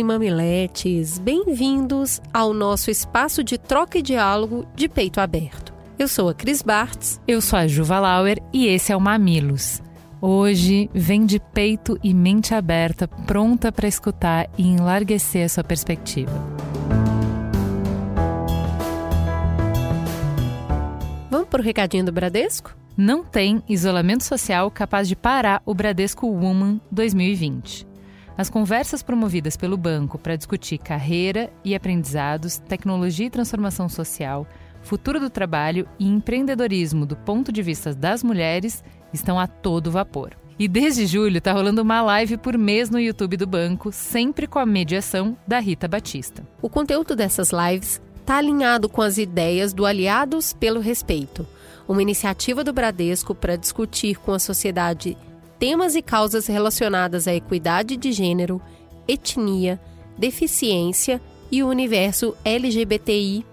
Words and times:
e 0.00 0.02
mamiletes, 0.02 1.18
bem-vindos 1.18 2.22
ao 2.32 2.54
nosso 2.54 2.90
espaço 2.90 3.44
de 3.44 3.58
troca 3.58 3.98
e 3.98 4.02
diálogo 4.02 4.66
de 4.74 4.88
peito 4.88 5.20
aberto. 5.20 5.74
Eu 5.98 6.08
sou 6.08 6.30
a 6.30 6.34
Cris 6.34 6.62
Bartz. 6.62 7.20
Eu 7.28 7.42
sou 7.42 7.58
a 7.58 7.66
Juva 7.66 8.00
Lauer 8.00 8.38
e 8.50 8.66
esse 8.66 8.92
é 8.92 8.96
o 8.96 9.00
Mamilos. 9.00 9.82
Hoje 10.18 10.88
vem 10.94 11.26
de 11.26 11.38
peito 11.38 11.98
e 12.02 12.14
mente 12.14 12.54
aberta, 12.54 13.06
pronta 13.06 13.70
para 13.70 13.86
escutar 13.86 14.48
e 14.56 14.66
enlarguecer 14.66 15.44
a 15.44 15.48
sua 15.50 15.64
perspectiva. 15.64 16.32
Vamos 21.30 21.48
para 21.48 21.60
o 21.60 21.64
recadinho 21.64 22.06
do 22.06 22.12
Bradesco? 22.12 22.74
Não 22.96 23.22
tem 23.22 23.62
isolamento 23.68 24.24
social 24.24 24.70
capaz 24.70 25.06
de 25.06 25.14
parar 25.14 25.62
o 25.66 25.74
Bradesco 25.74 26.26
Woman 26.26 26.80
2020. 26.90 27.89
As 28.40 28.48
conversas 28.48 29.02
promovidas 29.02 29.54
pelo 29.54 29.76
banco 29.76 30.16
para 30.16 30.34
discutir 30.34 30.78
carreira 30.78 31.52
e 31.62 31.74
aprendizados, 31.74 32.56
tecnologia 32.56 33.26
e 33.26 33.30
transformação 33.30 33.86
social, 33.86 34.46
futuro 34.80 35.20
do 35.20 35.28
trabalho 35.28 35.86
e 35.98 36.08
empreendedorismo 36.08 37.04
do 37.04 37.14
ponto 37.14 37.52
de 37.52 37.60
vista 37.60 37.94
das 37.94 38.22
mulheres 38.22 38.82
estão 39.12 39.38
a 39.38 39.46
todo 39.46 39.90
vapor. 39.90 40.30
E 40.58 40.66
desde 40.66 41.06
julho 41.06 41.36
está 41.36 41.52
rolando 41.52 41.82
uma 41.82 42.00
live 42.00 42.38
por 42.38 42.56
mês 42.56 42.88
no 42.88 42.98
YouTube 42.98 43.36
do 43.36 43.46
banco, 43.46 43.92
sempre 43.92 44.46
com 44.46 44.58
a 44.58 44.64
mediação 44.64 45.36
da 45.46 45.58
Rita 45.58 45.86
Batista. 45.86 46.42
O 46.62 46.70
conteúdo 46.70 47.14
dessas 47.14 47.50
lives 47.50 48.00
está 48.20 48.38
alinhado 48.38 48.88
com 48.88 49.02
as 49.02 49.18
ideias 49.18 49.74
do 49.74 49.84
Aliados 49.84 50.54
pelo 50.54 50.80
Respeito, 50.80 51.46
uma 51.86 52.00
iniciativa 52.00 52.64
do 52.64 52.72
Bradesco 52.72 53.34
para 53.34 53.56
discutir 53.56 54.16
com 54.18 54.32
a 54.32 54.38
sociedade 54.38 55.14
temas 55.60 55.94
e 55.94 56.00
causas 56.00 56.46
relacionadas 56.46 57.28
à 57.28 57.34
equidade 57.34 57.98
de 57.98 58.10
gênero, 58.12 58.62
etnia, 59.06 59.78
deficiência 60.16 61.20
e 61.52 61.62
o 61.62 61.68
universo 61.68 62.34
LGBTI. 62.42 63.44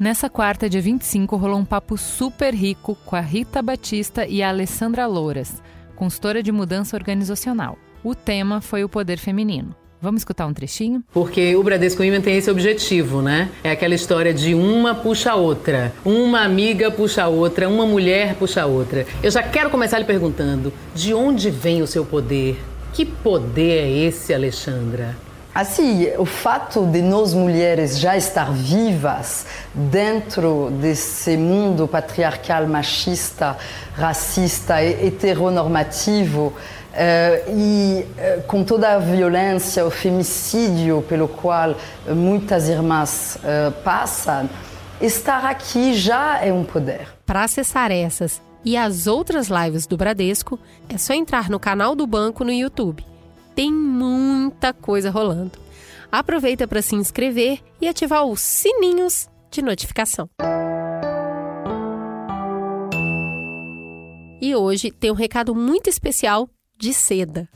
Nessa 0.00 0.28
quarta, 0.28 0.68
dia 0.68 0.82
25, 0.82 1.36
rolou 1.36 1.58
um 1.58 1.64
papo 1.64 1.96
super 1.96 2.52
rico 2.52 2.96
com 3.06 3.14
a 3.14 3.20
Rita 3.20 3.62
Batista 3.62 4.26
e 4.26 4.42
a 4.42 4.48
Alessandra 4.48 5.06
Louras, 5.06 5.62
consultora 5.94 6.42
de 6.42 6.50
mudança 6.50 6.96
organizacional. 6.96 7.78
O 8.02 8.16
tema 8.16 8.60
foi 8.60 8.82
o 8.82 8.88
poder 8.88 9.18
feminino. 9.18 9.74
Vamos 10.00 10.20
escutar 10.20 10.46
um 10.46 10.54
trechinho? 10.54 11.02
Porque 11.12 11.56
o 11.56 11.62
Bradesco 11.62 12.02
Women 12.02 12.20
tem 12.20 12.36
esse 12.36 12.48
objetivo, 12.48 13.20
né? 13.20 13.48
É 13.64 13.72
aquela 13.72 13.96
história 13.96 14.32
de 14.32 14.54
uma 14.54 14.94
puxa 14.94 15.32
a 15.32 15.34
outra, 15.34 15.92
uma 16.04 16.42
amiga 16.42 16.88
puxa 16.88 17.24
a 17.24 17.28
outra, 17.28 17.68
uma 17.68 17.84
mulher 17.84 18.36
puxa 18.36 18.62
a 18.62 18.66
outra. 18.66 19.04
Eu 19.20 19.30
já 19.30 19.42
quero 19.42 19.70
começar 19.70 19.98
lhe 19.98 20.04
perguntando: 20.04 20.72
de 20.94 21.12
onde 21.12 21.50
vem 21.50 21.82
o 21.82 21.86
seu 21.86 22.04
poder? 22.04 22.62
Que 22.92 23.04
poder 23.04 23.86
é 23.86 23.90
esse, 23.90 24.32
Alexandra? 24.32 25.16
Assim, 25.52 26.06
o 26.16 26.24
fato 26.24 26.86
de 26.86 27.02
nós 27.02 27.34
mulheres 27.34 27.98
já 27.98 28.16
estar 28.16 28.52
vivas 28.52 29.44
dentro 29.74 30.70
desse 30.80 31.36
mundo 31.36 31.88
patriarcal, 31.88 32.68
machista, 32.68 33.56
racista, 33.94 34.80
heteronormativo, 34.80 36.52
Uh, 36.98 37.56
e 37.56 38.00
uh, 38.02 38.42
com 38.48 38.64
toda 38.64 38.94
a 38.94 38.98
violência, 38.98 39.86
o 39.86 39.90
femicídio 39.90 41.00
pelo 41.08 41.28
qual 41.28 41.70
uh, 41.70 41.76
muitas 42.12 42.68
irmãs 42.68 43.38
passam, 43.84 44.50
estar 45.00 45.44
aqui 45.44 45.94
já 45.94 46.40
é 46.44 46.52
um 46.52 46.64
poder. 46.64 47.06
Para 47.24 47.44
acessar 47.44 47.92
essas 47.92 48.42
e 48.64 48.76
as 48.76 49.06
outras 49.06 49.46
lives 49.46 49.86
do 49.86 49.96
Bradesco, 49.96 50.58
é 50.88 50.98
só 50.98 51.14
entrar 51.14 51.48
no 51.48 51.60
canal 51.60 51.94
do 51.94 52.04
banco 52.04 52.42
no 52.42 52.52
YouTube. 52.52 53.06
Tem 53.54 53.72
muita 53.72 54.72
coisa 54.72 55.08
rolando. 55.08 55.52
Aproveita 56.10 56.66
para 56.66 56.82
se 56.82 56.96
inscrever 56.96 57.60
e 57.80 57.86
ativar 57.86 58.24
os 58.24 58.40
sininhos 58.40 59.28
de 59.52 59.62
notificação. 59.62 60.28
E 64.40 64.54
hoje 64.56 64.90
tem 64.90 65.12
um 65.12 65.14
recado 65.14 65.54
muito 65.54 65.88
especial 65.88 66.48
de 66.78 66.92
seda. 66.92 67.48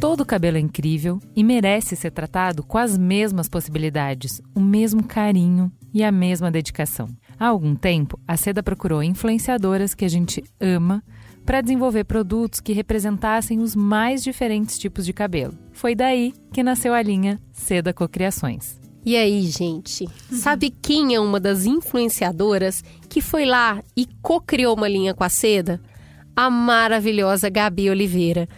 Todo 0.00 0.24
cabelo 0.24 0.56
é 0.56 0.60
incrível 0.60 1.20
e 1.34 1.44
merece 1.44 1.94
ser 1.94 2.10
tratado 2.10 2.62
com 2.62 2.78
as 2.78 2.96
mesmas 2.96 3.48
possibilidades, 3.48 4.40
o 4.54 4.60
mesmo 4.60 5.04
carinho 5.04 5.70
e 5.92 6.02
a 6.02 6.10
mesma 6.10 6.50
dedicação. 6.50 7.08
Há 7.38 7.48
algum 7.48 7.74
tempo, 7.74 8.18
a 8.26 8.36
Seda 8.36 8.62
procurou 8.62 9.02
influenciadoras 9.02 9.94
que 9.94 10.04
a 10.04 10.08
gente 10.08 10.42
ama 10.58 11.04
para 11.44 11.60
desenvolver 11.60 12.04
produtos 12.04 12.60
que 12.60 12.72
representassem 12.72 13.60
os 13.60 13.76
mais 13.76 14.22
diferentes 14.24 14.78
tipos 14.78 15.04
de 15.04 15.12
cabelo. 15.12 15.56
Foi 15.72 15.94
daí 15.94 16.32
que 16.52 16.62
nasceu 16.62 16.94
a 16.94 17.02
linha 17.02 17.38
Seda 17.52 17.92
Cocriações. 17.92 18.85
E 19.06 19.14
aí, 19.14 19.42
gente, 19.42 20.04
sabe 20.32 20.68
quem 20.68 21.14
é 21.14 21.20
uma 21.20 21.38
das 21.38 21.64
influenciadoras 21.64 22.82
que 23.08 23.20
foi 23.20 23.44
lá 23.44 23.80
e 23.96 24.04
co-criou 24.20 24.74
uma 24.74 24.88
linha 24.88 25.14
com 25.14 25.22
a 25.22 25.28
seda? 25.28 25.80
A 26.34 26.50
maravilhosa 26.50 27.48
Gabi 27.48 27.88
Oliveira. 27.88 28.48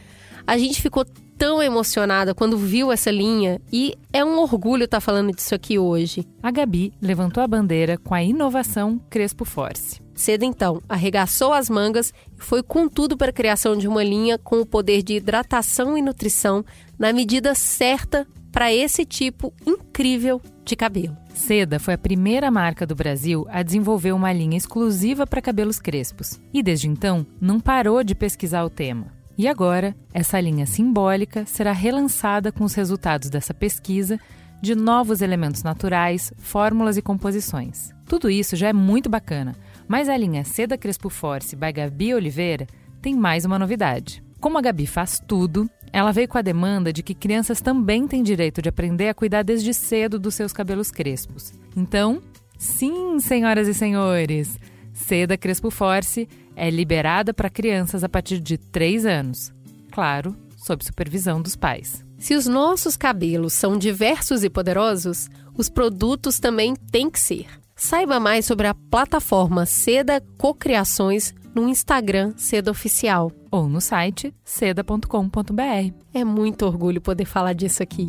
A 0.46 0.56
gente 0.56 0.80
ficou 0.80 1.04
tão 1.36 1.62
emocionada 1.62 2.34
quando 2.34 2.56
viu 2.56 2.90
essa 2.90 3.10
linha 3.10 3.60
e 3.70 3.94
é 4.10 4.24
um 4.24 4.38
orgulho 4.38 4.84
estar 4.84 4.96
tá 4.96 5.00
falando 5.02 5.36
disso 5.36 5.54
aqui 5.54 5.78
hoje. 5.78 6.26
A 6.42 6.50
Gabi 6.50 6.94
levantou 6.98 7.42
a 7.42 7.46
bandeira 7.46 7.98
com 7.98 8.14
a 8.14 8.22
inovação 8.22 8.98
Crespo 9.10 9.44
Force. 9.44 10.00
Seda 10.14 10.46
então 10.46 10.80
arregaçou 10.88 11.52
as 11.52 11.68
mangas 11.68 12.10
e 12.34 12.42
foi 12.42 12.62
com 12.62 12.88
tudo 12.88 13.18
para 13.18 13.28
a 13.28 13.34
criação 13.34 13.76
de 13.76 13.86
uma 13.86 14.02
linha 14.02 14.38
com 14.38 14.62
o 14.62 14.66
poder 14.66 15.02
de 15.02 15.12
hidratação 15.12 15.98
e 15.98 16.00
nutrição 16.00 16.64
na 16.98 17.12
medida 17.12 17.54
certa 17.54 18.26
para 18.52 18.72
esse 18.72 19.04
tipo 19.04 19.52
incrível 19.66 20.40
de 20.64 20.76
cabelo. 20.76 21.16
Seda 21.34 21.78
foi 21.78 21.94
a 21.94 21.98
primeira 21.98 22.50
marca 22.50 22.86
do 22.86 22.94
Brasil 22.94 23.46
a 23.48 23.62
desenvolver 23.62 24.12
uma 24.12 24.32
linha 24.32 24.56
exclusiva 24.56 25.26
para 25.26 25.42
cabelos 25.42 25.78
crespos 25.78 26.40
e 26.52 26.62
desde 26.62 26.88
então 26.88 27.26
não 27.40 27.60
parou 27.60 28.02
de 28.02 28.14
pesquisar 28.14 28.64
o 28.64 28.70
tema. 28.70 29.18
E 29.36 29.46
agora, 29.46 29.94
essa 30.12 30.40
linha 30.40 30.66
simbólica 30.66 31.46
será 31.46 31.70
relançada 31.70 32.50
com 32.50 32.64
os 32.64 32.74
resultados 32.74 33.30
dessa 33.30 33.54
pesquisa 33.54 34.18
de 34.60 34.74
novos 34.74 35.22
elementos 35.22 35.62
naturais, 35.62 36.32
fórmulas 36.38 36.96
e 36.96 37.02
composições. 37.02 37.94
Tudo 38.04 38.28
isso 38.28 38.56
já 38.56 38.68
é 38.68 38.72
muito 38.72 39.08
bacana, 39.08 39.54
mas 39.86 40.08
a 40.08 40.16
linha 40.16 40.44
Seda 40.44 40.76
Crespo 40.76 41.08
Force 41.08 41.54
by 41.54 41.72
Gabi 41.72 42.14
Oliveira 42.14 42.66
tem 43.00 43.14
mais 43.14 43.44
uma 43.44 43.58
novidade. 43.58 44.22
Como 44.40 44.56
a 44.58 44.60
Gabi 44.60 44.86
faz 44.86 45.20
tudo, 45.26 45.68
ela 45.92 46.12
veio 46.12 46.28
com 46.28 46.38
a 46.38 46.42
demanda 46.42 46.92
de 46.92 47.02
que 47.02 47.14
crianças 47.14 47.60
também 47.60 48.06
têm 48.06 48.22
direito 48.22 48.62
de 48.62 48.68
aprender 48.68 49.08
a 49.08 49.14
cuidar 49.14 49.42
desde 49.42 49.74
cedo 49.74 50.18
dos 50.18 50.34
seus 50.34 50.52
cabelos 50.52 50.90
crespos. 50.90 51.52
Então, 51.76 52.22
sim, 52.56 53.18
senhoras 53.18 53.66
e 53.66 53.74
senhores, 53.74 54.58
Seda 54.92 55.36
Crespo 55.36 55.70
Force 55.70 56.28
é 56.54 56.70
liberada 56.70 57.32
para 57.32 57.48
crianças 57.48 58.02
a 58.02 58.08
partir 58.08 58.40
de 58.40 58.58
3 58.58 59.06
anos. 59.06 59.52
Claro, 59.90 60.36
sob 60.56 60.84
supervisão 60.84 61.40
dos 61.40 61.56
pais. 61.56 62.04
Se 62.18 62.34
os 62.34 62.46
nossos 62.46 62.96
cabelos 62.96 63.52
são 63.52 63.78
diversos 63.78 64.42
e 64.42 64.50
poderosos, 64.50 65.28
os 65.56 65.68
produtos 65.68 66.40
também 66.40 66.74
têm 66.74 67.08
que 67.08 67.20
ser. 67.20 67.46
Saiba 67.76 68.18
mais 68.18 68.44
sobre 68.44 68.66
a 68.66 68.74
plataforma 68.74 69.64
Seda 69.64 70.20
Cocriações 70.36 71.32
no 71.54 71.68
Instagram 71.68 72.34
Seda 72.36 72.70
Oficial 72.70 73.32
ou 73.50 73.68
no 73.68 73.80
site 73.80 74.34
seda.com.br. 74.44 75.92
É 76.12 76.24
muito 76.24 76.66
orgulho 76.66 77.00
poder 77.00 77.24
falar 77.24 77.52
disso 77.52 77.82
aqui. 77.82 78.08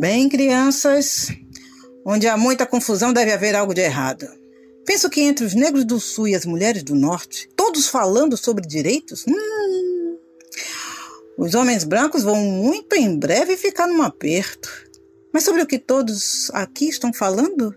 Bem, 0.00 0.30
crianças, 0.30 1.28
onde 2.06 2.26
há 2.26 2.34
muita 2.34 2.64
confusão 2.64 3.12
deve 3.12 3.32
haver 3.32 3.54
algo 3.54 3.74
de 3.74 3.82
errado. 3.82 4.26
Penso 4.86 5.10
que 5.10 5.20
entre 5.20 5.44
os 5.44 5.54
negros 5.54 5.84
do 5.84 6.00
sul 6.00 6.26
e 6.26 6.34
as 6.34 6.46
mulheres 6.46 6.82
do 6.82 6.94
norte, 6.94 7.48
todos 7.54 7.86
falando 7.86 8.34
sobre 8.34 8.66
direitos, 8.66 9.26
hum, 9.28 9.59
os 11.40 11.54
homens 11.54 11.84
brancos 11.84 12.22
vão 12.22 12.36
muito 12.36 12.94
em 12.94 13.18
breve 13.18 13.56
ficar 13.56 13.86
num 13.86 14.02
aperto. 14.02 14.68
Mas 15.32 15.42
sobre 15.42 15.62
o 15.62 15.66
que 15.66 15.78
todos 15.78 16.50
aqui 16.52 16.86
estão 16.86 17.14
falando? 17.14 17.74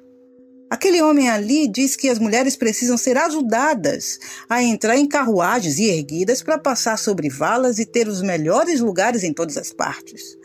Aquele 0.69 1.01
homem 1.01 1.29
ali 1.29 1.65
diz 1.69 1.95
que 1.95 2.09
as 2.09 2.19
mulheres 2.19 2.57
precisam 2.57 2.97
ser 2.97 3.17
ajudadas 3.17 4.19
a 4.49 4.61
entrar 4.61 4.97
em 4.97 5.07
carruagens 5.07 5.79
e 5.79 5.85
erguidas 5.85 6.43
para 6.43 6.57
passar 6.57 6.97
sobre 6.97 7.29
valas 7.29 7.79
e 7.79 7.85
ter 7.85 8.05
os 8.05 8.21
melhores 8.21 8.81
lugares 8.81 9.23
em 9.23 9.31
todas 9.31 9.55
as 9.55 9.71
partes. 9.71 10.37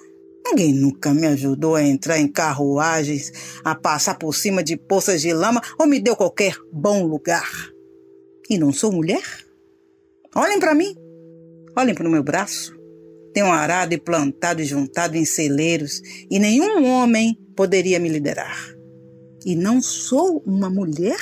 Ninguém 0.47 0.73
nunca 0.73 1.13
me 1.13 1.27
ajudou 1.27 1.75
a 1.75 1.83
entrar 1.83 2.21
em 2.21 2.29
carruagens, 2.29 3.33
a 3.65 3.75
passar 3.75 4.17
por 4.17 4.33
cima 4.33 4.63
de 4.63 4.77
poças 4.77 5.21
de 5.21 5.33
lama 5.33 5.61
ou 5.77 5.89
me 5.89 5.99
deu 5.99 6.15
qualquer 6.15 6.55
bom 6.73 7.05
lugar. 7.05 7.51
E 8.49 8.57
não 8.57 8.73
sou 8.73 8.93
mulher? 8.93 9.25
Olhem 10.37 10.61
para 10.61 10.73
mim. 10.73 10.95
Olhem 11.77 11.97
para 11.97 12.07
o 12.07 12.11
meu 12.11 12.23
braço. 12.23 12.78
Tenho 13.33 13.47
arado 13.47 13.95
e 13.95 13.99
plantado 13.99 14.61
e 14.61 14.65
juntado 14.65 15.17
em 15.17 15.25
celeiros 15.25 16.01
e 16.31 16.39
nenhum 16.39 16.87
homem 16.87 17.39
poderia 17.55 17.99
me 17.99 18.09
liderar. 18.09 18.75
E 19.45 19.55
não 19.55 19.81
sou 19.81 20.43
uma 20.47 20.69
mulher? 20.69 21.19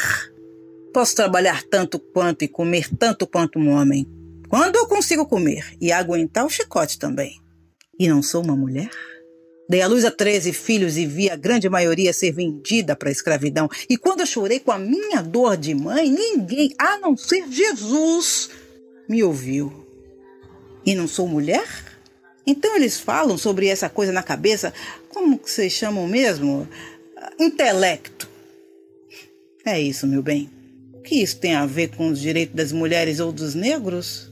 Posso 0.93 1.15
trabalhar 1.15 1.63
tanto 1.65 1.99
quanto 1.99 2.43
e 2.43 2.49
comer 2.49 2.89
tanto 2.97 3.27
quanto 3.27 3.59
um 3.59 3.71
homem. 3.71 4.07
Quando 4.49 4.77
eu 4.77 4.87
consigo 4.87 5.27
comer 5.27 5.77
e 5.81 5.93
aguentar 5.93 6.47
o 6.47 6.51
chicote 6.51 6.99
também. 6.99 7.33
E 7.99 8.09
não 8.09 8.23
sou 8.23 8.43
uma 8.43 8.57
mulher? 8.57 8.91
Dei 9.69 9.83
à 9.83 9.89
luz 9.89 10.05
a 10.05 10.11
13 10.11 10.53
filhos 10.53 10.97
e 10.97 11.05
vi 11.05 11.29
a 11.29 11.35
grande 11.35 11.69
maioria 11.69 12.13
ser 12.13 12.33
vendida 12.33 12.95
para 12.95 13.09
a 13.09 13.13
escravidão. 13.13 13.69
E 13.91 13.97
quando 13.97 14.21
eu 14.21 14.27
chorei 14.27 14.61
com 14.61 14.71
a 14.71 14.79
minha 14.79 15.21
dor 15.23 15.57
de 15.57 15.75
mãe, 15.75 16.09
ninguém, 16.09 16.73
a 16.79 16.99
não 16.99 17.17
ser 17.17 17.49
Jesus, 17.51 18.51
me 19.09 19.25
ouviu. 19.25 19.87
E 20.85 20.95
não 20.95 21.09
sou 21.09 21.27
mulher? 21.27 21.67
Então 22.47 22.77
eles 22.77 23.01
falam 23.01 23.37
sobre 23.37 23.67
essa 23.67 23.89
coisa 23.89 24.13
na 24.13 24.23
cabeça, 24.23 24.73
como 25.09 25.39
que 25.39 25.51
vocês 25.51 25.73
chamam 25.73 26.07
mesmo? 26.07 26.69
Intelecto. 27.39 28.29
É 29.65 29.81
isso, 29.81 30.07
meu 30.07 30.23
bem. 30.23 30.49
O 30.93 31.01
que 31.01 31.17
isso 31.17 31.39
tem 31.39 31.55
a 31.55 31.67
ver 31.67 31.89
com 31.97 32.09
os 32.09 32.21
direitos 32.21 32.55
das 32.55 32.71
mulheres 32.71 33.19
ou 33.19 33.33
dos 33.33 33.55
negros? 33.55 34.31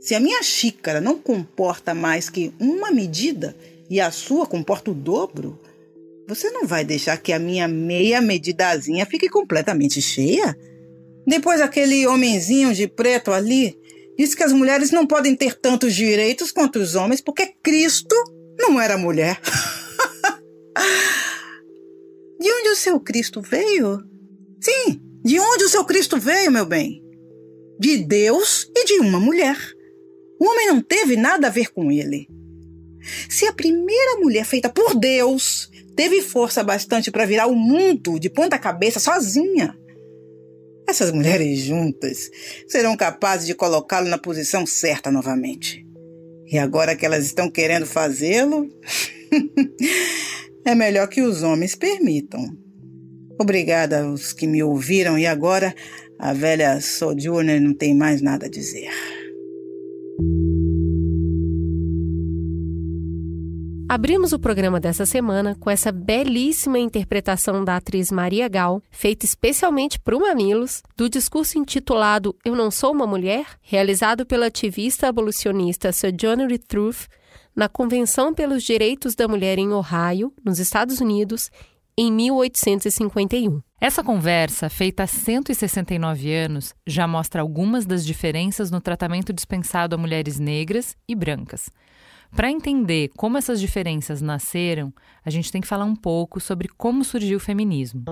Se 0.00 0.14
a 0.14 0.20
minha 0.20 0.42
xícara 0.42 1.00
não 1.00 1.18
comporta 1.18 1.94
mais 1.94 2.30
que 2.30 2.52
uma 2.58 2.90
medida 2.90 3.54
e 3.88 4.00
a 4.00 4.10
sua 4.10 4.46
comporta 4.46 4.90
o 4.90 4.94
dobro, 4.94 5.60
você 6.26 6.48
não 6.50 6.66
vai 6.66 6.84
deixar 6.84 7.18
que 7.18 7.32
a 7.32 7.38
minha 7.38 7.68
meia 7.68 8.20
medidazinha 8.20 9.04
fique 9.04 9.28
completamente 9.28 10.00
cheia? 10.00 10.56
Depois 11.26 11.60
aquele 11.60 12.06
homenzinho 12.06 12.72
de 12.72 12.86
preto 12.86 13.30
ali 13.32 13.79
disse 14.20 14.36
que 14.36 14.42
as 14.42 14.52
mulheres 14.52 14.90
não 14.90 15.06
podem 15.06 15.34
ter 15.34 15.58
tantos 15.58 15.94
direitos 15.94 16.52
quanto 16.52 16.78
os 16.78 16.94
homens 16.94 17.22
porque 17.22 17.54
Cristo 17.62 18.14
não 18.58 18.78
era 18.78 18.98
mulher. 18.98 19.40
de 22.38 22.52
onde 22.52 22.68
o 22.68 22.76
seu 22.76 23.00
Cristo 23.00 23.40
veio? 23.40 24.04
Sim, 24.60 25.00
de 25.24 25.40
onde 25.40 25.64
o 25.64 25.70
seu 25.70 25.86
Cristo 25.86 26.18
veio, 26.18 26.52
meu 26.52 26.66
bem? 26.66 27.02
De 27.78 27.96
Deus 27.96 28.70
e 28.76 28.84
de 28.84 29.00
uma 29.00 29.18
mulher. 29.18 29.56
O 30.38 30.44
homem 30.44 30.66
não 30.66 30.82
teve 30.82 31.16
nada 31.16 31.46
a 31.46 31.50
ver 31.50 31.72
com 31.72 31.90
ele. 31.90 32.28
Se 33.26 33.46
a 33.46 33.54
primeira 33.54 34.20
mulher 34.20 34.44
feita 34.44 34.68
por 34.68 34.94
Deus 34.94 35.70
teve 35.96 36.20
força 36.20 36.62
bastante 36.62 37.10
para 37.10 37.24
virar 37.24 37.46
o 37.46 37.56
mundo 37.56 38.20
de 38.20 38.28
ponta 38.28 38.58
cabeça 38.58 39.00
sozinha, 39.00 39.74
essas 40.90 41.12
mulheres 41.12 41.60
juntas 41.60 42.30
serão 42.66 42.96
capazes 42.96 43.46
de 43.46 43.54
colocá-lo 43.54 44.08
na 44.08 44.18
posição 44.18 44.66
certa 44.66 45.10
novamente. 45.10 45.86
E 46.46 46.58
agora 46.58 46.96
que 46.96 47.06
elas 47.06 47.24
estão 47.24 47.48
querendo 47.48 47.86
fazê-lo, 47.86 48.68
é 50.66 50.74
melhor 50.74 51.06
que 51.08 51.22
os 51.22 51.44
homens 51.44 51.76
permitam. 51.76 52.44
Obrigada 53.40 54.02
aos 54.02 54.32
que 54.32 54.48
me 54.48 54.62
ouviram 54.62 55.16
e 55.16 55.26
agora 55.26 55.74
a 56.18 56.32
velha 56.32 56.80
Sojourner 56.80 57.60
não 57.60 57.72
tem 57.72 57.94
mais 57.94 58.20
nada 58.20 58.46
a 58.46 58.50
dizer. 58.50 58.90
Abrimos 63.90 64.32
o 64.32 64.38
programa 64.38 64.78
dessa 64.78 65.04
semana 65.04 65.56
com 65.58 65.68
essa 65.68 65.90
belíssima 65.90 66.78
interpretação 66.78 67.64
da 67.64 67.74
atriz 67.74 68.12
Maria 68.12 68.46
Gal, 68.46 68.80
feita 68.88 69.26
especialmente 69.26 69.98
para 69.98 70.16
o 70.16 70.20
Mamilos, 70.20 70.80
do 70.96 71.10
discurso 71.10 71.58
intitulado 71.58 72.36
Eu 72.44 72.54
Não 72.54 72.70
Sou 72.70 72.92
Uma 72.92 73.04
Mulher, 73.04 73.44
realizado 73.60 74.24
pela 74.24 74.46
ativista 74.46 75.08
abolicionista 75.08 75.90
Sojourner 75.90 76.56
Truth 76.68 77.08
na 77.52 77.68
Convenção 77.68 78.32
pelos 78.32 78.62
Direitos 78.62 79.16
da 79.16 79.26
Mulher 79.26 79.58
em 79.58 79.72
Ohio, 79.72 80.32
nos 80.44 80.60
Estados 80.60 81.00
Unidos, 81.00 81.50
em 81.98 82.12
1851. 82.12 83.60
Essa 83.80 84.04
conversa, 84.04 84.70
feita 84.70 85.02
há 85.02 85.06
169 85.08 86.32
anos, 86.32 86.76
já 86.86 87.08
mostra 87.08 87.42
algumas 87.42 87.84
das 87.84 88.06
diferenças 88.06 88.70
no 88.70 88.80
tratamento 88.80 89.32
dispensado 89.32 89.96
a 89.96 89.98
mulheres 89.98 90.38
negras 90.38 90.96
e 91.08 91.16
brancas. 91.16 91.68
Para 92.34 92.50
entender 92.50 93.10
como 93.16 93.36
essas 93.36 93.60
diferenças 93.60 94.22
nasceram, 94.22 94.92
a 95.24 95.30
gente 95.30 95.50
tem 95.50 95.60
que 95.60 95.66
falar 95.66 95.84
um 95.84 95.96
pouco 95.96 96.40
sobre 96.40 96.68
como 96.68 97.04
surgiu 97.04 97.38
o 97.38 97.40
feminismo. 97.40 98.04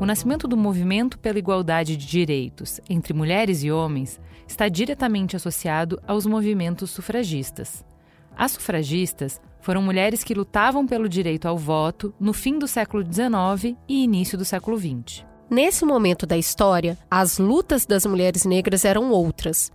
O 0.00 0.06
nascimento 0.06 0.46
do 0.46 0.56
movimento 0.56 1.18
pela 1.18 1.38
igualdade 1.38 1.96
de 1.96 2.06
direitos 2.06 2.80
entre 2.88 3.12
mulheres 3.12 3.64
e 3.64 3.72
homens 3.72 4.20
está 4.46 4.68
diretamente 4.68 5.34
associado 5.34 6.00
aos 6.06 6.24
movimentos 6.24 6.90
sufragistas. 6.90 7.84
As 8.36 8.52
sufragistas 8.52 9.40
foram 9.60 9.82
mulheres 9.82 10.22
que 10.22 10.34
lutavam 10.34 10.86
pelo 10.86 11.08
direito 11.08 11.48
ao 11.48 11.58
voto 11.58 12.14
no 12.20 12.32
fim 12.32 12.58
do 12.58 12.68
século 12.68 13.02
XIX 13.02 13.76
e 13.88 14.04
início 14.04 14.38
do 14.38 14.44
século 14.44 14.78
XX. 14.78 15.33
Nesse 15.50 15.84
momento 15.84 16.26
da 16.26 16.36
história, 16.36 16.96
as 17.10 17.38
lutas 17.38 17.84
das 17.84 18.06
mulheres 18.06 18.44
negras 18.44 18.84
eram 18.84 19.10
outras. 19.10 19.70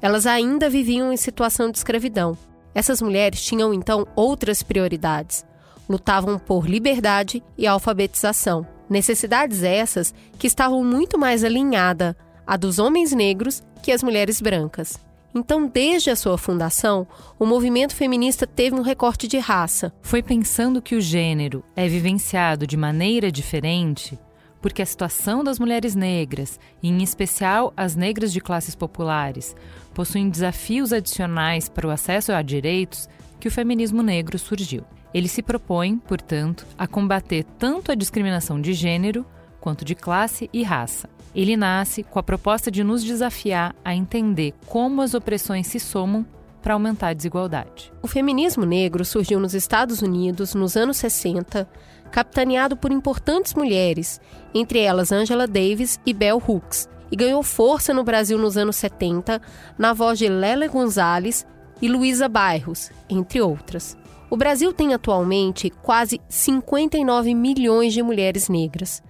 Elas 0.00 0.26
ainda 0.26 0.70
viviam 0.70 1.12
em 1.12 1.16
situação 1.16 1.70
de 1.70 1.78
escravidão. 1.78 2.38
Essas 2.74 3.02
mulheres 3.02 3.42
tinham 3.42 3.74
então 3.74 4.06
outras 4.14 4.62
prioridades. 4.62 5.44
Lutavam 5.88 6.38
por 6.38 6.68
liberdade 6.68 7.42
e 7.56 7.66
alfabetização. 7.66 8.66
Necessidades 8.88 9.62
essas 9.62 10.14
que 10.38 10.46
estavam 10.46 10.84
muito 10.84 11.18
mais 11.18 11.42
alinhadas 11.42 12.14
à 12.46 12.56
dos 12.56 12.78
homens 12.78 13.12
negros 13.12 13.62
que 13.82 13.90
as 13.90 14.02
mulheres 14.02 14.40
brancas. 14.40 14.98
Então, 15.34 15.66
desde 15.66 16.10
a 16.10 16.16
sua 16.16 16.38
fundação, 16.38 17.06
o 17.38 17.44
movimento 17.44 17.94
feminista 17.94 18.46
teve 18.46 18.76
um 18.76 18.82
recorte 18.82 19.28
de 19.28 19.38
raça. 19.38 19.92
Foi 20.00 20.22
pensando 20.22 20.80
que 20.80 20.94
o 20.94 21.00
gênero 21.00 21.62
é 21.76 21.86
vivenciado 21.86 22.66
de 22.66 22.76
maneira 22.76 23.30
diferente 23.30 24.18
porque 24.60 24.82
a 24.82 24.86
situação 24.86 25.44
das 25.44 25.58
mulheres 25.58 25.94
negras, 25.94 26.58
e 26.82 26.88
em 26.88 27.02
especial 27.02 27.72
as 27.76 27.94
negras 27.94 28.32
de 28.32 28.40
classes 28.40 28.74
populares, 28.74 29.54
possuem 29.94 30.28
desafios 30.28 30.92
adicionais 30.92 31.68
para 31.68 31.86
o 31.86 31.90
acesso 31.90 32.32
a 32.32 32.42
direitos 32.42 33.08
que 33.38 33.48
o 33.48 33.50
feminismo 33.50 34.02
negro 34.02 34.38
surgiu. 34.38 34.84
Ele 35.12 35.28
se 35.28 35.42
propõe, 35.42 35.96
portanto, 35.98 36.66
a 36.76 36.86
combater 36.86 37.44
tanto 37.58 37.90
a 37.90 37.94
discriminação 37.94 38.60
de 38.60 38.72
gênero 38.72 39.24
quanto 39.60 39.84
de 39.84 39.94
classe 39.94 40.50
e 40.52 40.62
raça. 40.62 41.08
Ele 41.34 41.56
nasce 41.56 42.02
com 42.02 42.18
a 42.18 42.22
proposta 42.22 42.70
de 42.70 42.82
nos 42.82 43.02
desafiar 43.02 43.74
a 43.84 43.94
entender 43.94 44.54
como 44.66 45.02
as 45.02 45.14
opressões 45.14 45.66
se 45.66 45.78
somam 45.78 46.26
para 46.62 46.74
aumentar 46.74 47.08
a 47.08 47.14
desigualdade. 47.14 47.92
O 48.02 48.06
feminismo 48.06 48.64
negro 48.64 49.04
surgiu 49.04 49.38
nos 49.38 49.54
Estados 49.54 50.02
Unidos 50.02 50.54
nos 50.54 50.76
anos 50.76 50.96
60 50.96 51.68
capitaneado 52.10 52.76
por 52.76 52.92
importantes 52.92 53.54
mulheres, 53.54 54.20
entre 54.54 54.80
elas 54.80 55.12
Angela 55.12 55.46
Davis 55.46 56.00
e 56.04 56.12
Bell 56.12 56.42
Hooks, 56.46 56.88
e 57.10 57.16
ganhou 57.16 57.42
força 57.42 57.94
no 57.94 58.04
Brasil 58.04 58.38
nos 58.38 58.56
anos 58.56 58.76
70 58.76 59.40
na 59.78 59.92
voz 59.92 60.18
de 60.18 60.28
Lélia 60.28 60.68
Gonzalez 60.68 61.46
e 61.80 61.88
Luísa 61.88 62.28
Bairros, 62.28 62.90
entre 63.08 63.40
outras. 63.40 63.96
O 64.30 64.36
Brasil 64.36 64.72
tem 64.72 64.92
atualmente 64.92 65.70
quase 65.70 66.20
59 66.28 67.34
milhões 67.34 67.94
de 67.94 68.02
mulheres 68.02 68.48
negras, 68.48 69.02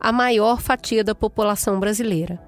a 0.00 0.10
maior 0.10 0.60
fatia 0.60 1.04
da 1.04 1.14
população 1.14 1.78
brasileira. 1.78 2.42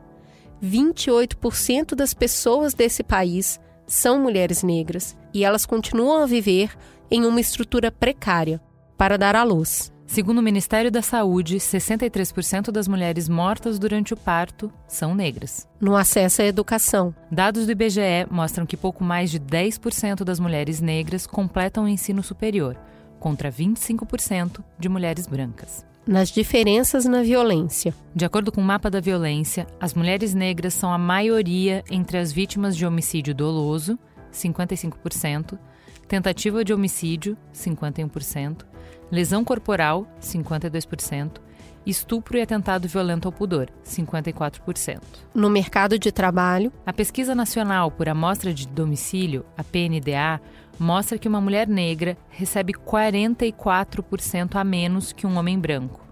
28% 0.63 1.95
das 1.95 2.13
pessoas 2.13 2.75
desse 2.75 3.03
país 3.03 3.61
são 3.87 4.19
mulheres 4.19 4.63
negras 4.63 5.17
e 5.33 5.45
elas 5.45 5.65
continuam 5.65 6.23
a 6.23 6.27
viver 6.27 6.77
em 7.11 7.25
uma 7.25 7.41
estrutura 7.41 7.93
precária 7.93 8.61
para 8.97 9.17
dar 9.17 9.37
à 9.37 9.45
luz. 9.45 9.93
Segundo 10.07 10.39
o 10.39 10.43
Ministério 10.43 10.91
da 10.91 11.03
Saúde, 11.03 11.57
63% 11.57 12.71
das 12.71 12.87
mulheres 12.87 13.29
mortas 13.29 13.79
durante 13.79 14.15
o 14.15 14.17
parto 14.17 14.73
são 14.87 15.15
negras. 15.15 15.69
No 15.81 15.97
acesso 15.97 16.43
à 16.43 16.45
educação. 16.45 17.15
Dados 17.31 17.67
do 17.67 17.73
IBGE 17.73 18.27
mostram 18.31 18.65
que 18.65 18.77
pouco 18.77 19.03
mais 19.03 19.31
de 19.31 19.41
10% 19.41 20.23
das 20.23 20.39
mulheres 20.39 20.81
negras 20.81 21.27
completam 21.27 21.85
o 21.85 21.89
ensino 21.89 22.23
superior, 22.23 22.79
contra 23.19 23.51
25% 23.51 24.63
de 24.79 24.89
mulheres 24.89 25.27
brancas. 25.27 25.85
Nas 26.07 26.31
diferenças 26.31 27.05
na 27.05 27.23
violência. 27.23 27.93
De 28.15 28.25
acordo 28.25 28.53
com 28.53 28.61
o 28.61 28.65
mapa 28.65 28.89
da 28.89 29.01
violência, 29.01 29.67
as 29.81 29.93
mulheres 29.93 30.33
negras 30.33 30.73
são 30.73 30.93
a 30.93 30.99
maioria 30.99 31.83
entre 31.91 32.17
as 32.17 32.31
vítimas 32.31 32.77
de 32.77 32.87
homicídio 32.87 33.35
doloso, 33.35 33.99
55%, 34.33 35.59
tentativa 36.07 36.65
de 36.65 36.73
homicídio, 36.73 37.37
51%, 37.53 38.65
lesão 39.11 39.45
corporal, 39.45 40.07
52%, 40.21 41.41
estupro 41.87 42.37
e 42.37 42.43
atentado 42.43 42.89
violento 42.89 43.27
ao 43.27 43.33
pudor, 43.33 43.69
54%. 43.85 45.01
No 45.33 45.49
mercado 45.49 45.99
de 45.99 46.11
trabalho, 46.11 46.73
a 46.85 46.93
Pesquisa 46.93 47.35
Nacional 47.35 47.91
por 47.91 48.09
Amostra 48.09 48.53
de 48.53 48.67
Domicílio, 48.67 49.47
a 49.57 49.63
PNDA, 49.63 50.41
mostra 50.79 51.19
que 51.19 51.29
uma 51.29 51.41
mulher 51.41 51.69
negra 51.69 52.17
recebe 52.29 52.73
44% 52.73 54.57
a 54.57 54.65
menos 54.65 55.13
que 55.13 55.27
um 55.27 55.37
homem 55.39 55.59
branco, 55.59 56.05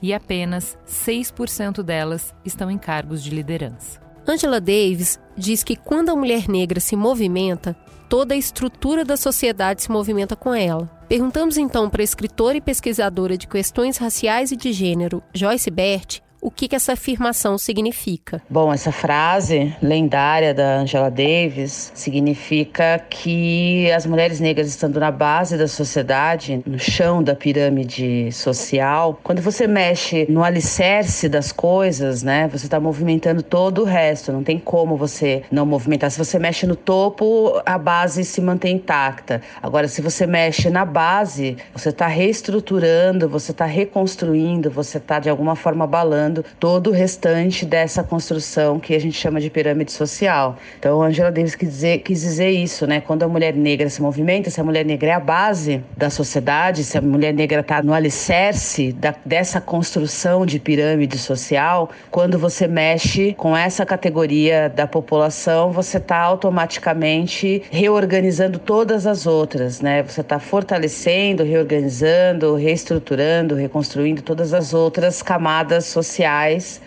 e 0.00 0.14
apenas 0.14 0.78
6% 0.86 1.82
delas 1.82 2.34
estão 2.44 2.70
em 2.70 2.78
cargos 2.78 3.22
de 3.22 3.30
liderança. 3.30 4.00
Angela 4.26 4.60
Davis 4.60 5.18
diz 5.36 5.62
que 5.64 5.76
quando 5.76 6.10
a 6.10 6.16
mulher 6.16 6.48
negra 6.48 6.80
se 6.80 6.94
movimenta, 6.94 7.76
toda 8.08 8.34
a 8.34 8.38
estrutura 8.38 9.04
da 9.04 9.16
sociedade 9.16 9.82
se 9.82 9.90
movimenta 9.90 10.34
com 10.34 10.54
ela. 10.54 10.88
Perguntamos 11.08 11.56
então 11.56 11.88
para 11.88 12.02
a 12.02 12.04
escritora 12.04 12.56
e 12.56 12.60
pesquisadora 12.60 13.36
de 13.36 13.46
questões 13.46 13.96
raciais 13.96 14.50
e 14.50 14.56
de 14.56 14.72
gênero, 14.72 15.22
Joyce 15.34 15.70
Bert, 15.70 16.20
o 16.40 16.50
que, 16.50 16.68
que 16.68 16.76
essa 16.76 16.92
afirmação 16.92 17.58
significa? 17.58 18.40
Bom, 18.48 18.72
essa 18.72 18.92
frase 18.92 19.74
lendária 19.82 20.54
da 20.54 20.76
Angela 20.78 21.10
Davis 21.10 21.92
significa 21.94 22.98
que 23.10 23.90
as 23.90 24.06
mulheres 24.06 24.40
negras 24.40 24.68
estando 24.68 25.00
na 25.00 25.10
base 25.10 25.56
da 25.56 25.66
sociedade, 25.66 26.62
no 26.64 26.78
chão 26.78 27.22
da 27.22 27.34
pirâmide 27.34 28.30
social, 28.32 29.18
quando 29.22 29.42
você 29.42 29.66
mexe 29.66 30.26
no 30.28 30.44
alicerce 30.44 31.28
das 31.28 31.52
coisas, 31.52 32.22
né, 32.22 32.48
você 32.48 32.66
está 32.66 32.78
movimentando 32.78 33.42
todo 33.42 33.82
o 33.82 33.84
resto. 33.84 34.32
Não 34.32 34.42
tem 34.42 34.58
como 34.58 34.96
você 34.96 35.42
não 35.50 35.66
movimentar. 35.66 36.10
Se 36.10 36.18
você 36.18 36.38
mexe 36.38 36.66
no 36.66 36.76
topo, 36.76 37.60
a 37.66 37.76
base 37.78 38.24
se 38.24 38.40
mantém 38.40 38.76
intacta. 38.76 39.42
Agora, 39.62 39.88
se 39.88 40.00
você 40.00 40.26
mexe 40.26 40.70
na 40.70 40.84
base, 40.84 41.56
você 41.74 41.88
está 41.88 42.06
reestruturando, 42.06 43.28
você 43.28 43.50
está 43.50 43.64
reconstruindo, 43.64 44.70
você 44.70 44.98
está 44.98 45.18
de 45.18 45.28
alguma 45.28 45.56
forma 45.56 45.86
abalando 46.28 46.44
todo 46.60 46.90
o 46.90 46.92
restante 46.92 47.64
dessa 47.64 48.02
construção 48.02 48.78
que 48.78 48.94
a 48.94 49.00
gente 49.00 49.18
chama 49.18 49.40
de 49.40 49.50
pirâmide 49.50 49.90
social. 49.90 50.56
Então, 50.78 51.02
Angela 51.02 51.32
Davis 51.32 51.54
quis 51.54 51.68
dizer, 51.68 51.98
quis 51.98 52.20
dizer 52.20 52.50
isso, 52.50 52.86
né? 52.86 53.00
Quando 53.00 53.22
a 53.22 53.28
mulher 53.28 53.54
negra 53.54 53.88
se 53.88 54.00
movimenta, 54.02 54.50
se 54.50 54.60
a 54.60 54.64
mulher 54.64 54.84
negra 54.84 55.08
é 55.08 55.12
a 55.12 55.20
base 55.20 55.82
da 55.96 56.10
sociedade, 56.10 56.84
se 56.84 56.98
a 56.98 57.00
mulher 57.00 57.32
negra 57.32 57.60
está 57.60 57.82
no 57.82 57.92
alicerce 57.92 58.92
da, 58.92 59.14
dessa 59.24 59.60
construção 59.60 60.44
de 60.44 60.58
pirâmide 60.58 61.18
social, 61.18 61.90
quando 62.10 62.38
você 62.38 62.68
mexe 62.68 63.34
com 63.34 63.56
essa 63.56 63.86
categoria 63.86 64.68
da 64.68 64.86
população, 64.86 65.72
você 65.72 65.96
está 65.96 66.18
automaticamente 66.18 67.62
reorganizando 67.70 68.58
todas 68.58 69.06
as 69.06 69.26
outras, 69.26 69.80
né? 69.80 70.02
Você 70.02 70.20
está 70.20 70.38
fortalecendo, 70.38 71.42
reorganizando, 71.42 72.54
reestruturando, 72.54 73.54
reconstruindo 73.54 74.22
todas 74.22 74.52
as 74.52 74.74
outras 74.74 75.22
camadas 75.22 75.86
sociais 75.86 76.17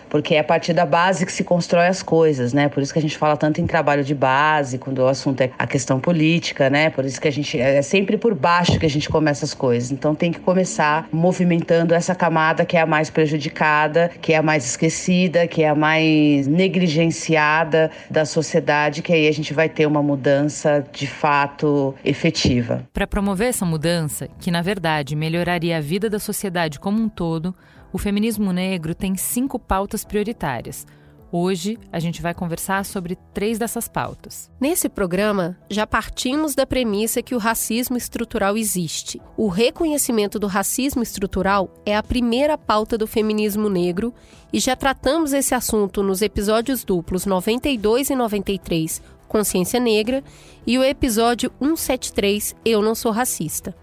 porque 0.08 0.34
é 0.34 0.40
a 0.40 0.44
partir 0.44 0.72
da 0.72 0.84
base 0.84 1.24
que 1.24 1.32
se 1.32 1.42
constrói 1.42 1.86
as 1.86 2.02
coisas, 2.02 2.52
né? 2.52 2.68
Por 2.68 2.82
isso 2.82 2.92
que 2.92 2.98
a 2.98 3.02
gente 3.02 3.16
fala 3.16 3.36
tanto 3.36 3.60
em 3.60 3.66
trabalho 3.66 4.04
de 4.04 4.14
base, 4.14 4.78
quando 4.78 4.98
o 4.98 5.06
assunto 5.06 5.40
é 5.40 5.50
a 5.58 5.66
questão 5.66 5.98
política, 5.98 6.68
né? 6.68 6.90
Por 6.90 7.04
isso 7.04 7.20
que 7.20 7.28
a 7.28 7.32
gente 7.32 7.58
é 7.58 7.80
sempre 7.82 8.16
por 8.18 8.34
baixo 8.34 8.78
que 8.78 8.86
a 8.86 8.90
gente 8.90 9.08
começa 9.08 9.44
as 9.44 9.54
coisas. 9.54 9.90
Então 9.90 10.14
tem 10.14 10.32
que 10.32 10.40
começar 10.40 11.08
movimentando 11.12 11.94
essa 11.94 12.14
camada 12.14 12.64
que 12.64 12.76
é 12.76 12.80
a 12.80 12.86
mais 12.86 13.08
prejudicada, 13.10 14.10
que 14.20 14.32
é 14.32 14.36
a 14.36 14.42
mais 14.42 14.66
esquecida, 14.66 15.46
que 15.46 15.62
é 15.62 15.68
a 15.68 15.74
mais 15.74 16.46
negligenciada 16.46 17.90
da 18.10 18.24
sociedade, 18.24 19.02
que 19.02 19.12
aí 19.12 19.28
a 19.28 19.32
gente 19.32 19.54
vai 19.54 19.68
ter 19.68 19.86
uma 19.86 20.02
mudança 20.02 20.84
de 20.92 21.06
fato 21.06 21.94
efetiva. 22.04 22.86
Para 22.92 23.06
promover 23.06 23.48
essa 23.48 23.64
mudança, 23.64 24.28
que 24.40 24.50
na 24.50 24.62
verdade 24.62 25.16
melhoraria 25.16 25.78
a 25.78 25.80
vida 25.80 26.10
da 26.10 26.18
sociedade 26.18 26.78
como 26.78 27.00
um 27.00 27.08
todo, 27.08 27.54
o 27.92 27.98
feminismo 27.98 28.52
negro 28.52 28.94
tem 28.94 29.16
cinco 29.16 29.58
pautas 29.58 30.04
prioritárias. 30.04 30.86
Hoje 31.34 31.78
a 31.90 31.98
gente 31.98 32.20
vai 32.20 32.34
conversar 32.34 32.84
sobre 32.84 33.16
três 33.32 33.58
dessas 33.58 33.88
pautas. 33.88 34.50
Nesse 34.60 34.86
programa, 34.86 35.56
já 35.70 35.86
partimos 35.86 36.54
da 36.54 36.66
premissa 36.66 37.22
que 37.22 37.34
o 37.34 37.38
racismo 37.38 37.96
estrutural 37.96 38.54
existe. 38.54 39.20
O 39.34 39.48
reconhecimento 39.48 40.38
do 40.38 40.46
racismo 40.46 41.02
estrutural 41.02 41.72
é 41.86 41.96
a 41.96 42.02
primeira 42.02 42.58
pauta 42.58 42.98
do 42.98 43.06
feminismo 43.06 43.70
negro 43.70 44.12
e 44.52 44.60
já 44.60 44.76
tratamos 44.76 45.32
esse 45.32 45.54
assunto 45.54 46.02
nos 46.02 46.20
episódios 46.20 46.84
duplos 46.84 47.24
92 47.24 48.10
e 48.10 48.14
93, 48.14 49.00
Consciência 49.26 49.80
Negra, 49.80 50.22
e 50.66 50.78
o 50.78 50.84
episódio 50.84 51.50
173, 51.58 52.54
Eu 52.62 52.82
Não 52.82 52.94
Sou 52.94 53.10
Racista. 53.10 53.74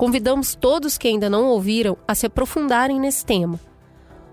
Convidamos 0.00 0.54
todos 0.54 0.96
que 0.96 1.08
ainda 1.08 1.28
não 1.28 1.44
ouviram 1.44 1.94
a 2.08 2.14
se 2.14 2.24
aprofundarem 2.24 2.98
nesse 2.98 3.22
tema. 3.22 3.60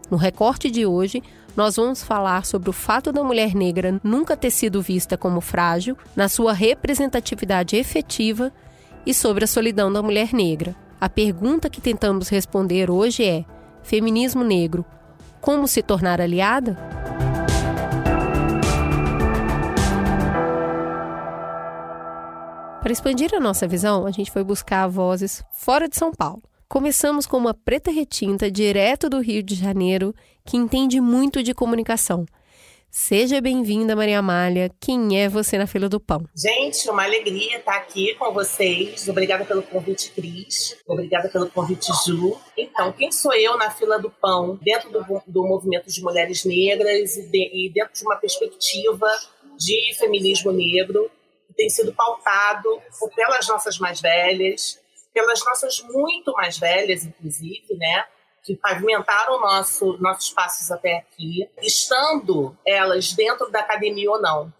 No 0.09 0.15
recorte 0.15 0.71
de 0.71 0.85
hoje, 0.85 1.21
nós 1.57 1.75
vamos 1.75 2.01
falar 2.01 2.45
sobre 2.45 2.69
o 2.69 2.73
fato 2.73 3.11
da 3.11 3.21
mulher 3.21 3.53
negra 3.53 3.99
nunca 4.01 4.37
ter 4.37 4.49
sido 4.49 4.81
vista 4.81 5.17
como 5.17 5.41
frágil, 5.41 5.97
na 6.15 6.29
sua 6.29 6.53
representatividade 6.53 7.75
efetiva 7.75 8.49
e 9.05 9.13
sobre 9.13 9.43
a 9.43 9.47
solidão 9.47 9.91
da 9.91 10.01
mulher 10.01 10.31
negra. 10.31 10.73
A 11.01 11.09
pergunta 11.09 11.69
que 11.69 11.81
tentamos 11.81 12.29
responder 12.29 12.89
hoje 12.89 13.25
é: 13.25 13.43
feminismo 13.83 14.45
negro, 14.45 14.85
como 15.41 15.67
se 15.67 15.83
tornar 15.83 16.21
aliada? 16.21 16.77
Para 22.87 22.93
expandir 22.93 23.35
a 23.35 23.39
nossa 23.41 23.67
visão, 23.67 24.05
a 24.05 24.11
gente 24.11 24.31
foi 24.31 24.45
buscar 24.45 24.87
vozes 24.87 25.43
fora 25.51 25.89
de 25.89 25.97
São 25.97 26.13
Paulo. 26.13 26.41
Começamos 26.69 27.27
com 27.27 27.35
uma 27.35 27.53
preta 27.53 27.91
retinta 27.91 28.49
direto 28.49 29.09
do 29.09 29.19
Rio 29.19 29.43
de 29.43 29.55
Janeiro 29.55 30.15
que 30.45 30.55
entende 30.55 31.01
muito 31.01 31.43
de 31.43 31.53
comunicação. 31.53 32.25
Seja 32.89 33.41
bem-vinda, 33.41 33.93
Maria 33.93 34.19
Amália. 34.19 34.71
Quem 34.79 35.21
é 35.21 35.27
você 35.27 35.57
na 35.57 35.67
fila 35.67 35.89
do 35.89 35.99
pão? 35.99 36.23
Gente, 36.33 36.89
uma 36.89 37.03
alegria 37.03 37.57
estar 37.57 37.75
aqui 37.75 38.15
com 38.15 38.31
vocês. 38.31 39.05
Obrigada 39.09 39.43
pelo 39.43 39.63
convite, 39.63 40.09
Cris. 40.11 40.77
Obrigada 40.87 41.27
pelo 41.27 41.49
convite, 41.49 41.91
Ju. 42.05 42.37
Então, 42.57 42.93
quem 42.93 43.11
sou 43.11 43.33
eu 43.33 43.57
na 43.57 43.69
fila 43.69 43.99
do 43.99 44.09
pão, 44.09 44.57
dentro 44.61 44.89
do, 44.89 45.21
do 45.27 45.45
movimento 45.45 45.91
de 45.91 46.01
mulheres 46.01 46.45
negras 46.45 47.17
e, 47.17 47.23
de, 47.23 47.65
e 47.65 47.69
dentro 47.69 47.93
de 47.93 48.03
uma 48.05 48.15
perspectiva 48.15 49.09
de 49.57 49.93
feminismo 49.99 50.53
negro? 50.53 51.11
Tem 51.57 51.69
sido 51.69 51.93
pautado 51.93 52.81
pelas 53.15 53.47
nossas 53.47 53.79
mais 53.79 53.99
velhas, 53.99 54.79
pelas 55.11 55.43
nossas 55.43 55.81
muito 55.81 56.31
mais 56.33 56.57
velhas, 56.59 57.03
inclusive, 57.03 57.75
né? 57.75 58.05
Que 58.43 58.55
pavimentaram 58.55 59.41
nosso, 59.41 59.97
nossos 59.97 60.29
passos 60.29 60.71
até 60.71 60.97
aqui, 60.97 61.49
estando 61.61 62.55
elas 62.65 63.11
dentro 63.13 63.49
da 63.49 63.59
academia 63.59 64.09
ou 64.11 64.21
não. 64.21 64.53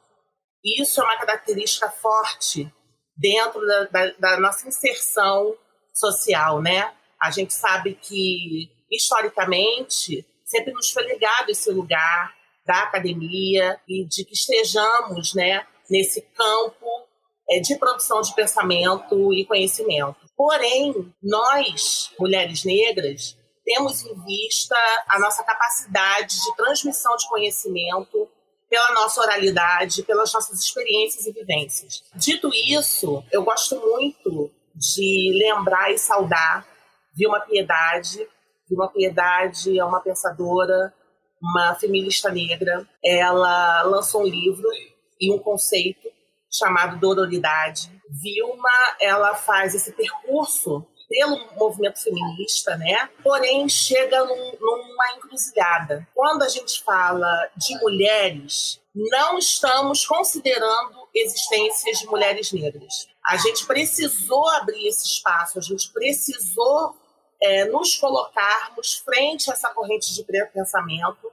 Isso 0.65 0.99
é 0.99 1.03
uma 1.03 1.17
característica 1.17 1.89
forte 1.89 2.69
dentro 3.15 3.65
da, 3.65 3.83
da, 3.85 4.11
da 4.19 4.39
nossa 4.39 4.67
inserção 4.67 5.55
social, 5.93 6.61
né? 6.61 6.91
A 7.21 7.31
gente 7.31 7.53
sabe 7.53 7.93
que, 7.93 8.69
historicamente, 8.91 10.25
sempre 10.43 10.73
nos 10.73 10.91
foi 10.91 11.03
legado 11.03 11.49
esse 11.49 11.71
lugar 11.71 12.35
da 12.65 12.83
academia 12.83 13.79
e 13.87 14.03
de 14.05 14.25
que 14.25 14.33
estejamos, 14.33 15.33
né, 15.33 15.65
nesse 15.89 16.22
campo 16.22 16.86
é, 17.50 17.60
de 17.60 17.77
produção 17.77 18.22
de 18.22 18.34
pensamento 18.34 19.34
e 19.34 19.46
conhecimento. 19.46 20.17
Porém, 20.36 21.13
nós, 21.22 22.12
mulheres 22.20 22.63
negras, 22.63 23.38
temos 23.63 24.06
em 24.06 24.15
vista 24.24 24.75
a 25.08 25.20
nossa 25.20 25.44
capacidade 25.44 26.36
de 26.36 26.56
transmissão 26.56 27.15
de 27.15 27.27
conhecimento 27.27 28.29
pela 28.70 28.94
nossa 28.94 29.22
oralidade, 29.22 30.03
pelas 30.03 30.34
nossas 30.34 30.60
experiências 30.60 31.25
e 31.25 31.32
vivências. 31.32 32.03
Dito 32.15 32.50
isso, 32.53 33.24
eu 33.32 33.44
gosto 33.44 33.79
muito 33.79 34.51
de 34.75 35.32
lembrar 35.34 35.91
e 35.91 35.98
saudar 35.98 36.67
Vilma 37.15 37.39
Piedade. 37.41 38.27
Vilma 38.70 38.89
Piedade 38.89 39.77
é 39.77 39.84
uma 39.84 40.01
pensadora, 40.01 40.94
uma 41.41 41.75
feminista 41.75 42.29
negra. 42.29 42.88
Ela 43.03 43.84
lançou 43.84 44.22
um 44.22 44.27
livro 44.27 44.67
e 45.19 45.31
um 45.31 45.39
conceito 45.39 46.07
chamado 46.51 47.00
dororidade. 47.00 47.91
Vilma, 48.09 48.69
ela 49.00 49.36
faz 49.36 49.75
esse 49.75 49.91
percurso 49.91 50.86
pelo 51.09 51.39
movimento 51.57 52.01
feminista, 52.01 52.75
né? 52.77 53.09
Porém, 53.24 53.67
chega 53.69 54.24
num, 54.25 54.51
numa 54.59 55.12
encruzilhada. 55.15 56.07
Quando 56.13 56.43
a 56.43 56.50
gente 56.50 56.83
fala 56.83 57.50
de 57.55 57.77
mulheres, 57.79 58.81
não 58.93 59.38
estamos 59.38 60.05
considerando 60.05 61.07
existências 61.13 62.00
de 62.00 62.07
mulheres 62.07 62.51
negras. 62.51 63.07
A 63.25 63.38
gente 63.38 63.65
precisou 63.65 64.47
abrir 64.50 64.88
esse 64.88 65.05
espaço, 65.05 65.59
a 65.59 65.62
gente 65.62 65.91
precisou 65.91 66.95
é, 67.41 67.65
nos 67.65 67.95
colocarmos 67.95 68.95
frente 68.95 69.50
a 69.50 69.53
essa 69.53 69.69
corrente 69.69 70.13
de 70.13 70.24
pensamento 70.24 71.31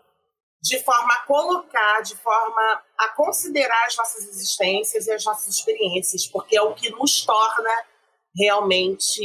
de 0.65 0.83
forma 0.83 1.13
a 1.13 1.27
colocar, 1.27 2.01
de 2.01 2.17
forma 2.17 2.83
a 2.99 3.09
considerar 3.11 3.85
as 3.85 3.97
nossas 3.99 4.27
existências 4.27 5.07
e 5.07 5.13
as 5.13 5.23
nossas 5.23 5.55
experiências, 5.55 6.27
porque 6.27 6.57
é 6.57 6.63
o 6.63 6.73
que 6.75 6.89
nos 6.89 7.23
torna 7.23 7.71
realmente 8.35 9.21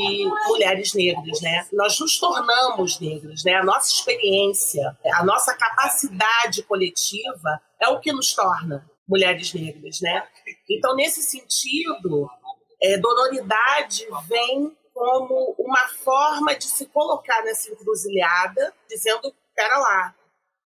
mulheres 0.50 0.94
negras, 0.94 1.40
né? 1.42 1.66
Nós 1.72 1.98
nos 1.98 2.20
tornamos 2.20 3.00
negras, 3.00 3.46
né? 3.46 3.54
A 3.54 3.64
nossa 3.64 3.90
experiência, 3.90 4.98
a 5.16 5.24
nossa 5.24 5.56
capacidade 5.56 6.62
coletiva 6.64 7.62
é 7.82 7.88
o 7.88 8.02
que 8.02 8.12
nos 8.12 8.34
torna 8.34 8.86
mulheres 9.08 9.54
negras, 9.54 10.02
né? 10.02 10.28
Então, 10.70 10.94
nesse 10.94 11.24
sentido, 11.24 12.30
é, 12.84 12.98
vem 14.28 14.78
como 14.94 15.56
uma 15.58 15.88
forma 15.88 16.54
de 16.54 16.66
se 16.66 16.86
colocar 16.88 17.42
nessa 17.44 17.72
encruzilhada, 17.72 18.74
dizendo, 18.90 19.34
pera 19.56 19.78
lá, 19.78 20.16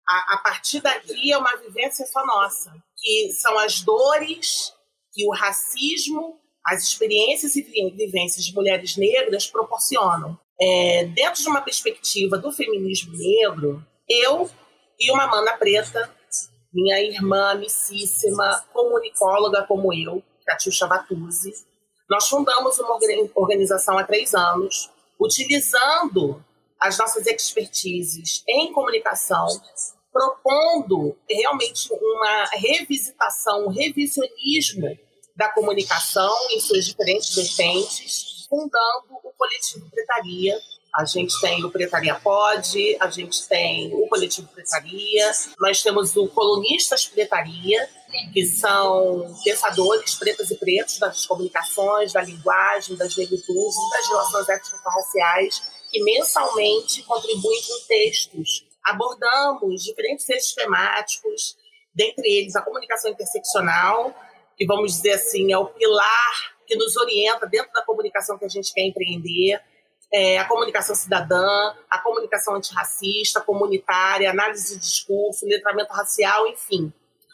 a, 0.10 0.34
a 0.34 0.38
partir 0.38 0.82
daqui 0.82 1.32
é 1.32 1.38
uma 1.38 1.56
vivência 1.58 2.06
só 2.08 2.25
nossa, 2.25 2.74
que 2.98 3.32
são 3.34 3.58
as 3.60 3.82
dores 3.82 4.74
que 5.13 5.25
o 5.28 5.32
racismo, 5.32 6.39
as 6.66 6.84
experiências 6.84 7.56
e 7.56 7.62
vivências 7.62 8.44
de 8.44 8.54
mulheres 8.54 8.98
negras 8.98 9.46
proporcionam. 9.46 10.38
É, 10.60 11.06
dentro 11.06 11.42
de 11.42 11.48
uma 11.48 11.62
perspectiva 11.62 12.38
do 12.38 12.51
feminismo 12.51 13.13
negro, 13.16 13.86
eu 14.08 14.50
e 15.00 15.12
uma 15.12 15.28
mana 15.28 15.56
preta, 15.58 16.12
minha 16.74 17.00
irmã 17.01 17.51
amicíssima, 17.51 18.66
comunicóloga 18.74 19.63
como 19.63 19.94
eu, 19.94 20.24
Catiuxa 20.46 20.88
Vatuzzi, 20.88 21.54
nós 22.10 22.28
fundamos 22.28 22.80
uma 22.80 22.98
organização 23.36 23.98
há 23.98 24.04
três 24.04 24.34
anos, 24.34 24.89
utilizando 25.20 26.44
as 26.80 26.98
nossas 26.98 27.28
expertises 27.28 28.44
em 28.48 28.74
comunicação, 28.74 29.48
propondo 30.19 31.15
realmente 31.29 31.88
uma 31.93 32.43
revisitação, 32.51 33.67
um 33.67 33.69
revisionismo 33.69 34.99
da 35.33 35.47
comunicação 35.47 36.35
em 36.51 36.59
suas 36.59 36.85
diferentes 36.85 37.33
vertentes, 37.33 38.45
fundando 38.49 39.15
o 39.23 39.31
coletivo 39.38 39.89
Pretaria. 39.89 40.59
A 40.93 41.05
gente 41.05 41.39
tem 41.39 41.63
o 41.63 41.71
Pretaria 41.71 42.15
Pod, 42.15 42.97
a 42.99 43.09
gente 43.09 43.47
tem 43.47 43.93
o 43.93 44.09
coletivo 44.09 44.49
Pretaria, 44.49 45.31
nós 45.57 45.81
temos 45.81 46.13
o 46.17 46.27
Colunistas 46.27 47.07
Pretaria, 47.07 47.88
que 48.33 48.43
são 48.43 49.33
pensadores 49.45 50.15
pretas 50.15 50.51
e 50.51 50.55
pretos 50.57 50.99
das 50.99 51.25
comunicações, 51.25 52.11
da 52.11 52.23
linguagem, 52.23 52.97
das 52.97 53.15
negritudes, 53.15 53.75
das 53.93 54.07
relações 54.09 54.49
étnico-raciais, 54.49 55.61
que 55.89 56.03
mensalmente 56.03 57.03
contribuem 57.03 57.61
com 57.61 57.88
textos. 57.88 58.68
Abordamos 58.89 59.84
diferentes 59.84 60.27
eixos 60.29 60.53
temáticos, 60.53 61.58
dentre 61.93 62.29
eles 62.29 62.55
a 62.55 62.62
comunicação 62.62 63.12
interseccional, 63.12 64.13
que 64.55 64.65
vamos 64.65 64.93
dizer 64.93 65.13
assim 65.13 65.51
é 65.51 65.58
o 65.58 65.67
pilar 65.67 66.55
que 66.67 66.75
nos 66.75 66.96
orienta 66.98 67.48
dentro 67.48 67.72
da 67.74 67.81
comunicação 67.84 68.38
que 68.38 68.46
a 68.46 68.50
gente 68.50 68.74
quer 68.74 68.84
empreender, 68.84 69.60
é, 70.12 70.38
a 70.38 70.46
comunicação 70.46 70.96
cidadã, 70.96 71.74
a 71.89 72.00
comunicação 72.00 72.55
antirracista, 72.55 73.41
comunitária, 73.41 74.29
análise 74.29 74.75
de 74.75 74.81
discurso, 74.81 75.46
letramento 75.46 75.93
racial, 75.93 76.48
enfim. 76.48 76.91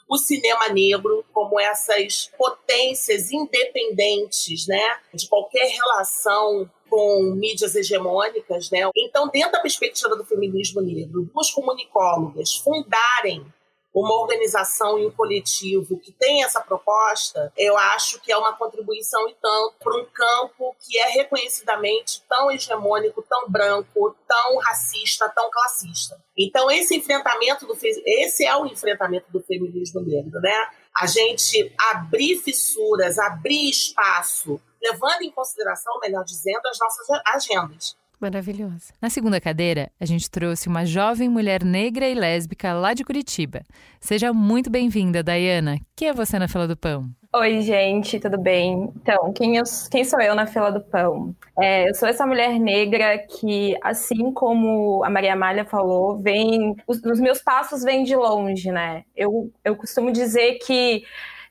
O 0.07 0.17
cinema 0.17 0.69
negro 0.69 1.25
como 1.33 1.59
essas 1.59 2.29
potências 2.37 3.31
independentes, 3.31 4.67
né, 4.67 4.99
de 5.13 5.27
qualquer 5.27 5.67
relação 5.67 6.69
com 6.95 7.23
mídias 7.35 7.75
hegemônicas, 7.75 8.71
né? 8.71 8.89
Então, 8.95 9.27
dentro 9.27 9.51
da 9.51 9.59
perspectiva 9.59 10.15
do 10.15 10.23
feminismo 10.23 10.79
negro, 10.79 11.29
duas 11.33 11.51
comunicólogas 11.51 12.55
fundarem 12.55 13.45
uma 13.93 14.13
organização 14.21 14.97
e 14.97 15.05
um 15.05 15.11
coletivo 15.11 15.99
que 15.99 16.13
tem 16.13 16.43
essa 16.43 16.61
proposta, 16.61 17.51
eu 17.57 17.77
acho 17.77 18.21
que 18.21 18.31
é 18.31 18.37
uma 18.37 18.53
contribuição 18.53 19.27
e 19.29 19.35
tanto 19.41 19.75
para 19.79 19.97
um 19.97 20.05
campo 20.05 20.75
que 20.85 20.97
é 20.97 21.07
reconhecidamente 21.07 22.21
tão 22.29 22.49
hegemônico, 22.51 23.23
tão 23.23 23.49
branco, 23.49 24.15
tão 24.27 24.57
racista, 24.59 25.29
tão 25.29 25.49
classista. 25.49 26.17
Então 26.37 26.69
esse 26.69 26.95
enfrentamento 26.95 27.65
do 27.65 27.77
esse 28.05 28.45
é 28.45 28.55
o 28.57 28.65
enfrentamento 28.65 29.31
do 29.31 29.41
feminismo 29.41 30.01
negro, 30.01 30.41
né? 30.41 30.67
A 30.97 31.07
gente 31.07 31.73
abrir 31.77 32.37
fissuras, 32.37 33.17
abrir 33.17 33.69
espaço, 33.69 34.59
levando 34.91 35.21
em 35.23 35.31
consideração, 35.31 35.99
melhor 35.99 36.23
dizendo, 36.23 36.65
as 36.67 36.77
nossas 36.79 37.07
agendas. 37.25 37.97
Maravilhoso. 38.19 38.93
Na 39.01 39.09
segunda 39.09 39.41
cadeira, 39.41 39.91
a 39.99 40.05
gente 40.05 40.29
trouxe 40.29 40.69
uma 40.69 40.85
jovem 40.85 41.27
mulher 41.27 41.63
negra 41.63 42.07
e 42.07 42.13
lésbica 42.13 42.73
lá 42.73 42.93
de 42.93 43.03
Curitiba. 43.03 43.61
Seja 43.99 44.31
muito 44.33 44.69
bem-vinda, 44.69 45.21
Dayana. 45.21 45.77
Quem 45.95 46.07
é 46.07 46.13
você 46.13 46.39
na 46.39 46.47
fila 46.47 46.67
do 46.67 46.77
pão? 46.77 47.09
Oi, 47.35 47.61
gente, 47.61 48.17
tudo 48.17 48.37
bem? 48.37 48.93
Então, 48.95 49.33
quem, 49.33 49.57
eu, 49.57 49.63
quem 49.91 50.05
sou 50.05 50.21
eu 50.21 50.33
na 50.33 50.47
fila 50.47 50.71
do 50.71 50.79
pão? 50.79 51.35
É, 51.59 51.89
eu 51.89 51.93
sou 51.93 52.07
essa 52.07 52.25
mulher 52.25 52.57
negra 52.57 53.17
que, 53.17 53.75
assim 53.83 54.31
como 54.31 55.03
a 55.03 55.09
Maria 55.09 55.33
Amália 55.33 55.65
falou, 55.65 56.17
vem. 56.17 56.73
Os, 56.87 57.03
os 57.03 57.19
meus 57.19 57.41
passos 57.41 57.83
vêm 57.83 58.05
de 58.05 58.15
longe, 58.15 58.71
né? 58.71 59.03
Eu, 59.13 59.51
eu 59.65 59.75
costumo 59.75 60.13
dizer 60.13 60.59
que 60.59 61.03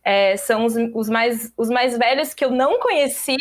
é, 0.05 0.37
são 0.37 0.64
os, 0.64 0.75
os, 0.95 1.09
mais, 1.09 1.53
os 1.57 1.69
mais 1.69 1.97
velhos 1.97 2.35
que 2.35 2.45
eu 2.45 2.51
não 2.51 2.79
conheci 2.79 3.37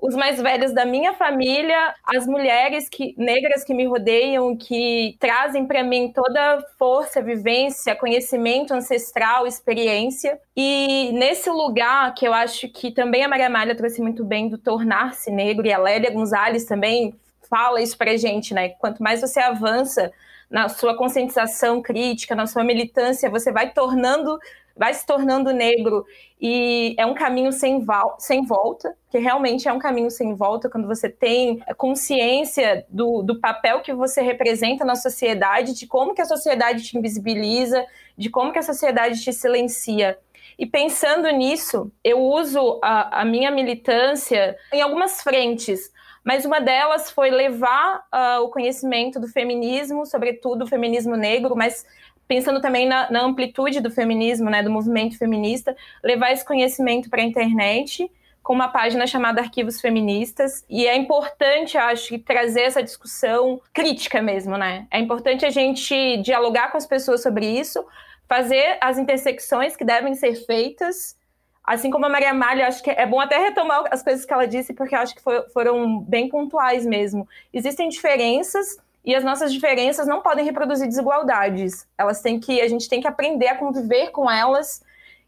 os 0.00 0.14
mais 0.14 0.40
velhos 0.40 0.72
da 0.72 0.84
minha 0.84 1.14
família, 1.14 1.94
as 2.04 2.26
mulheres 2.26 2.88
que, 2.88 3.14
negras 3.16 3.64
que 3.64 3.72
me 3.72 3.86
rodeiam, 3.86 4.54
que 4.56 5.16
trazem 5.18 5.66
para 5.66 5.82
mim 5.82 6.12
toda 6.14 6.62
força, 6.78 7.22
vivência, 7.22 7.96
conhecimento 7.96 8.74
ancestral, 8.74 9.46
experiência. 9.46 10.38
E 10.54 11.10
nesse 11.14 11.48
lugar 11.50 12.12
que 12.14 12.28
eu 12.28 12.34
acho 12.34 12.68
que 12.68 12.90
também 12.90 13.24
a 13.24 13.28
Maria 13.28 13.46
Amália 13.46 13.74
trouxe 13.74 14.02
muito 14.02 14.24
bem 14.24 14.48
do 14.48 14.58
tornar-se 14.58 15.30
negro, 15.30 15.66
e 15.66 15.72
a 15.72 15.78
Lélia 15.78 16.10
Gonzalez 16.10 16.64
também 16.66 17.14
fala 17.48 17.80
isso 17.80 17.96
pra 17.96 18.16
gente, 18.16 18.52
né? 18.52 18.70
Quanto 18.70 19.02
mais 19.02 19.20
você 19.20 19.40
avança 19.40 20.12
na 20.50 20.68
sua 20.68 20.96
conscientização 20.96 21.80
crítica, 21.80 22.34
na 22.34 22.46
sua 22.46 22.62
militância, 22.62 23.30
você 23.30 23.50
vai 23.50 23.72
tornando 23.72 24.38
vai 24.76 24.92
se 24.92 25.06
tornando 25.06 25.52
negro 25.52 26.04
e 26.40 26.94
é 26.98 27.06
um 27.06 27.14
caminho 27.14 27.50
sem, 27.50 27.84
sem 28.18 28.44
volta, 28.44 28.94
que 29.10 29.18
realmente 29.18 29.66
é 29.66 29.72
um 29.72 29.78
caminho 29.78 30.10
sem 30.10 30.34
volta 30.34 30.68
quando 30.68 30.86
você 30.86 31.08
tem 31.08 31.62
consciência 31.76 32.84
do, 32.88 33.22
do 33.22 33.40
papel 33.40 33.80
que 33.80 33.94
você 33.94 34.20
representa 34.20 34.84
na 34.84 34.94
sociedade, 34.94 35.74
de 35.74 35.86
como 35.86 36.14
que 36.14 36.20
a 36.20 36.26
sociedade 36.26 36.82
te 36.82 36.98
invisibiliza, 36.98 37.84
de 38.16 38.28
como 38.28 38.52
que 38.52 38.58
a 38.58 38.62
sociedade 38.62 39.22
te 39.22 39.32
silencia. 39.32 40.18
E 40.58 40.66
pensando 40.66 41.28
nisso, 41.30 41.90
eu 42.04 42.20
uso 42.20 42.78
a, 42.82 43.22
a 43.22 43.24
minha 43.24 43.50
militância 43.50 44.56
em 44.72 44.80
algumas 44.80 45.22
frentes, 45.22 45.90
mas 46.24 46.44
uma 46.44 46.60
delas 46.60 47.10
foi 47.10 47.30
levar 47.30 48.04
uh, 48.12 48.42
o 48.42 48.48
conhecimento 48.48 49.20
do 49.20 49.28
feminismo, 49.28 50.04
sobretudo 50.04 50.64
o 50.64 50.66
feminismo 50.66 51.14
negro, 51.14 51.54
mas 51.54 51.86
pensando 52.28 52.60
também 52.60 52.86
na, 52.86 53.10
na, 53.10 53.22
amplitude 53.22 53.80
do 53.80 53.90
feminismo, 53.90 54.50
né, 54.50 54.62
do 54.62 54.70
movimento 54.70 55.16
feminista, 55.16 55.76
levar 56.02 56.32
esse 56.32 56.44
conhecimento 56.44 57.08
para 57.08 57.22
a 57.22 57.24
internet 57.24 58.10
com 58.46 58.52
uma 58.52 58.68
página 58.68 59.08
chamada 59.08 59.40
Arquivos 59.40 59.80
Feministas. 59.80 60.64
E 60.70 60.86
é 60.86 60.96
importante, 60.96 61.76
acho, 61.76 62.16
trazer 62.20 62.60
essa 62.60 62.80
discussão 62.80 63.60
crítica 63.74 64.22
mesmo, 64.22 64.56
né? 64.56 64.86
É 64.88 65.00
importante 65.00 65.44
a 65.44 65.50
gente 65.50 66.18
dialogar 66.18 66.70
com 66.70 66.78
as 66.78 66.86
pessoas 66.86 67.22
sobre 67.22 67.44
isso, 67.44 67.84
fazer 68.28 68.78
as 68.80 68.98
intersecções 68.98 69.74
que 69.74 69.84
devem 69.84 70.14
ser 70.14 70.36
feitas. 70.46 71.16
Assim 71.64 71.90
como 71.90 72.06
a 72.06 72.08
Maria 72.08 72.32
Malha, 72.32 72.68
acho 72.68 72.84
que 72.84 72.90
é 72.90 73.04
bom 73.04 73.18
até 73.18 73.36
retomar 73.38 73.82
as 73.90 74.00
coisas 74.00 74.24
que 74.24 74.32
ela 74.32 74.46
disse, 74.46 74.72
porque 74.72 74.94
acho 74.94 75.16
que 75.16 75.22
foram 75.52 75.98
bem 75.98 76.28
pontuais 76.28 76.86
mesmo. 76.86 77.28
Existem 77.52 77.88
diferenças, 77.88 78.78
e 79.06 79.14
as 79.14 79.22
nossas 79.22 79.52
diferenças 79.52 80.08
não 80.08 80.20
podem 80.20 80.44
reproduzir 80.44 80.88
desigualdades. 80.88 81.86
Elas 81.96 82.20
têm 82.20 82.40
que, 82.40 82.60
a 82.60 82.66
gente 82.66 82.88
tem 82.88 83.00
que 83.00 83.06
aprender 83.06 83.46
a 83.46 83.56
conviver 83.56 84.10
com 84.10 84.28
elas 84.28 84.82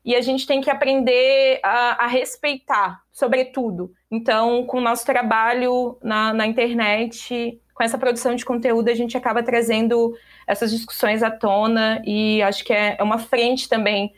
e 0.05 0.17
a 0.17 0.21
gente 0.21 0.49
tem 0.49 0.61
que 0.61 0.69
aprender 0.69 1.61
a, 1.63 2.05
a 2.05 2.07
respeitar, 2.09 3.01
sobretudo. 3.13 3.95
Então, 4.11 4.67
com 4.67 4.79
o 4.79 4.81
nosso 4.81 5.07
trabalho 5.07 5.97
na, 6.03 6.35
na 6.35 6.47
internet, 6.47 7.61
com 7.73 7.85
essa 7.85 7.97
produção 7.97 8.35
de 8.35 8.45
conteúdo, 8.45 8.89
a 8.89 8.95
gente 8.95 9.17
acaba 9.17 9.45
trazendo 9.45 10.13
essas 10.45 10.73
discussões 10.73 11.23
à 11.23 11.31
tona 11.31 12.03
e 12.05 12.43
acho 12.43 12.65
que 12.65 12.73
é, 12.73 12.97
é 12.99 13.03
uma 13.03 13.19
frente 13.19 13.69
também 13.69 14.13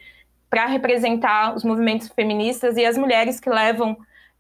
para 0.48 0.64
representar 0.64 1.54
os 1.54 1.64
movimentos 1.64 2.08
feministas 2.08 2.78
e 2.78 2.84
as 2.86 2.96
mulheres 2.96 3.38
que 3.38 3.50
levam 3.50 3.96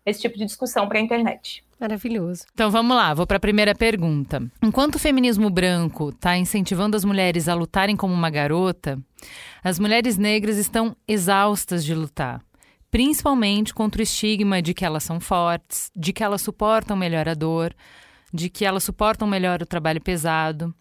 esse 0.06 0.22
tipo 0.22 0.38
de 0.38 0.46
discussão 0.46 0.88
para 0.88 0.98
a 0.98 1.02
internet. 1.02 1.62
Maravilhoso. 1.80 2.44
Então 2.52 2.70
vamos 2.70 2.94
lá, 2.94 3.14
vou 3.14 3.26
para 3.26 3.38
a 3.38 3.40
primeira 3.40 3.74
pergunta. 3.74 4.42
Enquanto 4.62 4.96
o 4.96 4.98
feminismo 4.98 5.48
branco 5.48 6.10
está 6.10 6.36
incentivando 6.36 6.94
as 6.94 7.06
mulheres 7.06 7.48
a 7.48 7.54
lutarem 7.54 7.96
como 7.96 8.12
uma 8.12 8.28
garota, 8.28 8.98
as 9.64 9.78
mulheres 9.78 10.18
negras 10.18 10.58
estão 10.58 10.94
exaustas 11.08 11.82
de 11.82 11.94
lutar. 11.94 12.42
Principalmente 12.90 13.72
contra 13.72 14.00
o 14.00 14.02
estigma 14.02 14.60
de 14.60 14.74
que 14.74 14.84
elas 14.84 15.04
são 15.04 15.18
fortes, 15.18 15.90
de 15.96 16.12
que 16.12 16.22
elas 16.22 16.42
suportam 16.42 16.96
melhor 16.96 17.26
a 17.26 17.34
dor, 17.34 17.74
de 18.30 18.50
que 18.50 18.66
elas 18.66 18.84
suportam 18.84 19.26
melhor 19.26 19.62
o 19.62 19.66
trabalho 19.66 20.02
pesado. 20.02 20.74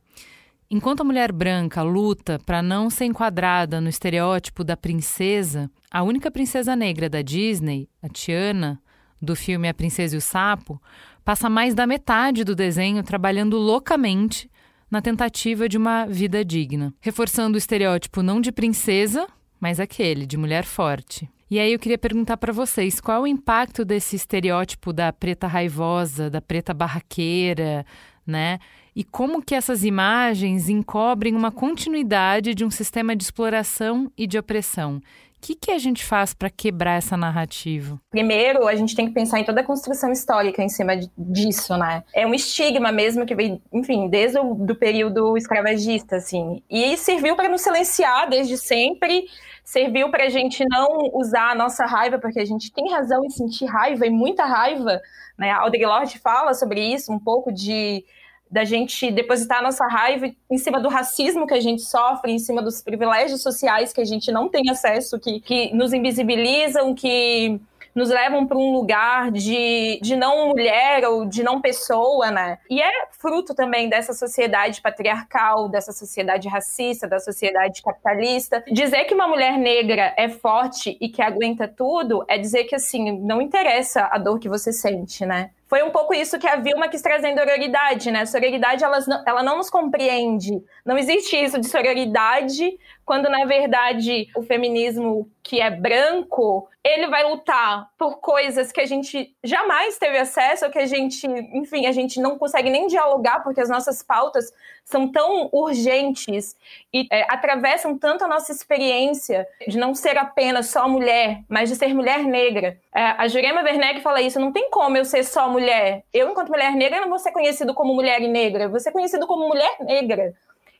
Enquanto 0.69 1.01
a 1.01 1.05
mulher 1.05 1.31
branca 1.31 1.81
luta 1.81 2.39
para 2.45 2.61
não 2.61 2.89
ser 2.89 3.05
enquadrada 3.05 3.79
no 3.79 3.87
estereótipo 3.87 4.65
da 4.65 4.75
princesa, 4.75 5.71
a 5.89 6.03
única 6.03 6.29
princesa 6.29 6.75
negra 6.75 7.09
da 7.09 7.21
Disney, 7.21 7.87
a 8.03 8.09
Tiana, 8.09 8.81
do 9.21 9.35
filme 9.35 9.67
A 9.67 9.73
Princesa 9.73 10.15
e 10.15 10.17
o 10.17 10.21
Sapo, 10.21 10.81
passa 11.23 11.49
mais 11.49 11.75
da 11.75 11.85
metade 11.85 12.43
do 12.43 12.55
desenho 12.55 13.03
trabalhando 13.03 13.57
loucamente 13.57 14.49
na 14.89 15.01
tentativa 15.01 15.69
de 15.69 15.77
uma 15.77 16.05
vida 16.05 16.43
digna, 16.43 16.93
reforçando 16.99 17.55
o 17.55 17.57
estereótipo 17.57 18.23
não 18.23 18.41
de 18.41 18.51
princesa, 18.51 19.27
mas 19.59 19.79
aquele 19.79 20.25
de 20.25 20.37
mulher 20.37 20.65
forte. 20.65 21.29
E 21.51 21.59
aí 21.59 21.73
eu 21.73 21.79
queria 21.79 21.97
perguntar 21.97 22.37
para 22.37 22.53
vocês, 22.53 23.01
qual 23.01 23.17
é 23.17 23.21
o 23.21 23.27
impacto 23.27 23.83
desse 23.83 24.15
estereótipo 24.15 24.93
da 24.93 25.11
preta 25.11 25.47
raivosa, 25.47 26.29
da 26.29 26.39
preta 26.39 26.73
barraqueira, 26.73 27.85
né? 28.25 28.59
E 28.95 29.03
como 29.03 29.41
que 29.41 29.55
essas 29.55 29.83
imagens 29.83 30.69
encobrem 30.69 31.35
uma 31.35 31.51
continuidade 31.51 32.53
de 32.53 32.63
um 32.63 32.69
sistema 32.69 33.15
de 33.15 33.23
exploração 33.23 34.11
e 34.17 34.27
de 34.27 34.37
opressão? 34.37 35.01
O 35.41 35.41
que, 35.41 35.55
que 35.55 35.71
a 35.71 35.77
gente 35.77 36.03
faz 36.03 36.33
para 36.33 36.49
quebrar 36.49 36.97
essa 36.97 37.15
narrativa? 37.15 37.97
Primeiro, 38.11 38.67
a 38.67 38.75
gente 38.75 38.93
tem 38.93 39.07
que 39.07 39.13
pensar 39.13 39.39
em 39.39 39.45
toda 39.45 39.61
a 39.61 39.63
construção 39.63 40.11
histórica 40.11 40.61
em 40.61 40.67
cima 40.67 40.97
disso, 41.17 41.77
né? 41.77 42.03
É 42.13 42.27
um 42.27 42.33
estigma 42.33 42.91
mesmo 42.91 43.25
que 43.25 43.33
vem, 43.33 43.61
enfim, 43.71 44.09
desde 44.09 44.37
o 44.37 44.53
do 44.53 44.75
período 44.75 45.37
escravagista, 45.37 46.17
assim. 46.17 46.61
E 46.69 46.97
serviu 46.97 47.37
para 47.37 47.47
nos 47.47 47.61
silenciar 47.61 48.29
desde 48.29 48.57
sempre, 48.57 49.27
serviu 49.63 50.11
para 50.11 50.25
a 50.25 50.29
gente 50.29 50.61
não 50.69 51.09
usar 51.13 51.51
a 51.51 51.55
nossa 51.55 51.85
raiva, 51.85 52.19
porque 52.19 52.41
a 52.41 52.45
gente 52.45 52.69
tem 52.73 52.91
razão 52.91 53.23
em 53.23 53.29
sentir 53.29 53.65
raiva 53.65 54.05
e 54.05 54.09
muita 54.09 54.43
raiva, 54.43 54.99
né? 55.37 55.51
A 55.51 55.61
Audre 55.61 55.85
Lorde 55.85 56.19
fala 56.19 56.53
sobre 56.53 56.81
isso, 56.81 57.13
um 57.13 57.19
pouco 57.19 57.49
de 57.49 58.03
da 58.49 58.63
gente 58.63 59.11
depositar 59.11 59.61
nossa 59.61 59.85
raiva 59.87 60.29
em 60.49 60.57
cima 60.57 60.79
do 60.79 60.89
racismo 60.89 61.45
que 61.45 61.53
a 61.53 61.59
gente 61.59 61.83
sofre, 61.83 62.31
em 62.31 62.39
cima 62.39 62.61
dos 62.61 62.81
privilégios 62.81 63.41
sociais 63.41 63.93
que 63.93 64.01
a 64.01 64.05
gente 64.05 64.31
não 64.31 64.49
tem 64.49 64.69
acesso, 64.69 65.19
que, 65.19 65.39
que 65.39 65.73
nos 65.73 65.93
invisibilizam, 65.93 66.95
que 66.95 67.59
nos 67.93 68.09
levam 68.09 68.47
para 68.47 68.57
um 68.57 68.71
lugar 68.71 69.31
de, 69.31 69.99
de 70.01 70.15
não 70.15 70.49
mulher 70.49 71.05
ou 71.05 71.25
de 71.25 71.43
não 71.43 71.59
pessoa, 71.59 72.31
né? 72.31 72.57
E 72.69 72.81
é 72.81 72.89
fruto 73.11 73.53
também 73.53 73.89
dessa 73.89 74.13
sociedade 74.13 74.81
patriarcal, 74.81 75.67
dessa 75.67 75.91
sociedade 75.91 76.47
racista, 76.47 77.07
da 77.07 77.19
sociedade 77.19 77.81
capitalista. 77.81 78.63
Dizer 78.71 79.05
que 79.05 79.13
uma 79.13 79.27
mulher 79.27 79.57
negra 79.57 80.13
é 80.17 80.29
forte 80.29 80.97
e 81.01 81.09
que 81.09 81.21
aguenta 81.21 81.67
tudo 81.67 82.23
é 82.27 82.37
dizer 82.37 82.65
que, 82.65 82.75
assim, 82.75 83.19
não 83.19 83.41
interessa 83.41 84.07
a 84.11 84.17
dor 84.17 84.39
que 84.39 84.47
você 84.47 84.71
sente, 84.71 85.25
né? 85.25 85.51
Foi 85.69 85.83
um 85.83 85.91
pouco 85.91 86.15
isso 86.15 86.39
que 86.39 86.47
a 86.47 86.55
Vilma 86.55 86.89
quis 86.89 86.99
trazer 86.99 87.27
em 87.27 87.37
sororidade, 87.37 88.09
né? 88.09 88.25
Sororidade, 88.25 88.83
ela, 88.83 88.97
ela 89.25 89.43
não 89.43 89.57
nos 89.57 89.69
compreende. 89.69 90.59
Não 90.83 90.97
existe 90.97 91.35
isso 91.35 91.59
de 91.59 91.67
sororidade, 91.67 92.75
quando, 93.05 93.29
na 93.29 93.45
verdade, 93.45 94.27
o 94.35 94.41
feminismo 94.41 95.29
que 95.43 95.61
é 95.61 95.69
branco, 95.69 96.67
ele 96.83 97.07
vai 97.07 97.23
lutar 97.23 97.87
por 97.99 98.19
coisas 98.19 98.71
que 98.71 98.81
a 98.81 98.85
gente 98.85 99.35
jamais 99.43 99.99
teve 99.99 100.17
acesso, 100.17 100.65
ou 100.65 100.71
que 100.71 100.79
a 100.79 100.87
gente, 100.87 101.27
enfim, 101.27 101.85
a 101.85 101.91
gente 101.91 102.19
não 102.19 102.39
consegue 102.39 102.71
nem 102.71 102.87
dialogar, 102.87 103.43
porque 103.43 103.61
as 103.61 103.69
nossas 103.69 104.01
pautas 104.01 104.51
são 104.89 105.07
tão 105.07 105.49
urgentes 105.51 106.55
e 106.91 107.07
é, 107.11 107.21
atravessam 107.31 107.95
tanto 107.95 108.23
a 108.23 108.27
nossa 108.27 108.51
experiência 108.51 109.47
de 109.67 109.77
não 109.77 109.93
ser 109.93 110.17
apenas 110.17 110.71
só 110.71 110.89
mulher, 110.89 111.43
mas 111.47 111.69
de 111.69 111.75
ser 111.75 111.93
mulher 111.93 112.23
negra. 112.23 112.75
É, 112.93 113.01
a 113.17 113.27
Jurema 113.27 113.61
Werneck 113.61 114.01
fala 114.01 114.19
isso, 114.19 114.39
não 114.39 114.51
tem 114.51 114.71
como 114.71 114.97
eu 114.97 115.05
ser 115.05 115.23
só 115.23 115.47
mulher. 115.47 116.03
Eu, 116.11 116.31
enquanto 116.31 116.49
mulher 116.49 116.71
negra, 116.71 117.01
não 117.01 117.09
vou 117.09 117.19
ser 117.19 117.31
conhecido 117.31 117.75
como 117.75 117.93
mulher 117.93 118.19
negra, 118.21 118.67
vou 118.67 118.79
ser 118.79 118.91
conhecido 118.91 119.27
como 119.27 119.47
mulher 119.47 119.77
negra. 119.81 120.33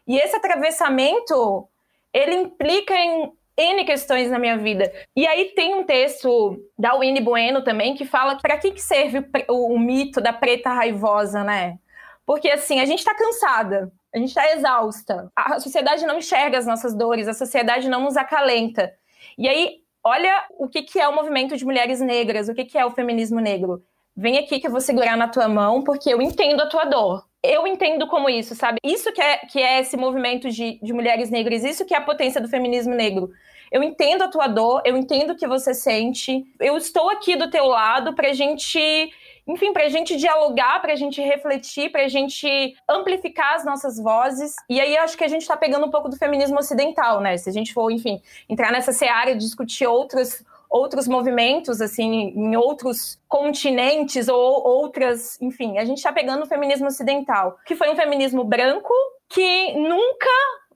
E 0.08 0.18
esse 0.18 0.36
atravessamento, 0.36 1.68
ele 2.12 2.34
implica 2.34 2.96
em 2.96 3.32
N 3.56 3.86
questões 3.86 4.32
na 4.32 4.40
minha 4.40 4.58
vida. 4.58 4.92
E 5.16 5.28
aí 5.28 5.54
tem 5.54 5.76
um 5.76 5.84
texto 5.84 6.60
da 6.76 6.98
Winnie 6.98 7.22
Bueno 7.22 7.64
também 7.64 7.94
que 7.94 8.06
fala 8.06 8.38
para 8.38 8.58
que, 8.58 8.72
que 8.72 8.82
serve 8.82 9.24
o, 9.48 9.76
o, 9.76 9.80
mito 9.80 10.20
da 10.20 10.34
preta 10.34 10.74
raivosa, 10.74 11.44
né? 11.44 11.78
Porque 12.26 12.50
assim, 12.50 12.80
a 12.80 12.86
gente 12.86 13.04
tá 13.04 13.14
cansada, 13.14 13.92
a 14.14 14.18
gente 14.18 14.34
tá 14.34 14.52
exausta. 14.54 15.32
A 15.36 15.60
sociedade 15.60 16.06
não 16.06 16.18
enxerga 16.18 16.58
as 16.58 16.66
nossas 16.66 16.96
dores, 16.96 17.28
a 17.28 17.34
sociedade 17.34 17.90
não 17.90 18.04
nos 18.04 18.18
acalenta. 18.18 18.94
E 19.38 19.48
aí, 19.48 19.78
olha 20.04 20.46
o 20.58 20.68
que, 20.68 20.82
que 20.82 21.00
é 21.00 21.08
o 21.08 21.16
movimento 21.16 21.56
de 21.56 21.66
mulheres 21.66 22.00
negras, 22.00 22.50
o 22.50 22.56
que, 22.56 22.66
que 22.66 22.78
é 22.78 22.86
o 22.86 22.92
feminismo 22.92 23.40
negro. 23.40 23.84
Vem 24.16 24.38
aqui 24.38 24.60
que 24.60 24.68
eu 24.68 24.72
vou 24.72 24.82
segurar 24.82 25.16
na 25.16 25.28
tua 25.28 25.48
mão, 25.48 25.84
porque 25.84 26.10
eu 26.14 26.22
entendo 26.22 26.62
a 26.62 26.68
tua 26.68 26.86
dor 26.86 27.30
eu 27.42 27.66
entendo 27.66 28.06
como 28.08 28.30
isso, 28.30 28.54
sabe? 28.54 28.80
Isso 28.84 29.12
que 29.14 29.22
é, 29.22 29.38
que 29.38 29.62
é 29.62 29.80
esse 29.80 29.96
movimento 29.96 30.50
de, 30.50 30.80
de 30.82 30.94
mulheres 30.94 31.30
negras, 31.30 31.64
isso 31.64 31.86
que 31.86 31.94
é 31.94 31.98
a 31.98 32.02
potência 32.02 32.42
do 32.42 32.50
feminismo 32.50 32.94
negro. 32.94 33.30
Eu 33.72 33.84
entendo 33.84 34.24
a 34.24 34.28
tua 34.28 34.48
dor, 34.48 34.82
eu 34.84 34.98
entendo 34.98 35.32
o 35.32 35.36
que 35.36 35.48
você 35.48 35.74
sente. 35.74 36.44
Eu 36.60 36.76
estou 36.76 37.10
aqui 37.10 37.36
do 37.36 37.50
teu 37.50 37.66
lado 37.66 38.14
pra 38.14 38.34
gente, 38.34 39.10
enfim, 39.50 39.74
pra 39.74 39.90
gente 39.90 40.16
dialogar, 40.16 40.80
pra 40.80 40.96
gente 40.96 41.22
refletir, 41.22 41.92
pra 41.92 42.08
gente 42.08 42.76
amplificar 42.88 43.56
as 43.56 43.66
nossas 43.66 43.98
vozes. 43.98 44.56
E 44.70 44.80
aí 44.80 44.96
acho 44.98 45.18
que 45.18 45.24
a 45.24 45.28
gente 45.28 45.48
tá 45.48 45.58
pegando 45.58 45.88
um 45.88 45.92
pouco 45.92 46.08
do 46.08 46.16
feminismo 46.16 46.60
ocidental, 46.60 47.20
né? 47.20 47.36
Se 47.36 47.50
a 47.50 47.54
gente 47.54 47.74
for, 47.74 47.92
enfim, 47.92 48.22
entrar 48.48 48.72
nessa 48.72 48.92
seara 48.92 49.34
de 49.34 49.40
discutir 49.40 49.88
outras 49.88 50.46
outros 50.70 51.08
movimentos, 51.08 51.82
assim, 51.82 52.32
em 52.36 52.56
outros 52.56 53.20
continentes 53.28 54.28
ou 54.28 54.64
outras, 54.64 55.42
enfim, 55.42 55.80
a 55.80 55.84
gente 55.84 55.98
está 55.98 56.14
pegando 56.14 56.44
o 56.44 56.46
feminismo 56.46 56.86
ocidental, 56.86 57.58
que 57.66 57.76
foi 57.76 57.90
um 57.90 57.96
feminismo 57.96 58.44
branco 58.44 58.94
que 59.28 59.74
nunca 59.74 60.30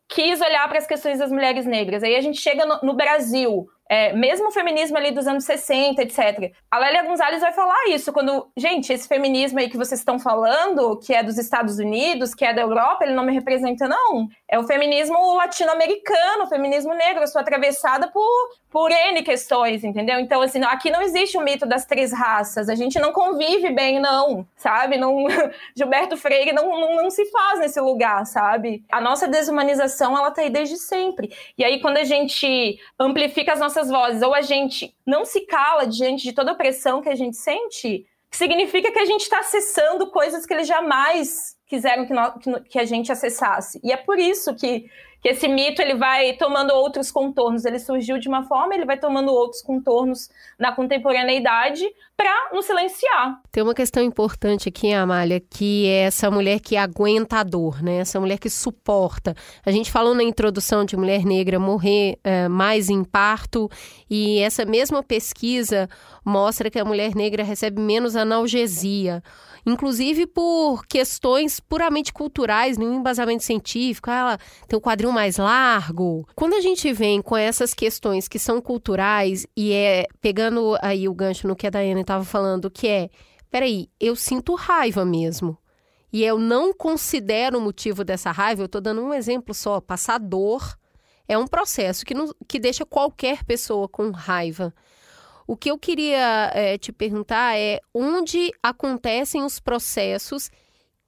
quis 0.08 0.42
olhar 0.42 0.68
para 0.68 0.80
as 0.80 0.88
questões 0.88 1.20
das 1.20 1.32
mulheres 1.32 1.66
negras. 1.66 2.02
Aí 2.02 2.16
a 2.16 2.22
gente 2.22 2.40
chega 2.40 2.66
no, 2.66 2.80
no 2.82 2.94
Brasil, 2.96 3.68
é, 3.90 4.14
mesmo 4.14 4.48
o 4.48 4.52
feminismo 4.52 4.98
ali 4.98 5.12
dos 5.12 5.28
anos 5.28 5.44
60, 5.44 6.02
etc. 6.02 6.52
A 6.72 6.80
Lélia 6.80 7.04
Gonzalez 7.04 7.42
vai 7.42 7.52
falar 7.52 7.90
isso, 7.90 8.12
quando, 8.14 8.48
gente, 8.58 8.92
esse 8.92 9.08
feminismo 9.08 9.60
aí 9.60 9.70
que 9.70 9.78
vocês 9.78 10.00
estão 10.00 10.18
falando, 10.18 10.98
que 11.00 11.14
é 11.14 11.22
dos 11.22 11.38
Estados 11.38 11.78
Unidos, 11.78 12.34
que 12.34 12.46
é 12.46 12.54
da 12.54 12.62
Europa, 12.62 13.04
ele 13.04 13.14
não 13.14 13.26
me 13.26 13.34
representa, 13.34 13.88
não. 13.88 14.28
É 14.50 14.58
o 14.58 14.64
feminismo 14.64 15.36
latino-americano, 15.36 16.44
o 16.44 16.48
feminismo 16.48 16.94
negro. 16.94 17.24
Eu 17.24 17.28
sou 17.28 17.42
atravessada 17.42 18.10
por, 18.10 18.50
por 18.70 18.92
N 18.92 19.22
questões, 19.22 19.84
entendeu? 19.84 20.20
Então, 20.20 20.42
assim, 20.42 20.64
aqui 20.64 20.90
não 20.90 21.02
existe 21.02 21.38
o 21.38 21.42
mito 21.42 21.66
das 21.66 21.86
três 21.86 22.12
raças. 22.12 22.70
A 22.70 22.76
gente 22.76 23.00
não 23.00 23.12
convive 23.12 23.70
bem, 23.72 24.00
não, 24.00 24.48
sabe? 24.56 24.98
Não, 24.98 25.26
Gilberto 25.78 26.18
Freire 26.18 26.54
não, 26.54 26.80
não, 26.80 26.96
não 26.96 27.10
se 27.10 27.26
faz 27.26 27.60
nesse 27.60 27.80
lugar, 27.80 28.26
sabe? 28.26 28.84
A 28.92 29.02
nossa 29.02 29.28
desumanização, 29.28 30.18
ela 30.18 30.32
tá 30.32 30.42
aí 30.42 30.50
desde 30.50 30.78
sempre. 30.78 31.32
E 31.58 31.64
aí, 31.64 31.82
quando 31.82 31.98
a 31.98 32.04
gente 32.04 32.80
amplifica 33.00 33.54
as 33.54 33.60
nossas 33.60 33.73
nossas 33.74 33.90
vozes, 33.90 34.22
ou 34.22 34.34
a 34.34 34.42
gente 34.42 34.96
não 35.06 35.26
se 35.26 35.42
cala 35.42 35.86
diante 35.86 36.24
de 36.24 36.34
toda 36.34 36.52
a 36.52 36.56
pressão 36.56 37.02
que 37.02 37.10
a 37.10 37.16
gente 37.16 37.36
sente, 37.36 38.06
significa 38.30 38.92
que 38.92 39.00
a 39.00 39.06
gente 39.06 39.22
está 39.22 39.40
acessando 39.40 40.12
coisas 40.12 40.46
que 40.46 40.54
eles 40.54 40.68
jamais 40.68 41.58
quiseram 41.66 42.06
que, 42.06 42.14
nós, 42.14 42.34
que, 42.70 42.78
a 42.78 42.86
gente 42.86 43.12
acessasse. 43.12 43.80
E 43.84 43.92
é 43.92 43.98
por 43.98 44.20
isso 44.20 44.54
que, 44.56 44.90
que 45.24 45.30
esse 45.30 45.48
mito 45.48 45.82
ele 45.82 45.96
vai 45.96 46.34
tomando 46.34 46.72
outros 46.72 47.10
contornos. 47.10 47.64
Ele 47.64 47.80
surgiu 47.80 48.20
de 48.20 48.28
uma 48.28 48.44
forma, 48.44 48.76
ele 48.76 48.86
vai 48.86 48.98
tomando 48.98 49.32
outros 49.32 49.62
contornos 49.62 50.30
na 50.60 50.74
contemporaneidade 50.74 51.86
para 52.18 52.52
nos 52.52 52.66
silenciar. 52.66 53.40
Tem 53.50 53.64
uma 53.64 53.74
questão 53.74 54.04
importante 54.04 54.68
aqui, 54.68 54.92
Amália, 54.92 55.40
que 55.40 55.88
é 55.88 56.04
essa 56.04 56.30
mulher 56.30 56.60
que 56.60 56.76
aguenta 56.76 57.38
a 57.38 57.44
dor, 57.44 57.82
né? 57.82 58.00
Essa 58.00 58.20
mulher 58.20 58.38
que 58.38 58.50
suporta. 58.50 59.34
A 59.66 59.72
gente 59.72 59.90
falou 59.90 60.14
na 60.14 60.24
introdução 60.24 60.84
de 60.84 60.98
mulher 60.98 61.24
negra 61.24 61.58
morrer 61.58 62.20
é, 62.22 62.50
mais 62.50 62.90
em 62.90 63.06
parto 63.06 63.70
e 64.10 64.40
essa 64.40 64.66
mesma 64.66 65.02
pesquisa 65.02 65.88
mostra 66.26 66.70
que 66.70 66.80
a 66.80 66.86
mulher 66.86 67.16
negra 67.16 67.44
recebe 67.44 67.80
menos 67.80 68.18
analgesia 68.18 69.24
inclusive 69.66 70.28
por 70.28 70.86
questões 70.86 71.60
puramente 71.60 72.12
culturais, 72.12 72.78
nenhum 72.78 72.96
embasamento 72.96 73.44
científico. 73.44 74.10
Ah, 74.10 74.16
ela 74.16 74.38
tem 74.68 74.76
o 74.76 74.80
um 74.80 74.82
quadril 74.82 75.12
mais 75.12 75.38
largo. 75.38 76.28
Quando 76.36 76.54
a 76.54 76.62
gente 76.62 76.92
vem 76.94 77.22
com 77.22 77.36
essas 77.38 77.74
questões 77.74 78.28
que 78.28 78.40
são 78.40 78.62
culturais 78.62 79.46
e 79.56 79.72
é 79.74 80.06
pegando 80.22 80.78
aí 80.82 81.08
o 81.08 81.14
gancho 81.14 81.48
no 81.48 81.56
que 81.56 81.68
a 81.68 81.70
Daiane 81.70 82.02
estava 82.02 82.24
falando, 82.24 82.70
que 82.70 82.88
é, 82.88 83.10
peraí, 83.50 83.90
eu 84.00 84.16
sinto 84.16 84.56
raiva 84.56 85.06
mesmo. 85.06 85.58
E 86.12 86.24
eu 86.24 86.38
não 86.38 86.74
considero 86.74 87.58
o 87.58 87.62
motivo 87.62 88.04
dessa 88.04 88.32
raiva, 88.32 88.62
eu 88.62 88.68
estou 88.68 88.80
dando 88.80 89.02
um 89.02 89.14
exemplo 89.14 89.54
só, 89.54 89.82
passar 89.82 90.20
dor 90.20 90.78
é 91.28 91.38
um 91.38 91.48
processo 91.48 92.06
que, 92.06 92.14
não, 92.14 92.30
que 92.48 92.60
deixa 92.60 92.86
qualquer 92.86 93.44
pessoa 93.44 93.88
com 93.88 94.12
raiva. 94.12 94.74
O 95.48 95.58
que 95.58 95.70
eu 95.70 95.78
queria 95.78 96.52
é, 96.54 96.78
te 96.78 96.92
perguntar 96.92 97.58
é 97.58 97.80
onde 97.94 98.52
acontecem 98.62 99.44
os 99.44 99.60
processos 99.60 100.50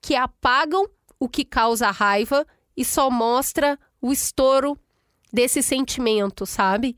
que 0.01 0.15
apagam 0.15 0.85
o 1.19 1.29
que 1.29 1.45
causa 1.45 1.89
raiva 1.91 2.45
e 2.75 2.83
só 2.83 3.09
mostra 3.09 3.79
o 4.01 4.11
estouro 4.11 4.77
desse 5.31 5.61
sentimento, 5.63 6.45
sabe? 6.45 6.95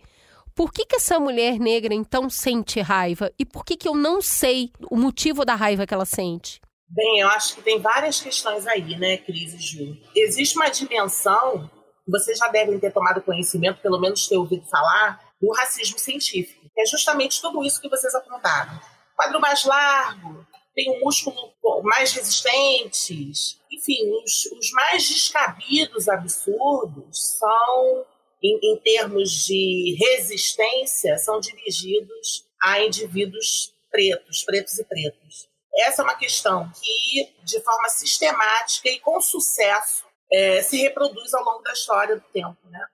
Por 0.56 0.72
que, 0.72 0.86
que 0.86 0.96
essa 0.96 1.20
mulher 1.20 1.60
negra 1.60 1.94
então 1.94 2.30
sente 2.30 2.82
raiva? 2.82 3.32
E 3.38 3.46
por 3.46 3.64
que, 3.64 3.78
que 3.78 3.88
eu 3.88 3.96
não 3.96 4.22
sei 4.22 4.72
o 4.90 4.98
motivo 4.98 5.46
da 5.46 5.54
raiva 5.54 5.86
que 5.86 5.94
ela 5.94 6.06
sente? 6.06 6.60
Bem, 6.90 7.20
eu 7.20 7.28
acho 7.28 7.56
que 7.56 7.62
tem 7.62 7.80
várias 7.80 8.20
questões 8.22 8.66
aí, 8.66 8.98
né, 8.98 9.18
Cris 9.18 9.54
e 9.54 9.60
Ju? 9.60 9.98
Existe 10.16 10.56
uma 10.56 10.70
dimensão, 10.70 11.70
vocês 12.08 12.38
já 12.38 12.48
devem 12.48 12.80
ter 12.80 12.92
tomado 12.92 13.22
conhecimento, 13.22 13.82
pelo 13.82 14.00
menos 14.00 14.28
ter 14.28 14.38
ouvido 14.38 14.66
falar, 14.66 15.20
do 15.40 15.52
racismo 15.54 16.00
científico. 16.00 16.57
É 16.78 16.86
justamente 16.86 17.42
tudo 17.42 17.64
isso 17.64 17.82
que 17.82 17.90
vocês 17.90 18.14
apontaram. 18.14 18.80
Quadro 19.16 19.40
mais 19.40 19.66
largo, 19.66 20.46
tem 20.76 20.92
um 20.92 21.00
músculo 21.00 21.52
mais 21.84 22.14
resistentes. 22.14 23.60
Enfim, 23.72 24.12
os, 24.24 24.46
os 24.46 24.72
mais 24.72 25.08
descabidos 25.08 26.08
absurdos 26.08 27.38
são, 27.40 28.06
em, 28.44 28.60
em 28.62 28.78
termos 28.78 29.46
de 29.46 29.98
resistência, 30.00 31.18
são 31.18 31.40
dirigidos 31.40 32.46
a 32.62 32.80
indivíduos 32.82 33.74
pretos, 33.90 34.44
pretos 34.44 34.78
e 34.78 34.84
pretos. 34.84 35.50
Essa 35.80 36.02
é 36.02 36.06
uma 36.06 36.16
questão 36.16 36.72
que, 36.72 37.34
de 37.44 37.60
forma 37.62 37.90
sistemática 37.90 38.90
e 38.90 39.00
com 39.00 39.20
sucesso, 39.20 40.06
é, 40.32 40.62
se 40.62 40.78
reproduz 40.78 41.34
ao 41.34 41.44
longo 41.44 41.64
da 41.64 41.72
história 41.72 42.16
do 42.16 42.26
tempo. 42.34 42.58
Né? 42.66 42.86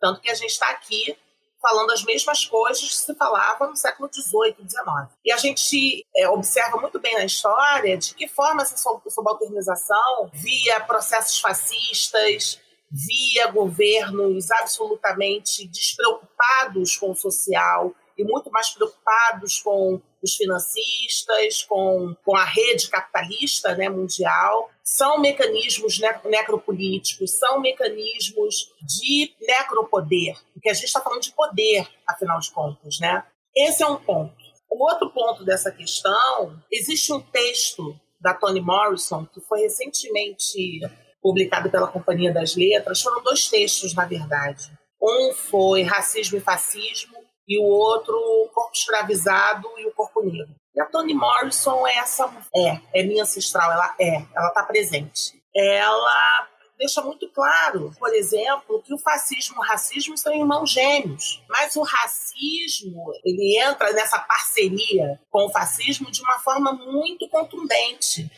Tanto 0.00 0.20
que 0.20 0.30
a 0.30 0.34
gente 0.34 0.50
está 0.50 0.70
aqui 0.70 1.16
falando 1.60 1.90
as 1.90 2.04
mesmas 2.04 2.44
coisas 2.44 2.88
que 2.88 2.94
se 2.94 3.14
falava 3.14 3.66
no 3.66 3.76
século 3.76 4.08
XVIII, 4.12 4.56
XIX. 4.68 5.08
E 5.24 5.32
a 5.32 5.36
gente 5.36 6.06
é, 6.16 6.28
observa 6.28 6.78
muito 6.78 7.00
bem 7.00 7.14
na 7.14 7.24
história 7.24 7.96
de 7.96 8.14
que 8.14 8.28
forma 8.28 8.62
essa 8.62 8.76
subalternização, 9.08 10.30
via 10.32 10.80
processos 10.80 11.40
fascistas, 11.40 12.60
via 12.90 13.50
governos 13.50 14.50
absolutamente 14.50 15.66
despreocupados 15.68 16.96
com 16.96 17.10
o 17.10 17.16
social 17.16 17.92
e 18.16 18.24
muito 18.24 18.50
mais 18.50 18.70
preocupados 18.70 19.60
com 19.60 20.00
os 20.22 20.34
financistas, 20.34 21.62
com, 21.62 22.14
com 22.24 22.36
a 22.36 22.44
rede 22.44 22.88
capitalista 22.88 23.74
né, 23.74 23.88
mundial, 23.88 24.70
são 24.82 25.20
mecanismos 25.20 26.00
necropolíticos, 26.24 27.38
são 27.38 27.60
mecanismos 27.60 28.72
de 28.82 29.32
necropoder, 29.40 30.36
porque 30.52 30.70
a 30.70 30.74
gente 30.74 30.86
está 30.86 31.00
falando 31.00 31.22
de 31.22 31.32
poder, 31.32 31.88
afinal 32.06 32.40
de 32.40 32.50
contas. 32.50 32.98
Né? 33.00 33.22
Esse 33.56 33.82
é 33.82 33.86
um 33.86 33.96
ponto. 33.96 34.34
O 34.70 34.84
outro 34.84 35.10
ponto 35.10 35.44
dessa 35.44 35.70
questão, 35.70 36.60
existe 36.70 37.12
um 37.12 37.20
texto 37.20 37.98
da 38.20 38.34
Toni 38.34 38.60
Morrison, 38.60 39.26
que 39.26 39.40
foi 39.40 39.60
recentemente 39.60 40.80
publicado 41.22 41.70
pela 41.70 41.88
Companhia 41.88 42.32
das 42.32 42.56
Letras, 42.56 43.00
foram 43.00 43.22
dois 43.22 43.48
textos, 43.48 43.94
na 43.94 44.04
verdade. 44.04 44.70
Um 45.00 45.32
foi 45.32 45.82
Racismo 45.82 46.38
e 46.38 46.40
Fascismo, 46.40 47.17
e 47.48 47.58
o 47.58 47.64
outro 47.64 48.14
o 48.14 48.48
corpo 48.52 48.72
escravizado 48.74 49.66
e 49.78 49.86
o 49.86 49.92
corpo 49.92 50.22
negro. 50.22 50.54
E 50.74 50.80
a 50.80 50.84
Toni 50.84 51.14
Morrison 51.14 51.86
é 51.86 51.96
essa 51.96 52.30
é, 52.54 52.80
é 52.94 53.02
minha 53.02 53.22
ancestral, 53.22 53.72
ela 53.72 53.94
é, 53.98 54.22
ela 54.34 54.48
está 54.48 54.62
presente. 54.62 55.42
Ela 55.56 56.48
deixa 56.78 57.02
muito 57.02 57.28
claro, 57.30 57.92
por 57.98 58.14
exemplo, 58.14 58.80
que 58.82 58.94
o 58.94 58.98
fascismo 58.98 59.56
e 59.56 59.58
o 59.58 59.62
racismo 59.62 60.16
são 60.16 60.32
irmãos 60.32 60.70
gêmeos. 60.70 61.42
Mas 61.48 61.74
o 61.74 61.82
racismo, 61.82 63.12
ele 63.24 63.58
entra 63.58 63.92
nessa 63.92 64.18
parceria 64.20 65.20
com 65.30 65.46
o 65.46 65.50
fascismo 65.50 66.10
de 66.10 66.22
uma 66.22 66.38
forma 66.38 66.72
muito 66.72 67.28
contundente. 67.28 68.30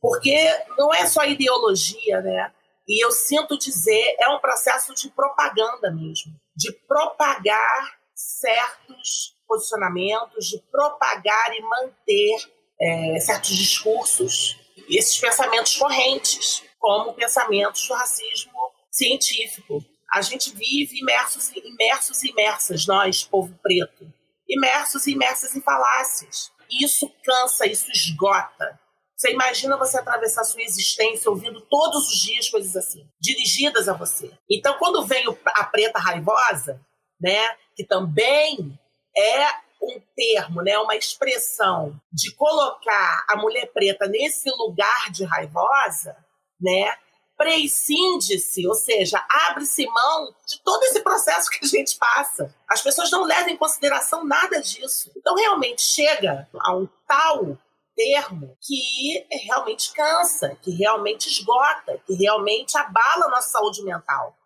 Porque 0.00 0.36
não 0.76 0.92
é 0.92 1.06
só 1.06 1.24
ideologia, 1.24 2.20
né? 2.20 2.52
E 2.88 3.04
eu 3.04 3.12
sinto 3.12 3.58
dizer, 3.58 4.16
é 4.18 4.28
um 4.30 4.40
processo 4.40 4.94
de 4.94 5.10
propaganda 5.10 5.90
mesmo, 5.90 6.32
de 6.56 6.72
propagar 6.72 7.97
certos 8.18 9.36
posicionamentos, 9.46 10.48
de 10.48 10.58
propagar 10.72 11.54
e 11.56 11.62
manter 11.62 12.52
é, 12.80 13.20
certos 13.20 13.50
discursos, 13.56 14.58
esses 14.88 15.16
pensamentos 15.18 15.76
correntes, 15.76 16.64
como 16.80 17.14
pensamentos 17.14 17.86
do 17.86 17.94
racismo 17.94 18.52
científico. 18.90 19.84
A 20.12 20.20
gente 20.20 20.52
vive 20.52 20.98
imersos, 20.98 21.50
imersos 21.54 22.22
e 22.24 22.30
imersas, 22.30 22.86
nós, 22.86 23.22
povo 23.22 23.56
preto, 23.62 24.12
imersos 24.48 25.06
e 25.06 25.12
imersas 25.12 25.54
em 25.54 25.60
falácias. 25.60 26.50
Isso 26.70 27.08
cansa, 27.24 27.66
isso 27.66 27.90
esgota. 27.92 28.80
Você 29.16 29.32
imagina 29.32 29.76
você 29.76 29.98
atravessar 29.98 30.44
sua 30.44 30.62
existência 30.62 31.30
ouvindo 31.30 31.60
todos 31.62 32.08
os 32.08 32.20
dias 32.20 32.48
coisas 32.48 32.76
assim, 32.76 33.04
dirigidas 33.20 33.88
a 33.88 33.92
você. 33.92 34.30
Então, 34.50 34.76
quando 34.78 35.04
vem 35.04 35.24
a 35.46 35.64
preta 35.64 35.98
raivosa, 35.98 36.80
né, 37.20 37.44
que 37.74 37.84
também 37.84 38.78
é 39.16 39.46
um 39.82 40.00
termo, 40.14 40.62
né, 40.62 40.78
uma 40.78 40.96
expressão 40.96 41.98
de 42.12 42.34
colocar 42.34 43.24
a 43.28 43.36
mulher 43.36 43.66
preta 43.72 44.06
nesse 44.06 44.50
lugar 44.50 45.10
de 45.10 45.24
raivosa, 45.24 46.16
né, 46.60 46.96
prescinde-se, 47.36 48.66
ou 48.66 48.74
seja, 48.74 49.24
abre-se 49.46 49.86
mão 49.86 50.34
de 50.46 50.60
todo 50.60 50.82
esse 50.82 51.00
processo 51.00 51.48
que 51.48 51.64
a 51.64 51.68
gente 51.68 51.96
passa. 51.96 52.52
As 52.68 52.82
pessoas 52.82 53.12
não 53.12 53.22
levam 53.22 53.50
em 53.50 53.56
consideração 53.56 54.24
nada 54.24 54.60
disso. 54.60 55.12
Então, 55.16 55.36
realmente 55.36 55.80
chega 55.80 56.48
a 56.60 56.76
um 56.76 56.88
tal 57.06 57.56
termo 57.94 58.56
que 58.60 59.24
realmente 59.46 59.92
cansa, 59.92 60.56
que 60.62 60.72
realmente 60.72 61.28
esgota, 61.28 62.00
que 62.04 62.14
realmente 62.14 62.76
abala 62.76 63.26
a 63.26 63.30
nossa 63.30 63.50
saúde 63.50 63.82
mental. 63.84 64.36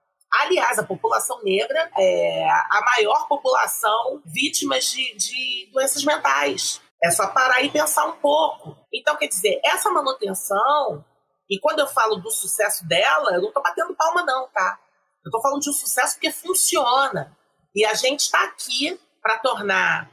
Aliás, 0.40 0.78
a 0.78 0.82
população 0.82 1.42
negra 1.42 1.90
é 1.98 2.48
a 2.48 2.80
maior 2.96 3.28
população 3.28 4.22
vítimas 4.24 4.86
de, 4.86 5.14
de 5.16 5.70
doenças 5.72 6.04
mentais. 6.04 6.80
É 7.04 7.10
só 7.10 7.28
parar 7.28 7.62
e 7.62 7.70
pensar 7.70 8.06
um 8.06 8.12
pouco. 8.12 8.76
Então, 8.92 9.16
quer 9.16 9.26
dizer, 9.26 9.60
essa 9.64 9.90
manutenção, 9.90 11.04
e 11.50 11.58
quando 11.58 11.80
eu 11.80 11.86
falo 11.86 12.16
do 12.16 12.30
sucesso 12.30 12.86
dela, 12.86 13.34
eu 13.34 13.42
não 13.42 13.48
estou 13.48 13.62
batendo 13.62 13.94
palma, 13.94 14.22
não, 14.22 14.48
tá? 14.48 14.78
Eu 15.24 15.28
estou 15.28 15.42
falando 15.42 15.60
de 15.60 15.70
um 15.70 15.74
sucesso 15.74 16.14
porque 16.14 16.32
funciona. 16.32 17.36
E 17.74 17.84
a 17.84 17.94
gente 17.94 18.20
está 18.20 18.44
aqui 18.44 18.98
para 19.20 19.38
tornar 19.38 20.10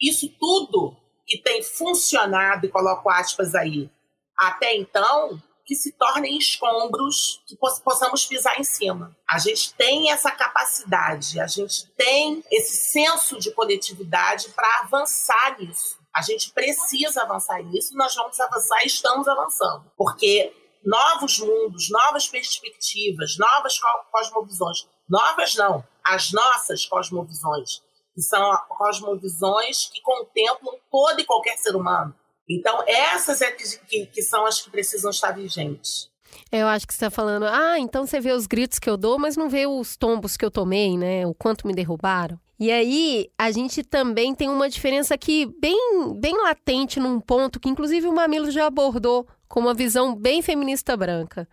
isso 0.00 0.28
tudo 0.38 0.96
que 1.26 1.40
tem 1.40 1.62
funcionado, 1.62 2.66
e 2.66 2.70
coloco 2.70 3.08
aspas 3.08 3.54
aí, 3.54 3.90
até 4.36 4.76
então, 4.76 5.40
que 5.64 5.74
se 5.74 5.92
tornem 5.92 6.36
escombros 6.36 7.42
que 7.46 7.56
possamos 7.56 8.26
pisar 8.26 8.60
em 8.60 8.64
cima. 8.64 9.16
A 9.28 9.38
gente 9.38 9.72
tem 9.74 10.10
essa 10.10 10.30
capacidade, 10.30 11.40
a 11.40 11.46
gente 11.46 11.86
tem 11.96 12.44
esse 12.50 12.92
senso 12.92 13.38
de 13.38 13.50
coletividade 13.52 14.50
para 14.50 14.80
avançar 14.80 15.58
nisso. 15.58 15.98
A 16.14 16.22
gente 16.22 16.52
precisa 16.52 17.22
avançar 17.22 17.62
nisso, 17.62 17.96
nós 17.96 18.14
vamos 18.14 18.38
avançar 18.38 18.82
e 18.84 18.86
estamos 18.86 19.26
avançando. 19.26 19.90
Porque 19.96 20.54
novos 20.84 21.38
mundos, 21.38 21.88
novas 21.90 22.28
perspectivas, 22.28 23.36
novas 23.38 23.78
cosmovisões, 24.12 24.86
novas 25.08 25.54
não, 25.54 25.82
as 26.04 26.30
nossas 26.30 26.84
cosmovisões, 26.84 27.82
que 28.14 28.20
são 28.20 28.54
cosmovisões 28.68 29.88
que 29.88 30.00
contemplam 30.02 30.78
todo 30.90 31.20
e 31.20 31.24
qualquer 31.24 31.56
ser 31.56 31.74
humano 31.74 32.14
então, 32.48 32.82
essas 32.86 33.40
é 33.40 33.50
que, 33.50 34.06
que 34.06 34.22
são 34.22 34.46
as 34.46 34.60
que 34.60 34.70
precisam 34.70 35.10
estar 35.10 35.32
vigentes. 35.32 36.10
Eu 36.50 36.66
acho 36.66 36.86
que 36.86 36.92
você 36.92 37.06
está 37.06 37.10
falando, 37.10 37.46
ah, 37.46 37.78
então 37.78 38.06
você 38.06 38.20
vê 38.20 38.32
os 38.32 38.46
gritos 38.46 38.78
que 38.78 38.88
eu 38.88 38.96
dou, 38.96 39.18
mas 39.18 39.36
não 39.36 39.48
vê 39.48 39.66
os 39.66 39.96
tombos 39.96 40.36
que 40.36 40.44
eu 40.44 40.50
tomei, 40.50 40.96
né? 40.98 41.26
O 41.26 41.34
quanto 41.34 41.66
me 41.66 41.72
derrubaram. 41.72 42.38
E 42.58 42.70
aí, 42.70 43.28
a 43.36 43.50
gente 43.50 43.82
também 43.82 44.34
tem 44.34 44.48
uma 44.48 44.68
diferença 44.68 45.14
aqui 45.14 45.46
bem, 45.60 46.14
bem 46.20 46.36
latente 46.40 47.00
num 47.00 47.20
ponto 47.20 47.58
que, 47.58 47.68
inclusive, 47.68 48.06
o 48.06 48.12
Mamilo 48.12 48.50
já 48.50 48.66
abordou 48.66 49.26
com 49.48 49.60
uma 49.60 49.74
visão 49.74 50.14
bem 50.14 50.40
feminista 50.40 50.96
branca. 50.96 51.48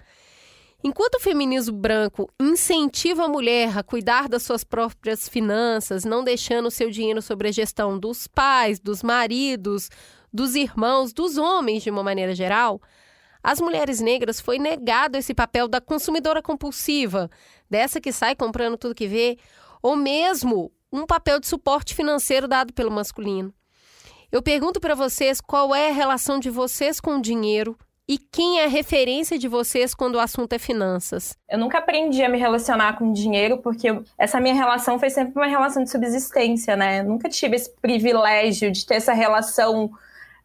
Enquanto 0.84 1.16
o 1.16 1.20
feminismo 1.20 1.78
branco 1.78 2.28
incentiva 2.40 3.26
a 3.26 3.28
mulher 3.28 3.78
a 3.78 3.84
cuidar 3.84 4.28
das 4.28 4.42
suas 4.42 4.64
próprias 4.64 5.30
finanças, 5.30 6.04
não 6.04 6.24
deixando 6.24 6.68
o 6.68 6.72
seu 6.72 6.90
dinheiro 6.90 7.22
sobre 7.22 7.50
a 7.50 7.52
gestão 7.52 8.00
dos 8.00 8.26
pais, 8.26 8.80
dos 8.80 9.04
maridos, 9.04 9.90
dos 10.34 10.56
irmãos, 10.56 11.14
dos 11.14 11.38
homens 11.38 11.84
de 11.84 11.92
uma 11.92 12.02
maneira 12.02 12.34
geral, 12.34 12.82
às 13.44 13.62
mulheres 13.62 14.00
negras 14.00 14.42
foi 14.42 14.58
negado 14.58 15.18
esse 15.18 15.36
papel 15.36 15.68
da 15.68 15.80
consumidora 15.80 16.42
compulsiva, 16.42 17.30
dessa 17.70 18.02
que 18.02 18.12
sai 18.12 18.36
comprando 18.36 18.76
tudo 18.78 18.96
que 18.96 19.08
vê, 19.08 19.38
ou 19.84 19.96
mesmo 19.96 20.72
um 20.92 21.06
papel 21.06 21.40
de 21.40 21.48
suporte 21.48 21.94
financeiro 21.94 22.48
dado 22.48 22.74
pelo 22.74 22.90
masculino. 22.92 23.54
Eu 24.32 24.42
pergunto 24.42 24.80
para 24.80 24.96
vocês 24.96 25.40
qual 25.40 25.76
é 25.76 25.90
a 25.90 25.94
relação 25.94 26.40
de 26.40 26.50
vocês 26.50 27.00
com 27.00 27.18
o 27.18 27.22
dinheiro 27.22 27.78
e 28.08 28.18
quem 28.18 28.60
é 28.60 28.68
referência 28.68 29.38
de 29.38 29.48
vocês 29.48 29.94
quando 29.94 30.16
o 30.16 30.20
assunto 30.20 30.54
é 30.54 30.60
finanças? 30.60 31.38
Eu 31.50 31.58
nunca 31.60 31.78
aprendi 31.78 32.24
a 32.24 32.30
me 32.30 32.38
relacionar 32.38 32.98
com 32.98 33.14
dinheiro, 33.14 33.60
porque 33.60 33.88
essa 34.18 34.40
minha 34.40 34.56
relação 34.56 35.00
foi 35.00 35.10
sempre 35.10 35.34
uma 35.36 35.48
relação 35.48 35.84
de 35.84 35.90
subsistência, 35.90 36.76
né? 36.76 37.00
Eu 37.00 37.06
nunca 37.06 37.30
tive 37.30 37.56
esse 37.56 37.74
privilégio 37.82 38.72
de 38.72 38.86
ter 38.86 38.96
essa 38.96 39.14
relação 39.14 39.92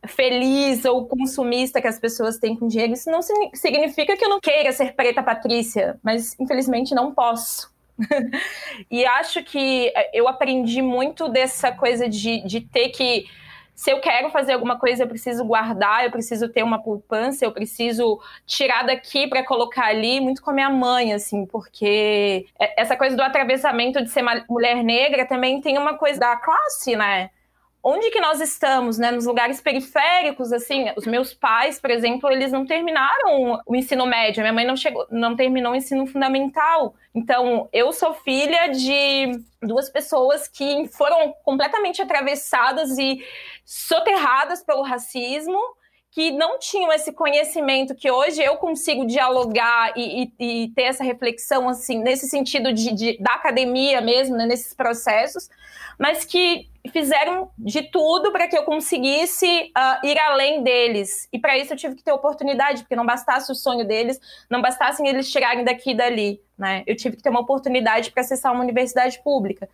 feliz 0.07 0.85
ou 0.85 1.07
consumista 1.07 1.81
que 1.81 1.88
as 1.88 1.99
pessoas 1.99 2.38
têm 2.38 2.55
com 2.55 2.69
dinheiro, 2.69 2.92
isso 2.92 3.11
não 3.11 3.21
significa 3.55 4.16
que 4.16 4.25
eu 4.25 4.29
não 4.29 4.40
queira 4.40 4.71
ser 4.73 4.95
preta 4.95 5.23
Patrícia, 5.23 5.99
mas 6.03 6.38
infelizmente 6.38 6.95
não 6.95 7.12
posso. 7.12 7.75
e 8.90 9.05
acho 9.07 9.42
que 9.42 9.88
eh, 9.88 10.11
eu 10.12 10.29
aprendi 10.29 10.83
muito 10.83 11.29
dessa 11.29 11.73
coisa 11.73 12.09
de, 12.09 12.47
de 12.47 12.61
ter 12.61 12.90
que 12.90 13.27
se 13.77 13.91
eu 13.91 14.01
quero 14.01 14.31
fazer 14.31 14.55
alguma 14.55 14.79
coisa, 14.79 15.03
eu 15.05 15.09
preciso 15.09 15.45
guardar, 15.45 16.05
eu 16.05 16.11
preciso 16.11 16.49
ter 16.49 16.62
uma 16.65 16.83
poupança, 16.83 17.45
eu 17.45 17.53
preciso 17.53 18.19
tirar 18.47 18.85
daqui 18.85 19.29
para 19.29 19.45
colocar 19.45 19.85
ali, 19.87 20.19
muito 20.19 20.43
com 20.43 20.51
a 20.51 20.55
minha 20.55 20.71
mãe, 20.71 21.12
assim, 21.12 21.45
porque 21.45 22.47
essa 22.59 22.97
coisa 22.97 23.15
do 23.15 23.23
atravessamento 23.23 24.03
de 24.03 24.09
ser 24.09 24.25
mulher 24.49 24.83
negra 24.83 25.27
também 25.27 25.61
tem 25.61 25.77
uma 25.77 25.95
coisa 25.99 26.19
da 26.19 26.37
classe, 26.37 26.97
né? 26.97 27.31
Onde 27.88 28.11
que 28.11 28.20
nós 28.20 28.40
estamos, 28.40 28.99
né? 28.99 29.12
Nos 29.12 29.27
lugares 29.27 29.61
periféricos, 29.61 30.53
assim, 30.53 30.87
os 30.96 31.07
meus 31.07 31.33
pais, 31.33 31.79
por 31.79 31.88
exemplo, 31.88 32.29
eles 32.29 32.51
não 32.51 32.66
terminaram 32.66 33.61
o 33.64 33.77
ensino 33.77 34.05
médio, 34.05 34.42
minha 34.42 34.53
mãe 34.53 34.66
não 34.66 34.77
chegou, 34.77 35.07
não 35.09 35.37
terminou 35.37 35.70
o 35.70 35.77
ensino 35.77 36.05
fundamental. 36.05 36.96
Então, 37.14 37.68
eu 37.72 37.92
sou 37.92 38.12
filha 38.12 38.70
de 38.70 39.40
duas 39.62 39.88
pessoas 39.88 40.49
que 40.49 40.88
foram 40.88 41.33
completamente 41.44 42.03
atravessadas 42.03 42.99
e 42.99 43.25
soterradas 43.64 44.64
pelo 44.64 44.83
racismo 44.83 45.57
que 46.17 46.31
não 46.31 46.59
tinham 46.59 46.91
esse 46.91 47.13
conhecimento 47.13 47.95
que 47.95 48.11
hoje 48.11 48.43
eu 48.43 48.57
consigo 48.57 49.05
dialogar 49.05 49.93
e, 49.95 50.33
e, 50.39 50.65
e 50.65 50.69
ter 50.69 50.85
essa 50.85 51.05
reflexão 51.05 51.69
assim 51.69 51.99
nesse 51.99 52.27
sentido 52.27 52.73
de, 52.73 52.91
de 52.95 53.19
da 53.19 53.35
academia 53.35 54.01
mesmo 54.01 54.35
né, 54.35 54.47
nesses 54.47 54.73
processos 54.73 55.51
mas 55.99 56.25
que 56.25 56.71
fizeram 56.93 57.51
de 57.59 57.83
tudo 57.83 58.33
para 58.33 58.49
que 58.49 58.57
eu 58.57 58.63
conseguisse 58.65 59.47
uh, 59.47 60.07
ir 60.07 60.19
além 60.19 60.63
deles. 60.63 61.29
E 61.33 61.39
para 61.39 61.57
isso 61.59 61.73
eu 61.73 61.77
tive 61.77 61.97
que 61.97 62.03
ter 62.03 62.13
oportunidade, 62.13 62.83
porque 62.83 62.95
não 62.95 63.07
bastasse 63.07 63.51
o 63.51 63.55
sonho 63.55 63.85
deles, 63.85 64.21
não 64.49 64.61
bastassem 64.61 65.09
eles 65.09 65.31
tirarem 65.31 65.65
daqui 65.65 65.91
e 65.91 65.95
dali. 65.95 66.41
Né? 66.57 66.85
Eu 66.87 66.95
tive 66.95 67.17
que 67.17 67.23
ter 67.23 67.31
uma 67.31 67.41
oportunidade 67.41 68.11
para 68.11 68.21
acessar 68.21 68.53
uma 68.53 68.63
universidade 68.63 69.21
pública. 69.23 69.69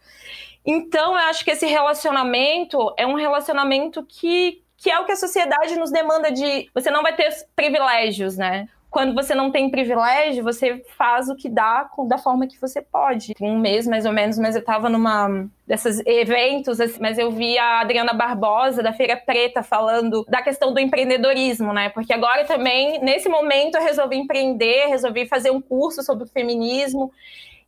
Então, 0.65 1.13
eu 1.13 1.25
acho 1.29 1.45
que 1.45 1.51
esse 1.51 1.67
relacionamento 1.67 2.95
é 2.97 3.05
um 3.05 3.15
relacionamento 3.15 4.05
que, 4.05 4.63
que 4.83 4.91
é 4.91 4.99
o 4.99 5.05
que 5.05 5.13
a 5.13 5.17
sociedade 5.17 5.77
nos 5.77 5.91
demanda 5.91 6.31
de. 6.31 6.69
Você 6.75 6.91
não 6.91 7.03
vai 7.03 7.15
ter 7.15 7.31
privilégios, 7.55 8.37
né? 8.37 8.69
quando 8.93 9.15
você 9.15 9.35
não 9.35 9.51
tem 9.51 9.71
privilégio, 9.71 10.45
você 10.45 10.85
faz 10.99 11.31
o 11.31 11.35
que 11.35 11.49
dá 11.49 11.89
da 12.07 12.19
forma 12.19 12.47
que 12.47 12.61
você 12.61 12.83
pode. 12.83 13.33
Um 13.41 13.59
mês, 13.59 13.87
mais 13.87 14.05
ou 14.05 14.13
menos, 14.13 14.39
mas 14.39 14.55
eu 14.55 14.61
estava 14.61 14.91
numa 14.91 15.49
desses 15.67 16.03
eventos, 16.05 16.79
assim, 16.79 17.01
mas 17.01 17.17
eu 17.17 17.31
vi 17.31 17.59
a 17.59 17.81
Adriana 17.81 18.13
Barbosa, 18.13 18.83
da 18.83 18.93
Feira 18.93 19.17
Preta, 19.17 19.63
falando 19.63 20.27
da 20.29 20.43
questão 20.43 20.75
do 20.75 20.79
empreendedorismo, 20.79 21.73
né? 21.73 21.89
Porque 21.89 22.13
agora 22.13 22.45
também, 22.45 23.03
nesse 23.03 23.31
momento, 23.31 23.77
eu 23.77 23.83
resolvi 23.83 24.17
empreender, 24.17 24.89
resolvi 24.89 25.27
fazer 25.27 25.51
um 25.51 25.63
curso 25.63 26.03
sobre 26.03 26.25
o 26.25 26.29
feminismo. 26.29 27.11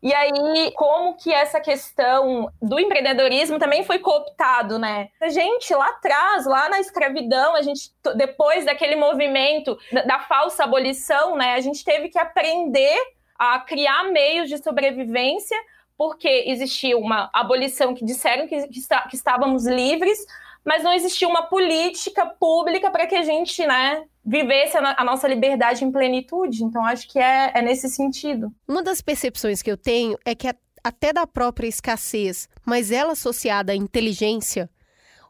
E 0.05 0.13
aí, 0.13 0.71
como 0.73 1.17
que 1.17 1.33
essa 1.33 1.59
questão 1.59 2.53
do 2.61 2.79
empreendedorismo 2.79 3.59
também 3.59 3.83
foi 3.85 3.99
cooptado, 4.01 4.79
né? 4.79 5.09
A 5.19 5.31
gente 5.31 5.75
lá 5.75 5.89
atrás, 5.89 6.45
lá 6.45 6.69
na 6.69 6.79
escravidão, 6.79 7.57
a 7.57 7.63
gente 7.63 7.91
depois 8.15 8.67
daquele 8.67 8.97
movimento 8.97 9.79
da, 10.07 10.21
falsa 10.21 10.65
abolição, 10.65 11.39
né, 11.39 11.55
a 11.55 11.61
gente 11.61 11.83
teve 11.83 12.11
que 12.11 12.19
aprender 12.19 12.99
a 13.39 13.59
criar 13.61 14.05
meios 14.13 14.51
de 14.51 14.63
sobrevivência, 14.63 15.57
porque 15.97 16.45
existia 16.49 16.99
uma 16.99 17.31
abolição 17.33 17.95
que 17.95 18.05
disseram 18.05 18.47
que, 18.47 18.69
que, 18.69 18.81
está, 18.81 19.09
que 19.09 19.17
estávamos 19.17 19.65
livres, 19.67 20.19
mas 20.65 20.83
não 20.83 20.93
existia 20.93 21.29
uma 21.29 21.43
política 21.43 22.27
pública 22.27 22.91
para 22.91 23.07
que 23.07 23.15
a 23.15 23.23
gente, 23.23 23.67
né, 23.67 24.05
vivesse 24.25 24.77
a, 24.77 25.05
nossa 25.05 25.29
liberdade 25.29 25.85
em 25.85 25.93
plenitude. 25.93 26.65
Então, 26.65 26.85
acho 26.85 27.07
que 27.09 27.19
é, 27.19 27.53
é 27.55 27.63
nesse 27.63 27.89
sentido. 27.89 28.53
Uma 28.67 28.83
das 28.83 29.03
percepções 29.03 29.61
que 29.61 29.71
eu 29.71 29.77
tenho 29.77 30.17
é 30.25 30.35
que 30.35 30.49
até 30.83 31.13
da 31.13 31.27
própria 31.27 31.67
escassez, 31.67 32.49
mas 32.65 32.91
ela 32.91 33.13
associada 33.13 33.73
à 33.73 33.77
inteligência, 33.77 34.71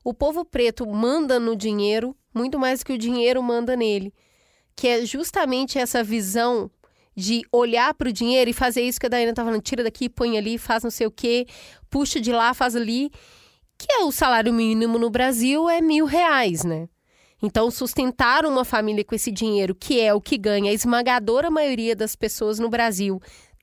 o 0.05 0.13
povo 0.13 0.45
preto 0.45 0.87
manda 0.87 1.41
no 1.41 1.57
dinheiro 1.57 2.17
muito 2.35 2.59
mais 2.59 2.81
do 2.81 2.87
que 2.87 2.93
o 2.93 2.99
dinheiro 2.99 3.41
manda 3.43 3.77
nele, 3.77 4.13
que 4.75 4.89
é 4.89 5.07
justamente 5.07 5.79
essa 5.79 6.03
visão 6.03 6.69
de 7.17 7.43
olhar 7.53 7.95
para 7.95 8.09
o 8.09 8.13
dinheiro 8.13 8.51
e 8.51 8.53
fazer 8.53 8.83
isso 8.83 8.99
que 8.99 9.07
a 9.07 9.09
Daiane 9.09 9.31
está 9.31 9.45
falando, 9.45 9.63
tira 9.63 9.85
daqui, 9.85 10.09
põe 10.09 10.37
ali, 10.37 10.59
faz 10.59 10.83
não 10.83 10.91
sei 10.91 11.07
o 11.07 11.13
quê, 11.13 11.47
puxa 11.89 12.21
de 12.21 12.33
lá, 12.33 12.53
faz 12.53 12.75
ali, 12.75 13.13
que 13.85 13.93
é 13.93 13.99
o 14.03 14.11
salário 14.11 14.51
mínimo 14.51 14.99
no 14.99 15.11
Brasil 15.11 15.69
é 15.69 15.79
mil 15.83 16.07
reais, 16.07 16.65
né? 16.65 16.89
Então, 17.43 17.71
sustentar 17.71 18.47
uma 18.47 18.65
família 18.65 19.05
com 19.05 19.15
esse 19.15 19.31
dinheiro, 19.31 19.75
que 19.75 20.01
é 20.01 20.15
o 20.15 20.23
que 20.23 20.39
ganha 20.39 20.71
a 20.71 20.75
esmagadora 20.75 21.51
maioria 21.51 21.95
das 21.95 22.17
pessoas 22.17 22.59
no 22.59 22.71
Brasil, 22.71 23.21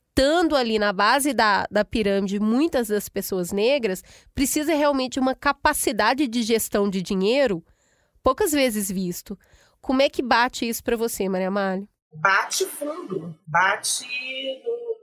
estando 0.10 0.56
ali 0.56 0.78
na 0.78 0.94
base 0.94 1.34
da, 1.34 1.66
da 1.72 1.84
pirâmide, 1.84 2.40
muitas 2.40 2.90
das 2.90 3.10
pessoas 3.10 3.52
negras, 3.52 4.04
precisa 4.36 4.76
realmente 4.76 5.20
uma 5.20 5.34
capacidade 5.34 6.28
de 6.28 6.44
gestão 6.44 6.88
de 6.88 7.02
dinheiro 7.02 7.64
poucas 8.22 8.52
vezes 8.52 8.92
visto. 8.92 9.36
Como 9.82 10.04
é 10.04 10.10
que 10.10 10.22
bate 10.22 10.70
isso 10.70 10.84
para 10.84 10.96
você, 10.96 11.28
Maria 11.28 11.48
Amália? 11.48 11.88
Bate 12.14 12.66
fundo, 12.68 13.36
bate 13.48 14.06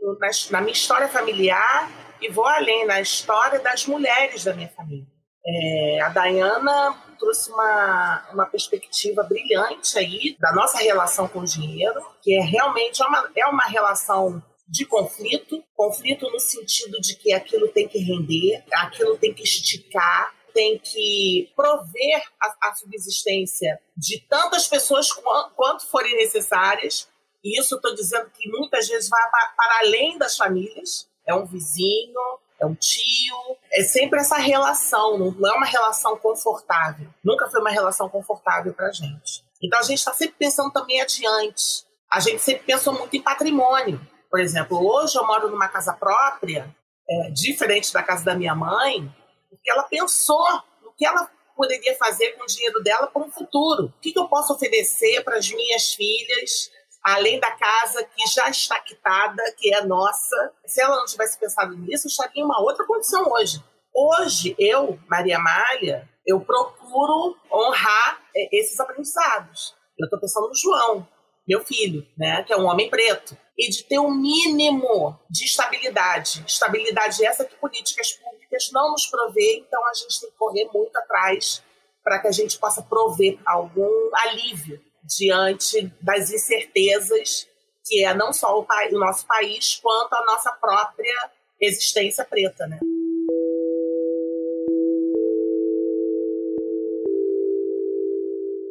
no, 0.01 0.17
na, 0.21 0.29
na 0.53 0.61
minha 0.61 0.73
história 0.73 1.09
familiar 1.09 2.08
e 2.21 2.29
vou 2.29 2.47
além, 2.47 2.87
na 2.87 3.01
história 3.01 3.61
das 3.61 3.87
mulheres 3.87 4.45
da 4.45 4.55
minha 4.55 4.69
família. 4.69 5.07
É, 5.47 6.01
a 6.03 6.09
Dayana 6.11 7.03
trouxe 7.19 7.51
uma, 7.51 8.29
uma 8.33 8.47
perspectiva 8.47 9.23
brilhante 9.23 9.99
aí 9.99 10.37
da 10.39 10.53
nossa 10.53 10.79
relação 10.79 11.27
com 11.27 11.41
o 11.41 11.45
dinheiro, 11.45 12.01
que 12.23 12.35
é 12.35 12.41
realmente 12.41 13.03
uma, 13.03 13.31
é 13.35 13.47
uma 13.47 13.65
relação 13.65 14.43
de 14.69 14.85
conflito, 14.85 15.65
conflito 15.75 16.31
no 16.31 16.39
sentido 16.39 17.01
de 17.01 17.17
que 17.17 17.33
aquilo 17.33 17.69
tem 17.69 17.89
que 17.89 17.99
render, 17.99 18.63
aquilo 18.73 19.17
tem 19.17 19.33
que 19.33 19.43
esticar, 19.43 20.35
tem 20.53 20.79
que 20.79 21.51
prover 21.57 22.23
a, 22.41 22.69
a 22.69 22.75
subsistência 22.75 23.81
de 23.97 24.21
tantas 24.29 24.69
pessoas 24.69 25.11
quanto, 25.13 25.55
quanto 25.55 25.87
forem 25.87 26.17
necessárias. 26.17 27.09
E 27.43 27.59
isso 27.59 27.77
estou 27.77 27.95
dizendo 27.95 28.31
que 28.31 28.49
muitas 28.51 28.89
vezes 28.89 29.09
vai 29.09 29.23
para 29.31 29.79
além 29.81 30.19
das 30.19 30.37
famílias. 30.37 31.09
É 31.29 31.35
um 31.35 31.45
vizinho, 31.45 32.19
é 32.61 32.67
um 32.67 32.75
tio, 32.75 33.57
é 33.73 33.83
sempre 33.83 34.19
essa 34.19 34.37
relação, 34.37 35.19
não 35.19 35.49
é 35.49 35.55
uma 35.55 35.67
relação 35.67 36.17
confortável. 36.17 37.09
Nunca 37.23 37.49
foi 37.49 37.61
uma 37.61 37.71
relação 37.71 38.09
confortável 38.09 38.73
para 38.73 38.89
a 38.89 38.93
gente. 38.93 39.45
Então 39.63 39.79
a 39.79 39.83
gente 39.83 39.99
está 39.99 40.13
sempre 40.13 40.37
pensando 40.39 40.73
também 40.73 41.01
adiante. 41.01 41.85
A 42.11 42.21
gente 42.21 42.41
sempre 42.41 42.65
pensou 42.65 42.95
muito 42.95 43.15
em 43.17 43.23
patrimônio. 43.23 44.01
Por 44.31 44.41
exemplo, 44.41 44.79
hoje 44.85 45.17
eu 45.17 45.27
moro 45.27 45.51
numa 45.51 45.69
casa 45.69 45.93
própria, 45.93 46.75
é, 47.09 47.31
diferente 47.31 47.93
da 47.93 48.03
casa 48.03 48.25
da 48.25 48.35
minha 48.35 48.55
mãe, 48.55 49.13
porque 49.49 49.71
ela 49.71 49.85
pensou 49.85 50.47
no 50.83 50.93
que 50.93 51.07
ela 51.07 51.31
poderia 51.57 51.97
fazer 51.97 52.33
com 52.33 52.45
o 52.45 52.47
dinheiro 52.47 52.81
dela 52.83 53.09
para 53.09 53.23
um 53.23 53.31
futuro. 53.31 53.87
O 53.87 54.01
que, 54.01 54.13
que 54.13 54.19
eu 54.19 54.29
posso 54.29 54.53
oferecer 54.53 55.23
para 55.25 55.39
as 55.39 55.51
minhas 55.51 55.93
filhas 55.93 56.71
além 57.15 57.41
da 57.41 57.51
casa 57.53 58.05
que 58.05 58.27
já 58.29 58.49
está 58.51 58.79
quitada, 58.81 59.43
que 59.57 59.75
é 59.75 59.85
nossa. 59.85 60.53
Se 60.67 60.81
ela 60.81 60.97
não 60.97 61.07
tivesse 61.07 61.39
pensado 61.39 61.77
nisso, 61.77 62.07
estaria 62.07 62.43
em 62.43 62.45
uma 62.45 62.61
outra 62.61 62.87
condição 62.87 63.31
hoje. 63.31 63.63
Hoje, 63.95 64.55
eu, 64.59 64.99
Maria 65.09 65.39
Malha, 65.39 66.09
eu 66.27 66.41
procuro 66.41 67.37
honrar 67.51 68.21
é, 68.37 68.57
esses 68.57 68.79
aprendizados. 68.79 69.75
Eu 69.99 70.05
estou 70.05 70.21
pensando 70.21 70.49
no 70.49 70.55
João, 70.55 71.09
meu 71.47 71.65
filho, 71.65 72.07
né, 72.17 72.45
que 72.45 72.53
é 72.53 72.57
um 72.57 72.67
homem 72.67 72.91
preto, 72.91 73.37
e 73.57 73.71
de 73.71 73.83
ter 73.85 73.99
um 73.99 74.11
mínimo 74.11 75.19
de 75.29 75.45
estabilidade. 75.45 76.45
Estabilidade 76.47 77.25
essa 77.25 77.45
que 77.45 77.57
políticas 77.57 78.13
públicas 78.13 78.71
não 78.73 78.93
nos 78.93 79.07
provê, 79.07 79.65
então 79.67 79.85
a 79.89 79.95
gente 79.95 80.21
tem 80.21 80.31
que 80.31 80.37
correr 80.37 80.69
muito 80.73 80.97
atrás 80.97 81.63
para 82.05 82.21
que 82.21 82.29
a 82.29 82.33
gente 82.33 82.59
possa 82.59 82.83
prover 82.83 83.39
algum 83.45 84.11
alívio 84.15 84.81
diante 85.09 85.93
das 86.01 86.31
incertezas 86.31 87.49
que 87.89 88.05
é 88.05 88.15
não 88.15 88.33
só 88.33 88.61
o, 88.61 88.67
o 88.93 88.99
nosso 88.99 89.27
país, 89.27 89.81
quanto 89.83 90.13
a 90.13 90.25
nossa 90.27 90.53
própria 90.53 91.31
existência 91.59 92.25
preta, 92.25 92.67
né? 92.67 92.79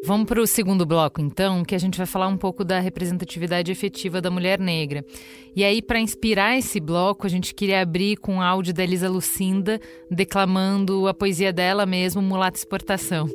Vamos 0.06 0.26
para 0.26 0.40
o 0.40 0.48
segundo 0.48 0.86
bloco, 0.86 1.20
então, 1.20 1.66
que 1.66 1.76
a 1.76 1.78
gente 1.78 1.98
vai 1.98 2.08
falar 2.08 2.30
um 2.30 2.38
pouco 2.38 2.64
da 2.64 2.80
representatividade 2.80 3.70
efetiva 3.70 4.22
da 4.22 4.32
mulher 4.32 4.58
negra. 4.58 5.04
E 5.54 5.66
aí, 5.66 5.82
para 5.82 6.00
inspirar 6.00 6.58
esse 6.58 6.80
bloco, 6.80 7.26
a 7.28 7.30
gente 7.30 7.54
queria 7.54 7.82
abrir 7.82 8.16
com 8.16 8.36
um 8.36 8.42
áudio 8.42 8.74
da 8.74 8.84
Elisa 8.84 9.10
Lucinda, 9.10 9.82
declamando 10.10 11.10
a 11.10 11.14
poesia 11.14 11.52
dela 11.52 11.86
mesmo, 11.86 12.22
Mulata 12.22 12.58
Exportação. 12.58 13.28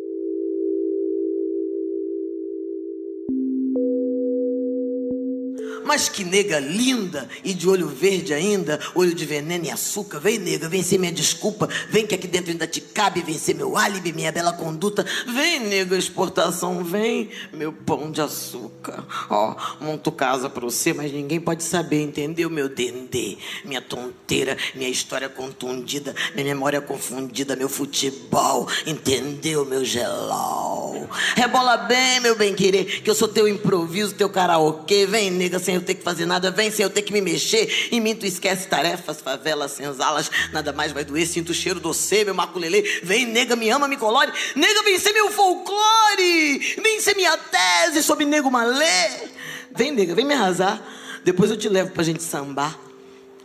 Mas 5.85 6.09
que 6.09 6.25
nega 6.25 6.59
linda 6.59 7.29
e 7.45 7.55
de 7.55 7.69
olho 7.69 7.89
verde 7.89 8.33
ainda, 8.33 8.79
olho 8.95 9.15
de 9.15 9.25
veneno 9.25 9.65
e 9.65 9.71
açúcar. 9.71 10.19
Vem, 10.21 10.39
nega, 10.39 10.69
vem 10.69 10.83
ser 10.83 10.99
minha 10.99 11.13
desculpa. 11.13 11.69
Vem 11.89 12.07
que 12.07 12.15
aqui 12.15 12.27
dentro 12.27 12.51
ainda 12.51 12.67
te 12.67 12.81
cabe, 12.81 13.23
vem 13.23 13.39
ser 13.39 13.55
meu 13.55 13.77
álibi, 13.77 14.13
minha 14.13 14.33
bela 14.33 14.53
conduta. 14.53 15.05
Vem, 15.27 15.61
nega, 15.61 15.97
exportação, 15.97 16.85
vem, 16.85 17.31
meu 17.53 17.73
pão 17.73 18.11
de 18.11 18.21
açúcar. 18.21 19.05
Ó, 19.29 19.55
oh, 19.81 19.85
monto 19.85 20.13
casa 20.13 20.49
pra 20.49 20.63
você, 20.63 20.93
mas 20.93 21.13
ninguém 21.13 21.41
pode 21.41 21.63
saber, 21.63 22.03
entendeu, 22.03 22.49
meu 22.49 22.69
dendê? 22.69 23.37
Minha 23.65 23.81
tonteira, 23.81 24.57
minha 24.75 24.89
história 24.89 25.29
contundida, 25.29 26.15
minha 26.35 26.47
memória 26.47 26.81
confundida, 26.81 27.57
meu 27.57 27.69
futebol, 27.69 28.69
entendeu, 28.87 29.65
meu 29.65 29.85
gelol? 29.85 31.09
Rebola 31.37 31.77
bem, 31.77 32.21
meu 32.21 32.37
bem 32.37 32.55
querer, 32.55 33.03
que 33.03 33.11
eu 33.11 33.15
sou 33.15 33.29
teu 33.29 33.49
improviso, 33.49 34.15
teu 34.15 34.29
karaokê. 34.29 35.07
Vem, 35.07 35.31
nega, 35.31 35.59
sem 35.59 35.72
eu 35.75 35.83
ter 35.83 35.95
que 35.95 36.03
fazer 36.03 36.27
nada, 36.27 36.51
vem 36.51 36.71
sem 36.71 36.83
eu 36.83 36.91
ter 36.91 37.03
que 37.03 37.13
me 37.13 37.21
mexer. 37.21 37.89
Em 37.91 38.01
mim 38.01 38.15
tu 38.15 38.27
esquece 38.27 38.69
tarefas, 38.69 39.21
favelas, 39.21 39.73
senzalas, 39.73 40.31
nada 40.53 40.73
mais 40.73 40.93
vai 40.93 41.05
doer. 41.05 41.27
Sinto 41.27 41.51
o 41.51 41.55
cheiro 41.55 41.81
do 41.81 41.93
você, 41.93 42.25
meu 42.25 42.35
maculelê. 42.35 42.83
Vem, 43.03 43.27
nega, 43.27 43.57
me 43.57 43.69
ama, 43.71 43.89
me 43.89 43.97
colore. 43.97 44.33
Nega, 44.55 44.83
vem 44.83 44.99
ser 44.99 45.13
meu 45.13 45.31
folclore. 45.31 46.59
Vem 46.83 47.01
ser 47.01 47.15
minha 47.15 47.37
tese 47.37 48.03
sobre 48.03 48.25
nego 48.25 48.51
malê. 48.51 49.31
Vem, 49.75 49.91
nega, 49.93 50.15
vem 50.15 50.25
me 50.25 50.35
arrasar. 50.35 50.83
Depois 51.25 51.51
eu 51.51 51.57
te 51.57 51.69
levo 51.69 51.91
pra 51.91 52.03
gente 52.03 52.23
sambar. 52.23 52.79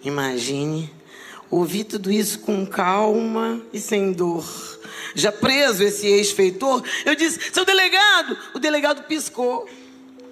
Imagine 0.04 0.98
ouvir 1.50 1.86
tudo 1.86 2.12
isso 2.12 2.40
com 2.40 2.66
calma 2.66 3.62
e 3.72 3.80
sem 3.80 4.12
dor. 4.12 4.46
Já 5.16 5.32
preso 5.32 5.84
esse 5.84 6.06
ex-feitor, 6.08 6.84
eu 7.06 7.16
disse: 7.16 7.40
seu 7.52 7.66
delegado. 7.66 8.38
O 8.54 8.60
delegado 8.60 9.04
piscou. 9.04 9.68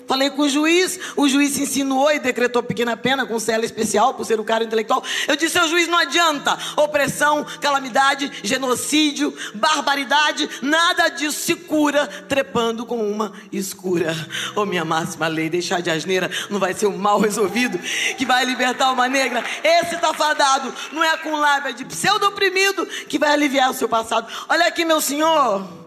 Falei 0.08 0.30
com 0.30 0.43
o 0.43 0.49
juiz, 0.49 0.99
o 1.16 1.28
juiz 1.28 1.58
insinuou 1.58 2.12
e 2.12 2.20
decretou 2.20 2.62
pequena 2.62 2.95
pena 2.95 3.26
com 3.26 3.39
cela 3.39 3.66
especial 3.66 4.14
por 4.14 4.26
ser 4.26 4.39
um 4.39 4.43
cara 4.43 4.64
intelectual. 4.64 5.03
Eu 5.28 5.36
disse, 5.36 5.53
seu 5.53 5.68
juiz, 5.68 5.88
não 5.88 5.97
adianta. 5.97 6.58
Opressão, 6.78 7.45
calamidade, 7.60 8.32
genocídio, 8.43 9.34
barbaridade, 9.53 10.49
nada 10.62 11.10
disso 11.10 11.39
se 11.39 11.56
cura 11.56 12.08
trepando 12.28 12.86
com 12.86 12.97
uma 13.10 13.34
escura. 13.51 14.14
Ô 14.56 14.62
oh, 14.62 14.66
minha 14.66 14.86
máxima 14.86 15.28
lei, 15.28 15.49
deixar 15.49 15.82
de 15.82 15.89
asneira 15.89 16.30
não 16.49 16.60
vai 16.60 16.74
ser 16.74 16.88
um 16.88 16.97
mal 16.97 17.20
resolvido 17.20 17.80
que 18.18 18.26
vai 18.26 18.45
libertar 18.45 18.91
uma 18.91 19.08
negra. 19.08 19.43
Esse 19.64 19.97
tá 19.97 20.14
fadado, 20.14 20.74
não 20.91 21.03
é 21.03 21.18
com 21.18 21.36
lábia 21.36 21.74
de 21.74 21.86
pseudo-oprimido 21.86 22.86
que 23.08 23.18
vai 23.18 23.32
aliviar 23.32 23.72
o 23.72 23.74
seu 23.74 23.89
passado. 23.89 24.28
Olha 24.47 24.68
aqui, 24.68 24.86
meu 24.86 25.01
senhor. 25.01 25.85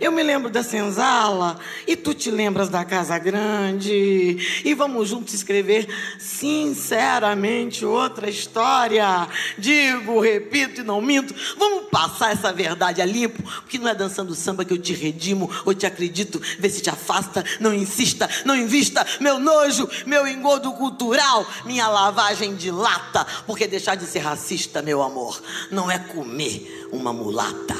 Eu 0.00 0.12
me 0.12 0.22
lembro 0.22 0.48
da 0.48 0.62
senzala 0.62 1.58
e 1.86 1.96
tu 1.96 2.14
te 2.14 2.30
lembras 2.30 2.68
da 2.68 2.84
casa 2.84 3.18
grande. 3.18 4.38
E 4.64 4.74
vamos 4.74 5.08
juntos 5.08 5.34
escrever 5.34 5.88
sinceramente 6.18 7.84
outra 7.84 8.30
história. 8.30 9.28
Digo, 9.56 10.20
repito 10.20 10.80
e 10.80 10.84
não 10.84 11.00
minto. 11.00 11.34
Vamos 11.56 11.88
passar 11.90 12.32
essa 12.32 12.52
verdade 12.52 13.02
a 13.02 13.04
limpo, 13.04 13.42
porque 13.42 13.78
não 13.78 13.88
é 13.88 13.94
dançando 13.94 14.34
samba 14.34 14.64
que 14.64 14.72
eu 14.72 14.78
te 14.78 14.94
redimo 14.94 15.50
ou 15.64 15.74
te 15.74 15.86
acredito. 15.86 16.40
Vê 16.58 16.70
se 16.70 16.80
te 16.80 16.90
afasta, 16.90 17.44
não 17.58 17.74
insista, 17.74 18.28
não 18.44 18.54
invista. 18.54 19.04
Meu 19.20 19.38
nojo, 19.38 19.88
meu 20.06 20.28
engodo 20.28 20.72
cultural, 20.74 21.44
minha 21.64 21.88
lavagem 21.88 22.54
de 22.54 22.70
lata. 22.70 23.26
Porque 23.46 23.66
deixar 23.66 23.96
de 23.96 24.06
ser 24.06 24.20
racista, 24.20 24.80
meu 24.80 25.02
amor, 25.02 25.42
não 25.70 25.90
é 25.90 25.98
comer 25.98 26.88
uma 26.92 27.12
mulata. 27.12 27.76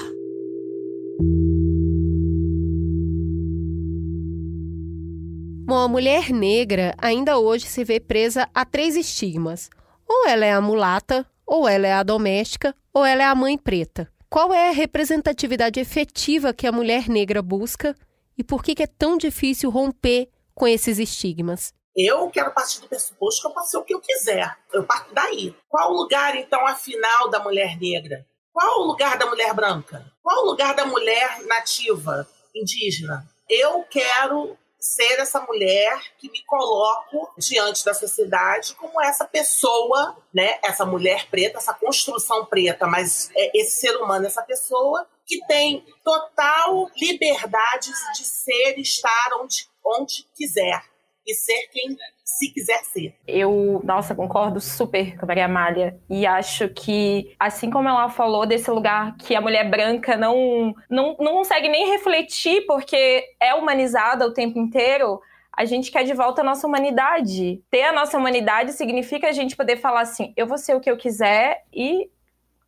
Bom, 5.69 5.77
a 5.77 5.87
mulher 5.87 6.31
negra 6.31 6.95
ainda 6.97 7.37
hoje 7.37 7.67
se 7.67 7.85
vê 7.85 8.01
presa 8.01 8.49
a 8.55 8.65
três 8.65 8.97
estigmas. 8.97 9.69
Ou 10.09 10.27
ela 10.27 10.47
é 10.47 10.53
a 10.53 10.63
mulata, 10.63 11.31
ou 11.47 11.69
ela 11.69 11.87
é 11.87 11.93
a 11.93 12.03
doméstica, 12.03 12.75
ou 12.91 13.05
ela 13.05 13.23
é 13.23 13.27
a 13.27 13.35
mãe 13.35 13.59
preta. 13.59 14.11
Qual 14.31 14.55
é 14.55 14.71
a 14.71 14.73
representatividade 14.73 15.79
efetiva 15.79 16.55
que 16.55 16.67
a 16.67 16.73
mulher 16.73 17.07
negra 17.11 17.43
busca 17.43 17.95
e 18.39 18.43
por 18.43 18.63
que, 18.65 18.83
é 18.83 18.87
tão 18.87 19.19
difícil 19.19 19.69
romper 19.69 20.31
com 20.55 20.67
esses 20.67 20.99
estigmas? 20.99 21.75
Eu 21.95 22.31
quero 22.31 22.55
partir 22.55 22.81
do 22.81 22.89
pressuposto 22.89 23.43
que 23.43 23.49
eu 23.49 23.53
posso 23.53 23.71
ser 23.71 23.77
o 23.77 23.85
que 23.85 23.93
eu 23.93 24.01
quiser. 24.01 24.57
Eu 24.73 24.85
parto 24.85 25.13
daí. 25.13 25.55
Qual 25.69 25.93
o 25.93 25.97
lugar, 25.99 26.35
então, 26.35 26.67
afinal, 26.67 27.29
da 27.29 27.41
mulher 27.41 27.79
negra? 27.79 28.25
Qual 28.55 28.81
o 28.81 28.87
lugar 28.87 29.19
da 29.19 29.27
mulher 29.27 29.53
branca? 29.53 30.11
Qual 30.23 30.47
o 30.47 30.47
lugar 30.47 30.75
da 30.75 30.87
mulher 30.87 31.43
nativa, 31.43 32.27
indígena? 32.55 33.29
Eu 33.51 33.85
quero 33.91 34.57
ser 34.79 35.19
essa 35.19 35.41
mulher 35.41 36.01
que 36.19 36.31
me 36.31 36.43
coloco 36.45 37.33
diante 37.37 37.85
da 37.85 37.93
sociedade 37.93 38.75
como 38.75 39.03
essa 39.03 39.25
pessoa, 39.25 40.17
né? 40.33 40.59
Essa 40.63 40.87
mulher 40.87 41.29
preta, 41.29 41.59
essa 41.59 41.75
construção 41.75 42.47
preta, 42.47 42.87
mas 42.87 43.31
é 43.35 43.51
esse 43.59 43.81
ser 43.81 43.97
humano, 43.97 44.27
essa 44.27 44.43
pessoa 44.43 45.07
que 45.27 45.45
tem 45.47 45.85
total 46.03 46.91
liberdade 46.97 47.91
de 48.17 48.25
ser, 48.25 48.79
estar 48.79 49.31
onde, 49.41 49.69
onde 49.85 50.27
quiser 50.35 50.83
e 51.29 51.35
ser 51.35 51.69
quem 51.71 51.95
se 52.25 52.53
quiser 52.53 52.79
ser. 52.85 53.15
Eu, 53.27 53.81
nossa, 53.85 54.15
concordo 54.15 54.61
super 54.61 55.17
com 55.19 55.25
a 55.25 55.29
Maria 55.29 55.45
Amália 55.45 56.01
e 56.09 56.27
acho 56.27 56.69
que, 56.69 57.35
assim 57.39 57.71
como 57.71 57.89
ela 57.89 58.09
falou 58.09 58.47
desse 58.47 58.71
lugar 58.71 59.17
que 59.19 59.35
a 59.35 59.41
mulher 59.41 59.69
branca 59.69 60.17
não, 60.17 60.75
não, 60.89 61.17
não 61.19 61.33
consegue 61.33 61.69
nem 61.69 61.91
refletir 61.91 62.65
porque 62.67 63.25
é 63.41 63.55
humanizada 63.55 64.27
o 64.27 64.33
tempo 64.33 64.59
inteiro, 64.59 65.21
a 65.59 65.65
gente 65.65 65.91
quer 65.91 66.05
de 66.05 66.15
volta 66.15 66.41
a 66.41 66.45
nossa 66.45 66.67
humanidade. 66.67 67.61
Ter 67.71 67.83
a 67.83 67.93
nossa 67.93 68.17
humanidade 68.17 68.73
significa 68.73 69.29
a 69.29 69.33
gente 69.33 69.57
poder 69.57 69.77
falar 69.77 70.03
assim: 70.03 70.33
eu 70.37 70.47
vou 70.47 70.57
ser 70.57 70.77
o 70.77 70.81
que 70.81 70.91
eu 70.91 70.97
quiser 70.97 71.65
e 71.73 72.09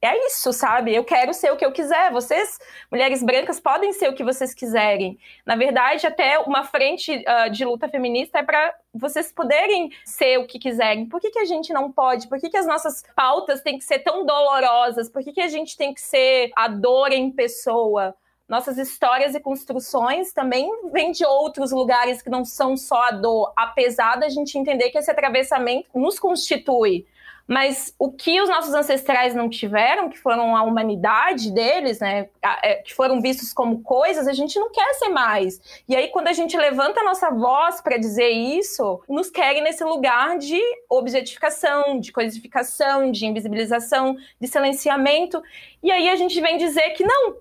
é 0.03 0.27
isso, 0.27 0.53
sabe? 0.53 0.95
Eu 0.95 1.05
quero 1.05 1.35
ser 1.35 1.53
o 1.53 1.57
que 1.57 1.65
eu 1.65 1.73
quiser. 1.73 2.11
Vocês, 2.11 2.59
mulheres 2.91 3.23
brancas, 3.23 3.61
podem 3.61 3.93
ser 3.93 4.09
o 4.09 4.15
que 4.15 4.25
vocês 4.25 4.55
quiserem. 4.55 5.19
Na 5.45 5.57
verdade, 5.57 6.07
até 6.07 6.39
uma 6.39 6.65
frente 6.65 7.13
uh, 7.13 7.51
de 7.51 7.65
luta 7.67 7.87
feminista 7.87 8.39
é 8.39 8.43
para 8.43 8.75
vocês 8.95 9.31
poderem 9.31 9.91
ser 10.05 10.39
o 10.39 10.47
que 10.47 10.59
quiserem. 10.59 11.07
Por 11.07 11.21
que, 11.21 11.31
que 11.31 11.39
a 11.39 11.45
gente 11.45 11.71
não 11.73 11.93
pode? 11.93 12.29
Por 12.29 12.41
que, 12.41 12.49
que 12.49 12.57
as 12.57 12.67
nossas 12.67 13.05
pautas 13.15 13.61
têm 13.61 13.77
que 13.77 13.85
ser 13.85 13.99
tão 13.99 14.25
dolorosas? 14.25 15.11
Por 15.11 15.23
que, 15.23 15.33
que 15.33 15.41
a 15.41 15.49
gente 15.49 15.77
tem 15.77 15.93
que 15.93 16.01
ser 16.01 16.51
a 16.57 16.67
dor 16.67 17.13
em 17.13 17.31
pessoa? 17.31 18.15
Nossas 18.49 18.79
histórias 18.79 19.35
e 19.35 19.39
construções 19.39 20.33
também 20.33 20.69
vêm 20.91 21.13
de 21.13 21.25
outros 21.25 21.71
lugares 21.71 22.21
que 22.21 22.29
não 22.29 22.45
são 22.45 22.77
só 22.77 23.03
a 23.03 23.11
dor, 23.13 23.53
apesar 23.57 24.17
da 24.19 24.29
gente 24.29 24.59
entender 24.59 24.91
que 24.91 24.99
esse 24.99 25.11
atravessamento 25.11 25.89
nos 25.95 26.19
constitui. 26.19 27.07
Mas 27.51 27.93
o 27.99 28.13
que 28.13 28.41
os 28.41 28.49
nossos 28.49 28.73
ancestrais 28.73 29.35
não 29.35 29.51
tiveram, 29.51 30.09
que 30.09 30.17
foram 30.17 30.55
a 30.55 30.63
humanidade 30.63 31.51
deles, 31.51 31.99
né, 31.99 32.29
é, 32.63 32.77
que 32.77 32.95
foram 32.95 33.21
vistos 33.21 33.53
como 33.53 33.83
coisas, 33.83 34.29
a 34.29 34.33
gente 34.33 34.57
não 34.57 34.71
quer 34.71 34.95
ser 34.95 35.09
mais. 35.09 35.61
E 35.89 35.97
aí, 35.97 36.07
quando 36.11 36.29
a 36.29 36.33
gente 36.33 36.57
levanta 36.57 37.01
a 37.01 37.05
nossa 37.05 37.29
voz 37.29 37.81
para 37.81 37.97
dizer 37.97 38.29
isso, 38.29 39.03
nos 39.09 39.31
querem 39.31 39.65
nesse 39.65 39.83
lugar 39.83 40.39
de 40.39 40.61
objetificação, 40.89 41.99
de 41.99 42.13
codificação, 42.13 43.11
de 43.11 43.27
invisibilização, 43.27 44.17
de 44.41 44.47
silenciamento. 44.47 45.43
E 45.83 45.91
aí 45.91 46.09
a 46.09 46.15
gente 46.15 46.41
vem 46.41 46.57
dizer 46.57 46.91
que 46.91 47.03
não, 47.03 47.35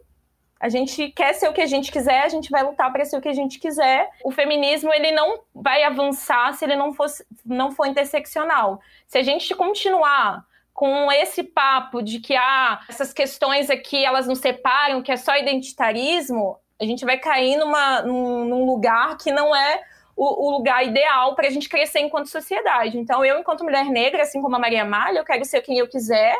a 0.59 0.67
gente 0.67 1.09
quer 1.11 1.33
ser 1.33 1.47
o 1.47 1.53
que 1.53 1.61
a 1.61 1.65
gente 1.65 1.91
quiser, 1.91 2.21
a 2.23 2.29
gente 2.29 2.49
vai 2.49 2.63
lutar 2.63 2.91
para 2.91 3.05
ser 3.05 3.17
o 3.17 3.21
que 3.21 3.29
a 3.29 3.33
gente 3.33 3.59
quiser. 3.59 4.09
O 4.23 4.31
feminismo 4.31 4.93
ele 4.93 5.11
não 5.11 5.39
vai 5.55 5.83
avançar 5.83 6.53
se 6.53 6.65
ele 6.65 6.75
não 6.75 6.93
for, 6.93 7.07
não 7.45 7.71
for 7.71 7.85
interseccional. 7.85 8.81
Se 9.07 9.17
a 9.17 9.23
gente 9.23 9.55
continuar 9.55 10.43
com 10.73 11.11
esse 11.11 11.43
papo 11.43 12.01
de 12.01 12.19
que 12.19 12.35
ah, 12.35 12.81
essas 12.89 13.13
questões 13.13 13.69
aqui 13.69 14.03
elas 14.03 14.27
nos 14.27 14.39
separam, 14.39 15.01
que 15.01 15.11
é 15.11 15.17
só 15.17 15.37
identitarismo, 15.37 16.57
a 16.79 16.85
gente 16.85 17.05
vai 17.05 17.17
cair 17.17 17.57
numa, 17.57 18.01
num, 18.01 18.45
num 18.45 18.65
lugar 18.65 19.17
que 19.17 19.31
não 19.31 19.55
é 19.55 19.81
o, 20.15 20.47
o 20.47 20.51
lugar 20.51 20.85
ideal 20.85 21.35
para 21.35 21.47
a 21.47 21.49
gente 21.49 21.69
crescer 21.69 21.99
enquanto 21.99 22.27
sociedade. 22.27 22.97
Então, 22.97 23.23
eu, 23.23 23.39
enquanto 23.39 23.63
mulher 23.63 23.85
negra, 23.85 24.23
assim 24.23 24.41
como 24.41 24.55
a 24.57 24.59
Maria 24.59 24.83
Malha, 24.83 25.19
eu 25.19 25.25
quero 25.25 25.45
ser 25.45 25.61
quem 25.61 25.77
eu 25.77 25.87
quiser, 25.87 26.35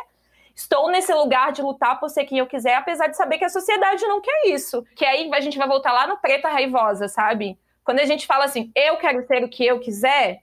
estou 0.60 0.90
nesse 0.90 1.12
lugar 1.14 1.52
de 1.52 1.62
lutar 1.62 1.98
por 1.98 2.08
ser 2.10 2.24
quem 2.24 2.38
eu 2.38 2.46
quiser, 2.46 2.74
apesar 2.74 3.06
de 3.06 3.16
saber 3.16 3.38
que 3.38 3.44
a 3.44 3.48
sociedade 3.48 4.06
não 4.06 4.20
quer 4.20 4.48
isso. 4.48 4.84
Que 4.94 5.04
aí 5.04 5.30
a 5.32 5.40
gente 5.40 5.56
vai 5.56 5.66
voltar 5.66 5.92
lá 5.92 6.06
no 6.06 6.18
preta 6.18 6.48
raivosa, 6.48 7.08
sabe? 7.08 7.58
Quando 7.82 8.00
a 8.00 8.04
gente 8.04 8.26
fala 8.26 8.44
assim, 8.44 8.70
eu 8.74 8.96
quero 8.98 9.26
ser 9.26 9.42
o 9.42 9.48
que 9.48 9.64
eu 9.64 9.80
quiser, 9.80 10.42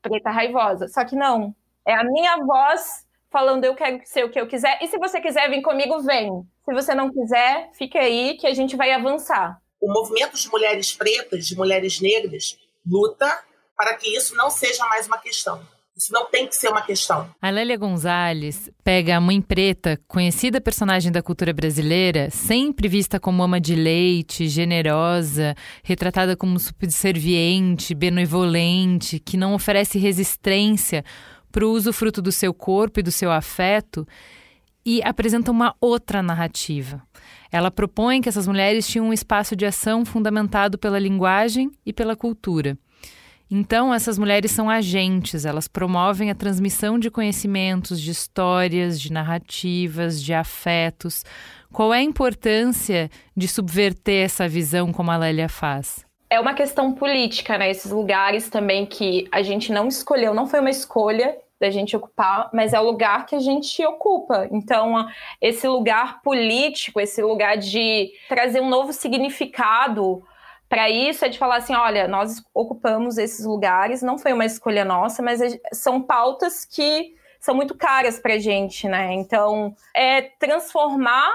preta 0.00 0.30
raivosa. 0.30 0.88
Só 0.88 1.04
que 1.04 1.16
não. 1.16 1.54
É 1.84 1.94
a 1.94 2.04
minha 2.04 2.36
voz 2.38 3.04
falando 3.30 3.64
eu 3.64 3.74
quero 3.74 4.00
ser 4.04 4.24
o 4.24 4.30
que 4.30 4.40
eu 4.40 4.46
quiser. 4.46 4.78
E 4.80 4.86
se 4.86 4.98
você 4.98 5.20
quiser 5.20 5.50
vir 5.50 5.62
comigo, 5.62 6.00
vem. 6.00 6.46
Se 6.64 6.72
você 6.72 6.94
não 6.94 7.12
quiser, 7.12 7.70
fique 7.74 7.98
aí 7.98 8.36
que 8.36 8.46
a 8.46 8.54
gente 8.54 8.76
vai 8.76 8.92
avançar. 8.92 9.60
O 9.80 9.92
movimento 9.92 10.36
de 10.36 10.48
mulheres 10.48 10.92
pretas, 10.92 11.46
de 11.46 11.56
mulheres 11.56 12.00
negras, 12.00 12.56
luta 12.86 13.44
para 13.76 13.94
que 13.94 14.16
isso 14.16 14.34
não 14.36 14.48
seja 14.48 14.86
mais 14.86 15.06
uma 15.06 15.18
questão 15.18 15.60
Isso 15.96 16.12
não 16.12 16.26
tem 16.26 16.46
que 16.46 16.54
ser 16.54 16.68
uma 16.68 16.82
questão. 16.82 17.26
A 17.40 17.48
Lélia 17.48 17.78
Gonzalez 17.78 18.70
pega 18.84 19.16
a 19.16 19.20
mãe 19.20 19.40
preta, 19.40 19.98
conhecida 20.06 20.60
personagem 20.60 21.10
da 21.10 21.22
cultura 21.22 21.54
brasileira, 21.54 22.28
sempre 22.28 22.86
vista 22.86 23.18
como 23.18 23.42
ama 23.42 23.58
de 23.58 23.74
leite, 23.74 24.46
generosa, 24.46 25.54
retratada 25.82 26.36
como 26.36 26.60
subserviente, 26.60 27.94
benevolente, 27.94 29.18
que 29.18 29.38
não 29.38 29.54
oferece 29.54 29.98
resistência 29.98 31.02
para 31.50 31.66
o 31.66 31.70
uso 31.70 31.94
fruto 31.94 32.20
do 32.20 32.30
seu 32.30 32.52
corpo 32.52 33.00
e 33.00 33.02
do 33.02 33.10
seu 33.10 33.32
afeto, 33.32 34.06
e 34.84 35.02
apresenta 35.02 35.50
uma 35.50 35.74
outra 35.80 36.22
narrativa. 36.22 37.02
Ela 37.50 37.70
propõe 37.70 38.20
que 38.20 38.28
essas 38.28 38.46
mulheres 38.46 38.86
tinham 38.86 39.08
um 39.08 39.14
espaço 39.14 39.56
de 39.56 39.64
ação 39.64 40.04
fundamentado 40.04 40.76
pela 40.76 40.98
linguagem 40.98 41.70
e 41.86 41.92
pela 41.92 42.14
cultura. 42.14 42.78
Então, 43.50 43.94
essas 43.94 44.18
mulheres 44.18 44.50
são 44.50 44.68
agentes, 44.68 45.44
elas 45.44 45.68
promovem 45.68 46.30
a 46.30 46.34
transmissão 46.34 46.98
de 46.98 47.10
conhecimentos, 47.10 48.00
de 48.00 48.10
histórias, 48.10 49.00
de 49.00 49.12
narrativas, 49.12 50.20
de 50.20 50.34
afetos. 50.34 51.24
Qual 51.72 51.94
é 51.94 51.98
a 51.98 52.02
importância 52.02 53.08
de 53.36 53.46
subverter 53.46 54.24
essa 54.24 54.48
visão 54.48 54.92
como 54.92 55.12
a 55.12 55.16
Lélia 55.16 55.48
faz? 55.48 56.04
É 56.28 56.40
uma 56.40 56.54
questão 56.54 56.92
política, 56.92 57.56
né? 57.56 57.70
Esses 57.70 57.92
lugares 57.92 58.48
também 58.48 58.84
que 58.84 59.28
a 59.30 59.42
gente 59.42 59.72
não 59.72 59.86
escolheu, 59.86 60.34
não 60.34 60.48
foi 60.48 60.58
uma 60.58 60.70
escolha 60.70 61.36
da 61.60 61.70
gente 61.70 61.96
ocupar, 61.96 62.50
mas 62.52 62.72
é 62.72 62.80
o 62.80 62.84
lugar 62.84 63.26
que 63.26 63.34
a 63.34 63.38
gente 63.40 63.84
ocupa. 63.86 64.48
Então, 64.50 65.06
esse 65.40 65.66
lugar 65.68 66.20
político, 66.20 67.00
esse 67.00 67.22
lugar 67.22 67.56
de 67.56 68.10
trazer 68.28 68.60
um 68.60 68.68
novo 68.68 68.92
significado 68.92 70.22
para 70.68 70.90
isso 70.90 71.24
é 71.24 71.28
de 71.28 71.38
falar 71.38 71.56
assim, 71.56 71.74
olha, 71.74 72.08
nós 72.08 72.42
ocupamos 72.52 73.18
esses 73.18 73.44
lugares, 73.44 74.02
não 74.02 74.18
foi 74.18 74.32
uma 74.32 74.44
escolha 74.44 74.84
nossa, 74.84 75.22
mas 75.22 75.40
são 75.72 76.02
pautas 76.02 76.64
que 76.64 77.14
são 77.40 77.54
muito 77.54 77.76
caras 77.76 78.18
para 78.18 78.34
a 78.34 78.38
gente, 78.38 78.88
né? 78.88 79.12
Então, 79.12 79.74
é 79.94 80.22
transformar 80.22 81.30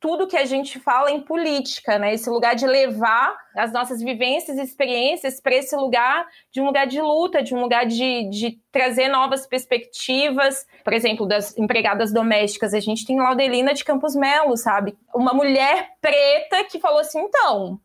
tudo 0.00 0.26
que 0.26 0.36
a 0.36 0.46
gente 0.46 0.80
fala 0.80 1.10
em 1.10 1.20
política, 1.20 1.98
né? 1.98 2.14
Esse 2.14 2.30
lugar 2.30 2.54
de 2.54 2.66
levar 2.66 3.36
as 3.54 3.70
nossas 3.70 4.00
vivências 4.00 4.56
e 4.56 4.62
experiências 4.62 5.40
para 5.40 5.54
esse 5.54 5.76
lugar 5.76 6.26
de 6.50 6.60
um 6.60 6.64
lugar 6.64 6.86
de 6.86 7.00
luta, 7.02 7.42
de 7.42 7.54
um 7.54 7.60
lugar 7.60 7.84
de, 7.84 8.30
de 8.30 8.58
trazer 8.72 9.08
novas 9.08 9.46
perspectivas. 9.46 10.66
Por 10.82 10.94
exemplo, 10.94 11.26
das 11.26 11.56
empregadas 11.58 12.12
domésticas, 12.12 12.72
a 12.72 12.80
gente 12.80 13.04
tem 13.04 13.18
Laudelina 13.18 13.74
de 13.74 13.84
Campos 13.84 14.16
Melo, 14.16 14.56
sabe? 14.56 14.96
Uma 15.14 15.34
mulher 15.34 15.90
preta 16.00 16.64
que 16.64 16.80
falou 16.80 17.00
assim, 17.00 17.20
então, 17.20 17.78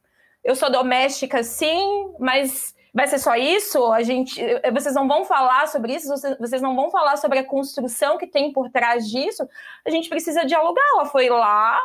eu 0.46 0.56
sou 0.56 0.72
doméstica 0.72 1.44
sim, 1.44 2.14
mas 2.20 2.76
vai 2.94 3.08
ser 3.08 3.18
só 3.18 3.36
isso? 3.36 3.92
A 3.92 4.04
gente, 4.04 4.40
vocês 4.72 4.94
não 4.94 5.08
vão 5.08 5.26
falar 5.26 5.68
sobre 5.68 5.96
isso? 5.96 6.08
Vocês 6.40 6.62
não 6.62 6.76
vão 6.76 6.92
falar 6.92 7.18
sobre 7.18 7.40
a 7.40 7.44
construção 7.44 8.16
que 8.18 8.28
tem 8.28 8.54
por 8.54 8.70
trás 8.70 9.10
disso? 9.10 9.50
A 9.84 9.90
gente 9.90 10.08
precisa 10.08 10.46
dialogar. 10.46 10.84
Ela 10.94 11.06
foi 11.06 11.30
lá, 11.30 11.80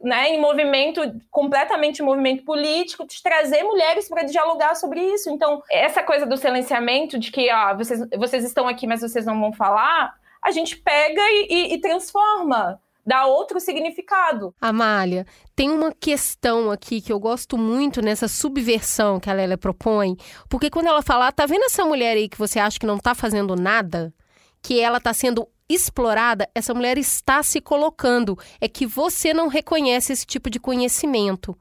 né, 0.00 0.30
em 0.30 0.40
movimento, 0.40 1.02
completamente 1.30 2.00
em 2.00 2.06
movimento 2.06 2.42
político, 2.42 3.06
de 3.06 3.22
trazer 3.22 3.62
mulheres 3.62 4.08
para 4.08 4.22
dialogar 4.22 4.74
sobre 4.76 4.98
isso. 5.00 5.28
Então, 5.28 5.62
essa 5.70 6.02
coisa 6.02 6.24
do 6.24 6.38
silenciamento, 6.38 7.18
de 7.18 7.30
que 7.30 7.52
ó, 7.52 7.76
vocês, 7.76 8.00
vocês 8.16 8.44
estão 8.44 8.66
aqui, 8.66 8.86
mas 8.86 9.02
vocês 9.02 9.26
não 9.26 9.38
vão 9.38 9.52
falar, 9.52 10.14
a 10.42 10.50
gente 10.50 10.74
pega 10.78 11.20
e, 11.20 11.46
e, 11.50 11.74
e 11.74 11.80
transforma 11.82 12.80
dá 13.06 13.26
outro 13.26 13.60
significado. 13.60 14.52
Amália, 14.60 15.24
tem 15.54 15.70
uma 15.70 15.92
questão 15.92 16.70
aqui 16.70 17.00
que 17.00 17.12
eu 17.12 17.20
gosto 17.20 17.56
muito 17.56 18.02
nessa 18.02 18.26
subversão 18.26 19.20
que 19.20 19.30
a 19.30 19.32
Lélia 19.32 19.56
propõe, 19.56 20.16
porque 20.48 20.68
quando 20.68 20.88
ela 20.88 21.02
fala, 21.02 21.28
ah, 21.28 21.32
tá 21.32 21.46
vendo 21.46 21.64
essa 21.64 21.84
mulher 21.84 22.16
aí 22.16 22.28
que 22.28 22.38
você 22.38 22.58
acha 22.58 22.78
que 22.78 22.86
não 22.86 22.98
tá 22.98 23.14
fazendo 23.14 23.54
nada? 23.54 24.12
Que 24.60 24.80
ela 24.80 25.00
tá 25.00 25.14
sendo 25.14 25.46
explorada, 25.68 26.48
essa 26.54 26.74
mulher 26.74 26.98
está 26.98 27.42
se 27.42 27.60
colocando. 27.60 28.38
É 28.60 28.68
que 28.68 28.86
você 28.86 29.32
não 29.32 29.48
reconhece 29.48 30.12
esse 30.12 30.26
tipo 30.26 30.50
de 30.50 30.58
conhecimento. 30.58 31.56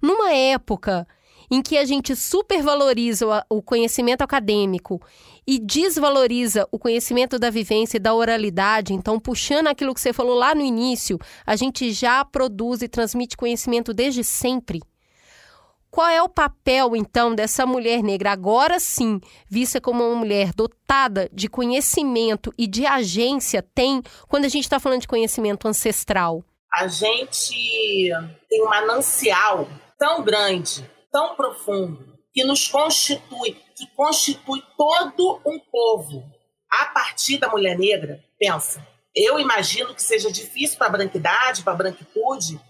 Numa 0.00 0.32
época 0.32 1.06
em 1.50 1.62
que 1.62 1.78
a 1.78 1.84
gente 1.84 2.14
supervaloriza 2.16 3.44
o 3.48 3.62
conhecimento 3.62 4.22
acadêmico 4.22 5.00
e 5.46 5.58
desvaloriza 5.58 6.66
o 6.72 6.78
conhecimento 6.78 7.38
da 7.38 7.50
vivência 7.50 7.98
e 7.98 8.00
da 8.00 8.14
oralidade, 8.14 8.92
então 8.92 9.20
puxando 9.20 9.68
aquilo 9.68 9.94
que 9.94 10.00
você 10.00 10.12
falou 10.12 10.34
lá 10.34 10.54
no 10.54 10.62
início, 10.62 11.18
a 11.46 11.54
gente 11.54 11.92
já 11.92 12.24
produz 12.24 12.82
e 12.82 12.88
transmite 12.88 13.36
conhecimento 13.36 13.94
desde 13.94 14.24
sempre. 14.24 14.80
Qual 15.88 16.08
é 16.08 16.22
o 16.22 16.28
papel, 16.28 16.94
então, 16.94 17.34
dessa 17.34 17.64
mulher 17.64 18.02
negra, 18.02 18.32
agora 18.32 18.78
sim, 18.78 19.18
vista 19.48 19.80
como 19.80 20.04
uma 20.04 20.16
mulher 20.16 20.52
dotada 20.52 21.30
de 21.32 21.48
conhecimento 21.48 22.52
e 22.58 22.66
de 22.66 22.84
agência, 22.84 23.62
tem 23.74 24.02
quando 24.28 24.44
a 24.44 24.48
gente 24.48 24.64
está 24.64 24.78
falando 24.78 25.00
de 25.00 25.08
conhecimento 25.08 25.66
ancestral? 25.66 26.44
A 26.74 26.86
gente 26.88 28.10
tem 28.50 28.62
um 28.62 28.68
manancial 28.68 29.66
tão 29.98 30.22
grande 30.22 30.84
tão 31.16 31.34
profundo 31.34 32.15
que 32.36 32.44
nos 32.44 32.68
constitui, 32.68 33.54
que 33.74 33.86
constitui 33.96 34.62
todo 34.76 35.40
um 35.46 35.58
povo. 35.58 36.22
A 36.70 36.84
partir 36.84 37.38
da 37.38 37.48
mulher 37.48 37.78
negra, 37.78 38.22
pensa, 38.38 38.86
eu 39.14 39.40
imagino 39.40 39.94
que 39.94 40.02
seja 40.02 40.30
difícil 40.30 40.76
para 40.76 40.88
a 40.88 40.90
branquidade, 40.90 41.62
para 41.62 41.72
a 41.72 41.76
branquitude, 41.76 42.60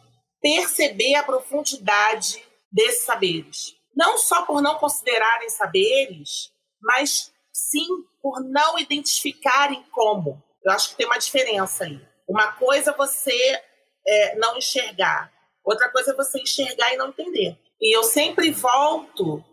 perceber 0.40 1.16
a 1.16 1.24
profundidade 1.24 2.40
desses 2.70 3.04
saberes. 3.04 3.74
Não 3.92 4.16
só 4.16 4.42
por 4.42 4.62
não 4.62 4.76
considerarem 4.76 5.50
saberes, 5.50 6.52
mas 6.80 7.32
sim 7.52 7.88
por 8.22 8.40
não 8.44 8.78
identificarem 8.78 9.82
como. 9.90 10.40
Eu 10.64 10.70
acho 10.70 10.90
que 10.90 10.96
tem 10.96 11.06
uma 11.06 11.18
diferença 11.18 11.86
aí. 11.86 12.00
Uma 12.28 12.52
coisa 12.52 12.92
é 12.92 12.96
você 12.96 13.60
é, 14.06 14.36
não 14.36 14.56
enxergar, 14.56 15.32
outra 15.64 15.88
coisa 15.90 16.12
é 16.12 16.14
você 16.14 16.40
enxergar 16.40 16.94
e 16.94 16.96
não 16.96 17.08
entender. 17.08 17.58
E 17.80 17.96
eu 17.96 18.04
sempre 18.04 18.52
volto 18.52 19.44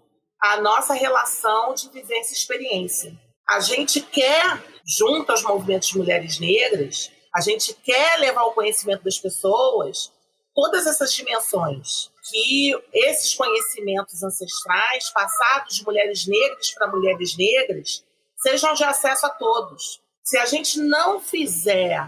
à 0.43 0.59
nossa 0.59 0.93
relação 0.93 1.73
de 1.73 1.87
vivência 1.89 2.33
e 2.33 2.37
experiência. 2.37 3.17
A 3.49 3.61
gente 3.61 4.01
quer, 4.01 4.61
junto 4.85 5.31
aos 5.31 5.41
movimentos 5.41 5.87
de 5.87 5.97
mulheres 5.97 6.37
negras, 6.37 7.09
a 7.33 7.39
gente 7.39 7.73
quer 7.73 8.19
levar 8.19 8.41
ao 8.41 8.53
conhecimento 8.53 9.05
das 9.05 9.17
pessoas 9.17 10.11
todas 10.53 10.85
essas 10.85 11.13
dimensões 11.13 12.11
que 12.29 12.71
esses 12.93 13.33
conhecimentos 13.35 14.21
ancestrais, 14.21 15.09
passados 15.11 15.77
de 15.77 15.85
mulheres 15.85 16.27
negras 16.27 16.71
para 16.71 16.87
mulheres 16.87 17.37
negras, 17.37 18.03
sejam 18.37 18.73
de 18.73 18.83
acesso 18.83 19.25
a 19.25 19.29
todos. 19.29 20.01
Se 20.23 20.37
a 20.37 20.45
gente 20.45 20.77
não 20.79 21.21
fizer 21.21 22.05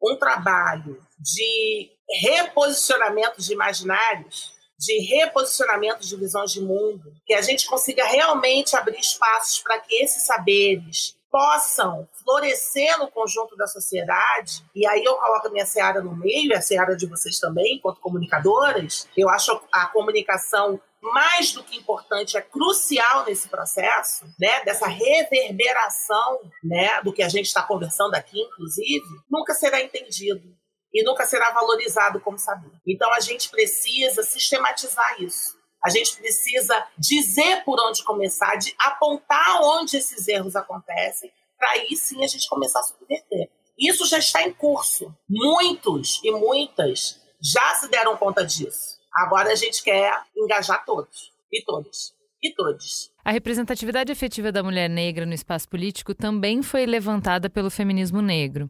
um 0.00 0.16
trabalho 0.16 1.04
de 1.18 1.90
reposicionamento 2.22 3.40
de 3.40 3.52
imaginários, 3.52 4.51
de 4.82 4.98
reposicionamento 4.98 6.04
de 6.04 6.16
visões 6.16 6.50
de 6.50 6.60
mundo, 6.60 7.14
que 7.24 7.34
a 7.34 7.40
gente 7.40 7.66
consiga 7.66 8.04
realmente 8.04 8.74
abrir 8.74 8.98
espaços 8.98 9.60
para 9.60 9.78
que 9.78 9.94
esses 9.94 10.26
saberes 10.26 11.16
possam 11.30 12.06
florescer 12.22 12.98
no 12.98 13.10
conjunto 13.10 13.56
da 13.56 13.66
sociedade, 13.66 14.62
e 14.74 14.86
aí 14.86 15.02
eu 15.04 15.14
coloco 15.14 15.46
a 15.46 15.50
minha 15.50 15.64
seara 15.64 16.02
no 16.02 16.14
meio, 16.14 16.54
a 16.54 16.60
seara 16.60 16.96
de 16.96 17.06
vocês 17.06 17.38
também, 17.38 17.76
enquanto 17.76 18.00
comunicadoras, 18.00 19.08
eu 19.16 19.30
acho 19.30 19.58
a 19.72 19.86
comunicação 19.86 20.80
mais 21.00 21.52
do 21.52 21.64
que 21.64 21.76
importante, 21.76 22.36
é 22.36 22.42
crucial 22.42 23.24
nesse 23.24 23.48
processo, 23.48 24.24
né, 24.38 24.62
dessa 24.64 24.86
reverberação, 24.86 26.40
né, 26.62 27.00
do 27.02 27.12
que 27.12 27.22
a 27.22 27.28
gente 27.28 27.46
está 27.46 27.62
conversando 27.62 28.14
aqui, 28.14 28.40
inclusive, 28.40 29.04
nunca 29.30 29.54
será 29.54 29.80
entendido 29.80 30.54
e 30.92 31.02
nunca 31.04 31.24
será 31.24 31.50
valorizado 31.52 32.20
como 32.20 32.38
saber. 32.38 32.70
Então 32.86 33.12
a 33.12 33.20
gente 33.20 33.48
precisa 33.48 34.22
sistematizar 34.22 35.22
isso. 35.22 35.56
A 35.84 35.90
gente 35.90 36.16
precisa 36.16 36.86
dizer 36.96 37.64
por 37.64 37.80
onde 37.80 38.04
começar, 38.04 38.56
de 38.56 38.74
apontar 38.78 39.62
onde 39.62 39.96
esses 39.96 40.28
erros 40.28 40.54
acontecem, 40.54 41.32
para 41.58 41.70
aí 41.70 41.96
sim 41.96 42.22
a 42.22 42.28
gente 42.28 42.48
começar 42.48 42.80
a 42.80 42.84
subverter. 42.84 43.50
Isso 43.78 44.06
já 44.06 44.18
está 44.18 44.42
em 44.42 44.52
curso. 44.52 45.12
Muitos 45.28 46.20
e 46.22 46.30
muitas 46.30 47.20
já 47.42 47.74
se 47.74 47.88
deram 47.88 48.16
conta 48.16 48.44
disso. 48.44 49.00
Agora 49.12 49.50
a 49.50 49.56
gente 49.56 49.82
quer 49.82 50.22
engajar 50.36 50.84
todos 50.84 51.32
e 51.52 51.62
todas 51.64 52.14
e 52.42 52.52
todos. 52.52 53.12
A 53.24 53.30
representatividade 53.30 54.10
efetiva 54.10 54.50
da 54.50 54.62
mulher 54.62 54.90
negra 54.90 55.24
no 55.24 55.32
espaço 55.32 55.68
político 55.68 56.12
também 56.12 56.60
foi 56.60 56.84
levantada 56.84 57.48
pelo 57.48 57.70
feminismo 57.70 58.20
negro. 58.20 58.68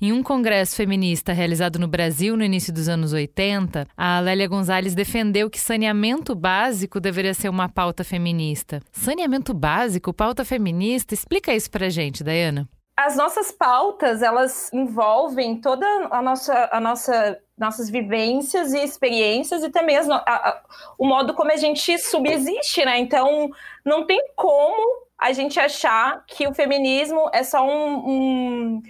Em 0.00 0.12
um 0.12 0.22
congresso 0.22 0.76
feminista 0.76 1.32
realizado 1.32 1.78
no 1.78 1.88
Brasil 1.88 2.36
no 2.36 2.44
início 2.44 2.72
dos 2.72 2.88
anos 2.88 3.14
80, 3.14 3.86
a 3.96 4.20
Lélia 4.20 4.46
Gonzalez 4.46 4.94
defendeu 4.94 5.48
que 5.48 5.58
saneamento 5.58 6.34
básico 6.34 7.00
deveria 7.00 7.32
ser 7.32 7.48
uma 7.48 7.68
pauta 7.68 8.04
feminista. 8.04 8.82
Saneamento 8.92 9.54
básico, 9.54 10.12
pauta 10.12 10.44
feminista? 10.44 11.14
Explica 11.14 11.54
isso 11.54 11.70
pra 11.70 11.88
gente, 11.88 12.22
Dayana 12.22 12.68
as 12.96 13.16
nossas 13.16 13.50
pautas 13.50 14.22
elas 14.22 14.72
envolvem 14.72 15.60
toda 15.60 15.84
a 16.10 16.22
nossa, 16.22 16.68
a 16.70 16.80
nossa 16.80 17.38
nossas 17.56 17.88
vivências 17.88 18.72
e 18.72 18.82
experiências 18.82 19.62
e 19.62 19.70
também 19.70 19.96
as, 19.96 20.08
a, 20.08 20.16
a, 20.16 20.62
o 20.98 21.06
modo 21.06 21.34
como 21.34 21.52
a 21.52 21.56
gente 21.56 21.96
subsiste, 21.98 22.84
né? 22.84 22.98
Então 22.98 23.50
não 23.84 24.06
tem 24.06 24.20
como 24.34 25.04
a 25.16 25.32
gente 25.32 25.58
achar 25.58 26.24
que 26.26 26.46
o 26.46 26.54
feminismo 26.54 27.30
é 27.32 27.42
só 27.42 27.64
um, 27.64 28.08
um 28.08 28.82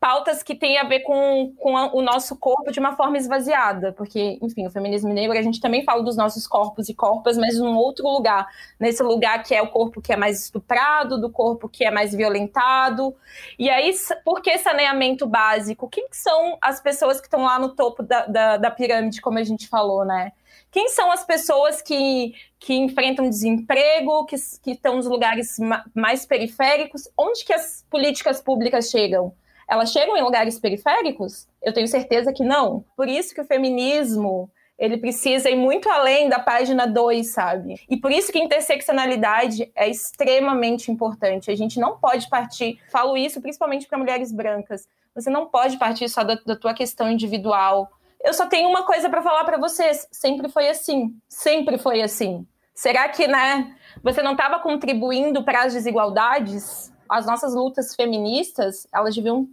pautas 0.00 0.42
que 0.42 0.54
têm 0.54 0.78
a 0.78 0.84
ver 0.84 1.00
com, 1.00 1.52
com 1.58 1.76
a, 1.76 1.92
o 1.92 2.00
nosso 2.00 2.34
corpo 2.34 2.72
de 2.72 2.80
uma 2.80 2.96
forma 2.96 3.18
esvaziada, 3.18 3.92
porque, 3.92 4.38
enfim, 4.40 4.66
o 4.66 4.70
feminismo 4.70 5.12
negro, 5.12 5.38
a 5.38 5.42
gente 5.42 5.60
também 5.60 5.84
fala 5.84 6.02
dos 6.02 6.16
nossos 6.16 6.46
corpos 6.46 6.88
e 6.88 6.94
corpas, 6.94 7.36
mas 7.36 7.58
num 7.58 7.76
outro 7.76 8.08
lugar, 8.08 8.48
nesse 8.80 9.02
lugar 9.02 9.42
que 9.42 9.54
é 9.54 9.60
o 9.60 9.68
corpo 9.68 10.00
que 10.00 10.10
é 10.10 10.16
mais 10.16 10.42
estuprado, 10.42 11.20
do 11.20 11.30
corpo 11.30 11.68
que 11.68 11.84
é 11.84 11.90
mais 11.90 12.14
violentado. 12.14 13.14
E 13.58 13.68
aí, 13.68 13.94
por 14.24 14.40
que 14.40 14.56
saneamento 14.56 15.26
básico? 15.26 15.86
Quem 15.86 16.06
são 16.10 16.56
as 16.62 16.80
pessoas 16.80 17.20
que 17.20 17.26
estão 17.26 17.42
lá 17.42 17.58
no 17.58 17.74
topo 17.76 18.02
da, 18.02 18.24
da, 18.24 18.56
da 18.56 18.70
pirâmide, 18.70 19.20
como 19.20 19.38
a 19.38 19.44
gente 19.44 19.68
falou, 19.68 20.06
né? 20.06 20.32
Quem 20.70 20.88
são 20.88 21.12
as 21.12 21.24
pessoas 21.24 21.82
que, 21.82 22.32
que 22.58 22.72
enfrentam 22.72 23.28
desemprego, 23.28 24.24
que, 24.24 24.36
que 24.62 24.70
estão 24.70 24.96
nos 24.96 25.06
lugares 25.06 25.56
mais 25.94 26.24
periféricos? 26.24 27.08
Onde 27.18 27.44
que 27.44 27.52
as 27.52 27.84
políticas 27.90 28.40
públicas 28.40 28.88
chegam? 28.88 29.34
Elas 29.70 29.92
chegam 29.92 30.16
em 30.16 30.22
lugares 30.22 30.58
periféricos? 30.58 31.46
Eu 31.62 31.72
tenho 31.72 31.86
certeza 31.86 32.32
que 32.32 32.42
não. 32.42 32.84
Por 32.96 33.08
isso 33.08 33.32
que 33.32 33.40
o 33.40 33.44
feminismo 33.44 34.50
ele 34.76 34.96
precisa 34.96 35.48
ir 35.48 35.56
muito 35.56 35.88
além 35.88 36.28
da 36.28 36.40
página 36.40 36.86
2, 36.86 37.30
sabe? 37.30 37.74
E 37.88 37.96
por 37.98 38.10
isso 38.10 38.32
que 38.32 38.38
interseccionalidade 38.38 39.70
é 39.76 39.88
extremamente 39.88 40.90
importante. 40.90 41.50
A 41.50 41.54
gente 41.54 41.78
não 41.78 41.98
pode 41.98 42.28
partir, 42.28 42.80
falo 42.90 43.16
isso 43.16 43.40
principalmente 43.40 43.86
para 43.86 43.98
mulheres 43.98 44.32
brancas, 44.32 44.88
você 45.14 45.28
não 45.28 45.46
pode 45.46 45.76
partir 45.76 46.08
só 46.08 46.24
da, 46.24 46.34
da 46.46 46.56
tua 46.56 46.72
questão 46.72 47.10
individual. 47.10 47.90
Eu 48.24 48.32
só 48.32 48.46
tenho 48.46 48.68
uma 48.68 48.84
coisa 48.84 49.08
para 49.08 49.22
falar 49.22 49.44
para 49.44 49.58
vocês, 49.58 50.08
sempre 50.10 50.48
foi 50.48 50.68
assim, 50.68 51.14
sempre 51.28 51.76
foi 51.78 52.00
assim. 52.00 52.46
Será 52.74 53.08
que, 53.08 53.28
né, 53.28 53.76
você 54.02 54.22
não 54.22 54.32
estava 54.32 54.58
contribuindo 54.60 55.44
para 55.44 55.64
as 55.64 55.74
desigualdades? 55.74 56.90
As 57.08 57.26
nossas 57.26 57.54
lutas 57.54 57.94
feministas, 57.94 58.86
elas 58.92 59.14
deviam 59.14 59.46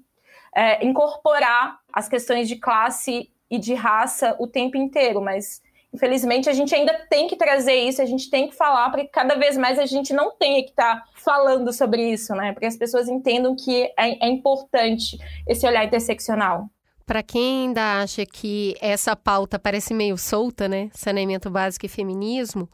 é, 0.58 0.84
incorporar 0.84 1.78
as 1.94 2.10
questões 2.10 2.48
de 2.48 2.56
classe 2.56 3.30
e 3.50 3.60
de 3.60 3.76
raça 3.76 4.36
o 4.40 4.48
tempo 4.48 4.76
inteiro, 4.76 5.22
mas 5.22 5.62
infelizmente 5.94 6.50
a 6.50 6.54
gente 6.54 6.74
ainda 6.74 6.94
tem 7.10 7.28
que 7.28 7.36
trazer 7.36 7.76
isso, 7.76 8.02
a 8.02 8.06
gente 8.06 8.28
tem 8.32 8.50
que 8.50 8.56
falar 8.56 8.90
para 8.90 9.04
que 9.04 9.12
cada 9.12 9.36
vez 9.36 9.56
mais 9.56 9.78
a 9.78 9.86
gente 9.86 10.12
não 10.14 10.36
tenha 10.36 10.64
que 10.64 10.72
estar 10.72 10.96
tá 10.96 11.06
falando 11.14 11.72
sobre 11.72 12.12
isso, 12.12 12.34
né? 12.34 12.54
Para 12.54 12.62
que 12.62 12.66
as 12.66 12.76
pessoas 12.76 13.08
entendam 13.08 13.56
que 13.56 13.84
é, 13.98 14.26
é 14.26 14.28
importante 14.28 15.16
esse 15.48 15.66
olhar 15.68 15.86
interseccional. 15.86 16.68
Para 17.06 17.22
quem 17.22 17.68
ainda 17.68 18.02
acha 18.02 18.26
que 18.26 18.76
essa 18.82 19.16
pauta 19.16 19.60
parece 19.60 19.94
meio 19.94 20.18
solta, 20.18 20.68
né? 20.68 20.90
Saneamento 20.92 21.52
básico 21.52 21.86
e 21.86 21.90
feminismo, 21.90 22.68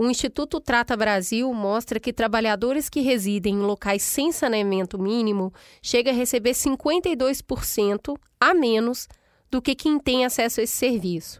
o 0.00 0.08
Instituto 0.08 0.62
Trata 0.62 0.96
Brasil 0.96 1.52
mostra 1.52 2.00
que 2.00 2.10
trabalhadores 2.10 2.88
que 2.88 3.02
residem 3.02 3.56
em 3.56 3.60
locais 3.60 4.02
sem 4.02 4.32
saneamento 4.32 4.98
mínimo 4.98 5.52
chegam 5.82 6.10
a 6.10 6.16
receber 6.16 6.52
52% 6.52 8.16
a 8.40 8.54
menos 8.54 9.06
do 9.50 9.60
que 9.60 9.74
quem 9.74 9.98
tem 9.98 10.24
acesso 10.24 10.60
a 10.60 10.62
esse 10.62 10.72
serviço. 10.72 11.38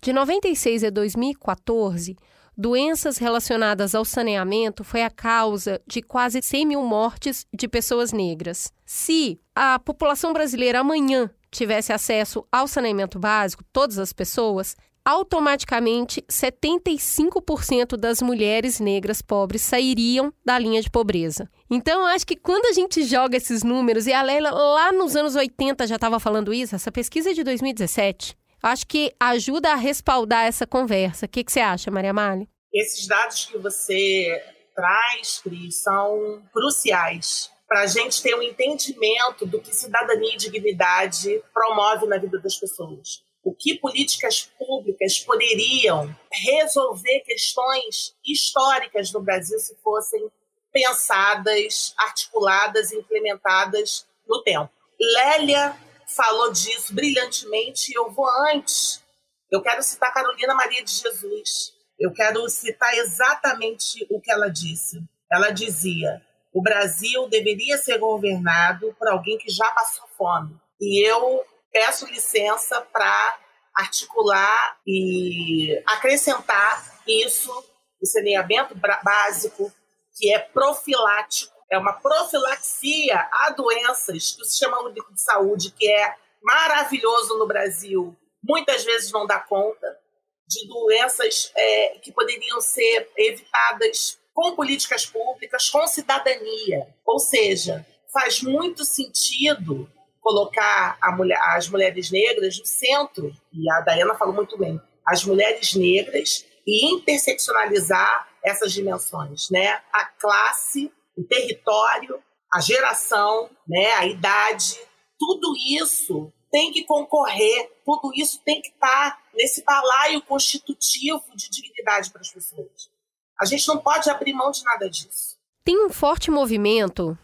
De 0.00 0.14
96 0.14 0.84
a 0.84 0.88
2014, 0.88 2.16
doenças 2.56 3.18
relacionadas 3.18 3.94
ao 3.94 4.02
saneamento 4.02 4.82
foi 4.82 5.02
a 5.02 5.10
causa 5.10 5.78
de 5.86 6.00
quase 6.00 6.40
100 6.40 6.64
mil 6.64 6.82
mortes 6.82 7.46
de 7.52 7.68
pessoas 7.68 8.14
negras. 8.14 8.72
Se 8.86 9.38
a 9.54 9.78
população 9.78 10.32
brasileira 10.32 10.80
amanhã 10.80 11.28
tivesse 11.50 11.92
acesso 11.92 12.46
ao 12.50 12.66
saneamento 12.66 13.18
básico, 13.18 13.62
todas 13.70 13.98
as 13.98 14.10
pessoas, 14.10 14.74
automaticamente 15.04 16.22
75% 16.22 17.96
das 17.96 18.22
mulheres 18.22 18.80
negras 18.80 19.20
pobres 19.20 19.60
sairiam 19.60 20.32
da 20.44 20.58
linha 20.58 20.80
de 20.80 20.90
pobreza. 20.90 21.48
Então, 21.70 22.00
eu 22.00 22.06
acho 22.06 22.26
que 22.26 22.36
quando 22.36 22.66
a 22.66 22.72
gente 22.72 23.02
joga 23.04 23.36
esses 23.36 23.62
números, 23.62 24.06
e 24.06 24.12
a 24.12 24.22
Leila 24.22 24.50
lá 24.50 24.92
nos 24.92 25.14
anos 25.14 25.34
80 25.34 25.86
já 25.86 25.96
estava 25.96 26.18
falando 26.18 26.54
isso, 26.54 26.74
essa 26.74 26.90
pesquisa 26.90 27.30
é 27.30 27.34
de 27.34 27.44
2017, 27.44 28.34
acho 28.62 28.86
que 28.86 29.12
ajuda 29.20 29.72
a 29.72 29.76
respaldar 29.76 30.46
essa 30.46 30.66
conversa. 30.66 31.26
O 31.26 31.28
que, 31.28 31.44
que 31.44 31.52
você 31.52 31.60
acha, 31.60 31.90
Maria 31.90 32.10
Amália? 32.10 32.48
Esses 32.72 33.06
dados 33.06 33.44
que 33.44 33.58
você 33.58 34.42
traz, 34.74 35.40
Cris, 35.42 35.82
são 35.82 36.42
cruciais 36.52 37.50
para 37.68 37.82
a 37.82 37.86
gente 37.86 38.22
ter 38.22 38.34
um 38.34 38.42
entendimento 38.42 39.46
do 39.46 39.60
que 39.60 39.74
cidadania 39.74 40.34
e 40.34 40.36
dignidade 40.36 41.42
promove 41.52 42.06
na 42.06 42.18
vida 42.18 42.38
das 42.38 42.56
pessoas 42.56 43.22
o 43.44 43.54
que 43.54 43.78
políticas 43.78 44.50
públicas 44.58 45.18
poderiam 45.18 46.14
resolver 46.32 47.20
questões 47.20 48.16
históricas 48.24 49.12
no 49.12 49.20
Brasil 49.20 49.58
se 49.58 49.76
fossem 49.76 50.30
pensadas, 50.72 51.94
articuladas, 51.98 52.90
implementadas 52.90 54.06
no 54.26 54.42
tempo. 54.42 54.70
Lélia 54.98 55.76
falou 56.06 56.50
disso 56.52 56.94
brilhantemente 56.94 57.92
e 57.92 57.94
eu 57.94 58.10
vou 58.10 58.28
antes. 58.50 59.02
Eu 59.50 59.62
quero 59.62 59.82
citar 59.82 60.12
Carolina 60.12 60.54
Maria 60.54 60.82
de 60.82 60.92
Jesus. 60.92 61.74
Eu 61.98 62.12
quero 62.12 62.48
citar 62.48 62.94
exatamente 62.94 64.06
o 64.10 64.20
que 64.20 64.32
ela 64.32 64.48
disse. 64.48 65.00
Ela 65.30 65.50
dizia: 65.50 66.22
o 66.52 66.62
Brasil 66.62 67.28
deveria 67.28 67.76
ser 67.78 67.98
governado 67.98 68.94
por 68.98 69.08
alguém 69.08 69.36
que 69.36 69.50
já 69.50 69.70
passou 69.72 70.08
fome. 70.16 70.56
E 70.80 71.06
eu 71.08 71.44
peço 71.74 72.06
licença 72.06 72.80
para 72.80 73.38
articular 73.74 74.78
e 74.86 75.76
acrescentar 75.84 77.02
isso, 77.04 77.52
o 78.00 78.06
saneamento 78.06 78.76
básico, 79.02 79.72
que 80.16 80.32
é 80.32 80.38
profilático, 80.38 81.52
é 81.68 81.76
uma 81.76 81.94
profilaxia 81.94 83.28
a 83.32 83.50
doenças 83.50 84.30
que 84.30 84.42
o 84.42 84.44
Sistema 84.44 84.80
Único 84.84 85.12
de 85.12 85.20
Saúde, 85.20 85.72
que 85.72 85.90
é 85.90 86.14
maravilhoso 86.40 87.36
no 87.38 87.46
Brasil, 87.48 88.16
muitas 88.40 88.84
vezes 88.84 89.10
não 89.10 89.26
dá 89.26 89.40
conta 89.40 89.98
de 90.46 90.68
doenças 90.68 91.50
é, 91.56 91.98
que 91.98 92.12
poderiam 92.12 92.60
ser 92.60 93.10
evitadas 93.16 94.20
com 94.32 94.54
políticas 94.54 95.06
públicas, 95.06 95.68
com 95.68 95.84
cidadania. 95.88 96.86
Ou 97.04 97.18
seja, 97.18 97.84
faz 98.12 98.42
muito 98.42 98.84
sentido 98.84 99.90
colocar 100.24 100.96
mulher, 101.14 101.38
as 101.54 101.68
mulheres 101.68 102.10
negras 102.10 102.58
no 102.58 102.64
centro, 102.64 103.30
e 103.52 103.70
a 103.70 103.80
Dayana 103.82 104.14
falou 104.14 104.34
muito 104.34 104.56
bem, 104.56 104.80
as 105.06 105.22
mulheres 105.22 105.74
negras 105.74 106.46
e 106.66 106.94
interseccionalizar 106.94 108.26
essas 108.42 108.72
dimensões, 108.72 109.50
né? 109.50 109.82
A 109.92 110.06
classe, 110.06 110.90
o 111.16 111.22
território, 111.22 112.22
a 112.50 112.58
geração, 112.60 113.50
né? 113.68 113.92
A 113.92 114.06
idade, 114.06 114.80
tudo 115.18 115.54
isso 115.56 116.32
tem 116.50 116.72
que 116.72 116.84
concorrer, 116.84 117.70
tudo 117.84 118.10
isso 118.14 118.40
tem 118.44 118.62
que 118.62 118.68
estar 118.68 119.20
nesse 119.34 119.62
balaio 119.62 120.22
constitutivo 120.22 121.22
de 121.36 121.50
dignidade 121.50 122.10
para 122.10 122.22
as 122.22 122.32
pessoas. 122.32 122.90
A 123.38 123.44
gente 123.44 123.68
não 123.68 123.76
pode 123.78 124.08
abrir 124.08 124.32
mão 124.32 124.50
de 124.50 124.62
nada 124.64 124.88
disso. 124.88 125.36
Tem 125.64 125.84
um 125.84 125.90
forte 125.90 126.30
movimento 126.30 127.18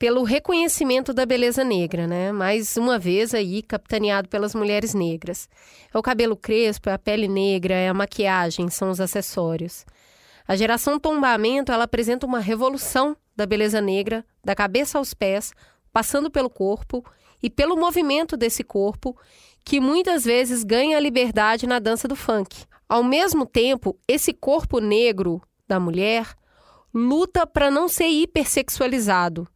pelo 0.00 0.22
reconhecimento 0.22 1.12
da 1.12 1.26
beleza 1.26 1.62
negra, 1.62 2.06
né? 2.06 2.32
Mais 2.32 2.78
uma 2.78 2.98
vez 2.98 3.34
aí 3.34 3.62
capitaneado 3.62 4.30
pelas 4.30 4.54
mulheres 4.54 4.94
negras. 4.94 5.46
É 5.92 5.98
o 5.98 6.00
cabelo 6.00 6.34
crespo, 6.34 6.88
é 6.88 6.94
a 6.94 6.98
pele 6.98 7.28
negra, 7.28 7.74
é 7.74 7.86
a 7.86 7.92
maquiagem, 7.92 8.70
são 8.70 8.90
os 8.90 8.98
acessórios. 8.98 9.84
A 10.48 10.56
geração 10.56 10.98
tombamento, 10.98 11.70
ela 11.70 11.84
apresenta 11.84 12.24
uma 12.24 12.40
revolução 12.40 13.14
da 13.36 13.44
beleza 13.44 13.78
negra, 13.78 14.24
da 14.42 14.54
cabeça 14.54 14.96
aos 14.96 15.12
pés, 15.12 15.52
passando 15.92 16.30
pelo 16.30 16.48
corpo 16.48 17.04
e 17.42 17.50
pelo 17.50 17.76
movimento 17.76 18.38
desse 18.38 18.64
corpo, 18.64 19.14
que 19.62 19.80
muitas 19.80 20.24
vezes 20.24 20.64
ganha 20.64 20.96
a 20.96 21.00
liberdade 21.00 21.66
na 21.66 21.78
dança 21.78 22.08
do 22.08 22.16
funk. 22.16 22.64
Ao 22.88 23.04
mesmo 23.04 23.44
tempo, 23.44 23.98
esse 24.08 24.32
corpo 24.32 24.80
negro 24.80 25.42
da 25.68 25.78
mulher 25.78 26.34
luta 26.92 27.46
para 27.46 27.70
não 27.70 27.86
ser 27.86 28.08
hipersexualizado, 28.08 29.46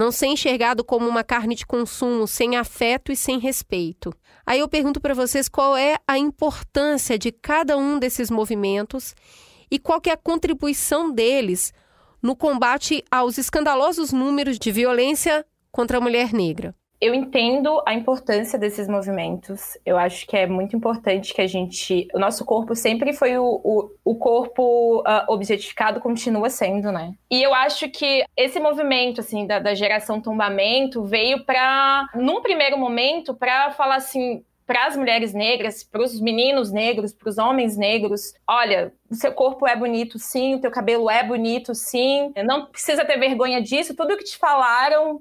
não 0.00 0.10
ser 0.10 0.28
enxergado 0.28 0.82
como 0.82 1.06
uma 1.06 1.22
carne 1.22 1.54
de 1.54 1.66
consumo 1.66 2.26
sem 2.26 2.56
afeto 2.56 3.12
e 3.12 3.16
sem 3.16 3.38
respeito. 3.38 4.10
Aí 4.46 4.60
eu 4.60 4.66
pergunto 4.66 4.98
para 4.98 5.12
vocês 5.12 5.46
qual 5.46 5.76
é 5.76 5.96
a 6.08 6.16
importância 6.16 7.18
de 7.18 7.30
cada 7.30 7.76
um 7.76 7.98
desses 7.98 8.30
movimentos 8.30 9.14
e 9.70 9.78
qual 9.78 10.00
é 10.06 10.10
a 10.10 10.16
contribuição 10.16 11.10
deles 11.12 11.74
no 12.22 12.34
combate 12.34 13.04
aos 13.10 13.36
escandalosos 13.36 14.10
números 14.10 14.58
de 14.58 14.72
violência 14.72 15.44
contra 15.70 15.98
a 15.98 16.00
mulher 16.00 16.32
negra 16.32 16.74
eu 17.00 17.14
entendo 17.14 17.82
a 17.86 17.94
importância 17.94 18.58
desses 18.58 18.86
movimentos. 18.86 19.78
Eu 19.86 19.96
acho 19.96 20.26
que 20.26 20.36
é 20.36 20.46
muito 20.46 20.76
importante 20.76 21.32
que 21.32 21.40
a 21.40 21.46
gente. 21.46 22.06
O 22.14 22.18
nosso 22.18 22.44
corpo 22.44 22.74
sempre 22.74 23.12
foi 23.14 23.38
o, 23.38 23.44
o, 23.64 23.90
o 24.04 24.14
corpo 24.16 25.00
uh, 25.00 25.32
objetificado, 25.32 26.00
continua 26.00 26.50
sendo, 26.50 26.92
né? 26.92 27.14
E 27.30 27.42
eu 27.42 27.54
acho 27.54 27.88
que 27.88 28.24
esse 28.36 28.60
movimento, 28.60 29.20
assim, 29.20 29.46
da, 29.46 29.58
da 29.58 29.74
geração 29.74 30.20
tombamento 30.20 31.02
veio 31.02 31.44
para, 31.44 32.06
num 32.14 32.42
primeiro 32.42 32.76
momento, 32.76 33.34
para 33.34 33.70
falar 33.70 33.96
assim. 33.96 34.44
para 34.66 34.86
as 34.86 34.96
mulheres 34.96 35.32
negras, 35.32 35.82
para 35.82 36.02
os 36.02 36.20
meninos 36.20 36.70
negros, 36.70 37.14
para 37.14 37.30
os 37.30 37.38
homens 37.38 37.76
negros, 37.76 38.34
olha, 38.46 38.92
o 39.10 39.14
seu 39.14 39.32
corpo 39.32 39.66
é 39.66 39.74
bonito 39.74 40.18
sim, 40.18 40.54
o 40.54 40.60
teu 40.60 40.70
cabelo 40.70 41.10
é 41.10 41.24
bonito 41.24 41.74
sim, 41.74 42.32
não 42.44 42.66
precisa 42.66 43.04
ter 43.04 43.18
vergonha 43.18 43.60
disso, 43.60 43.96
tudo 43.96 44.16
que 44.16 44.22
te 44.22 44.36
falaram 44.38 45.20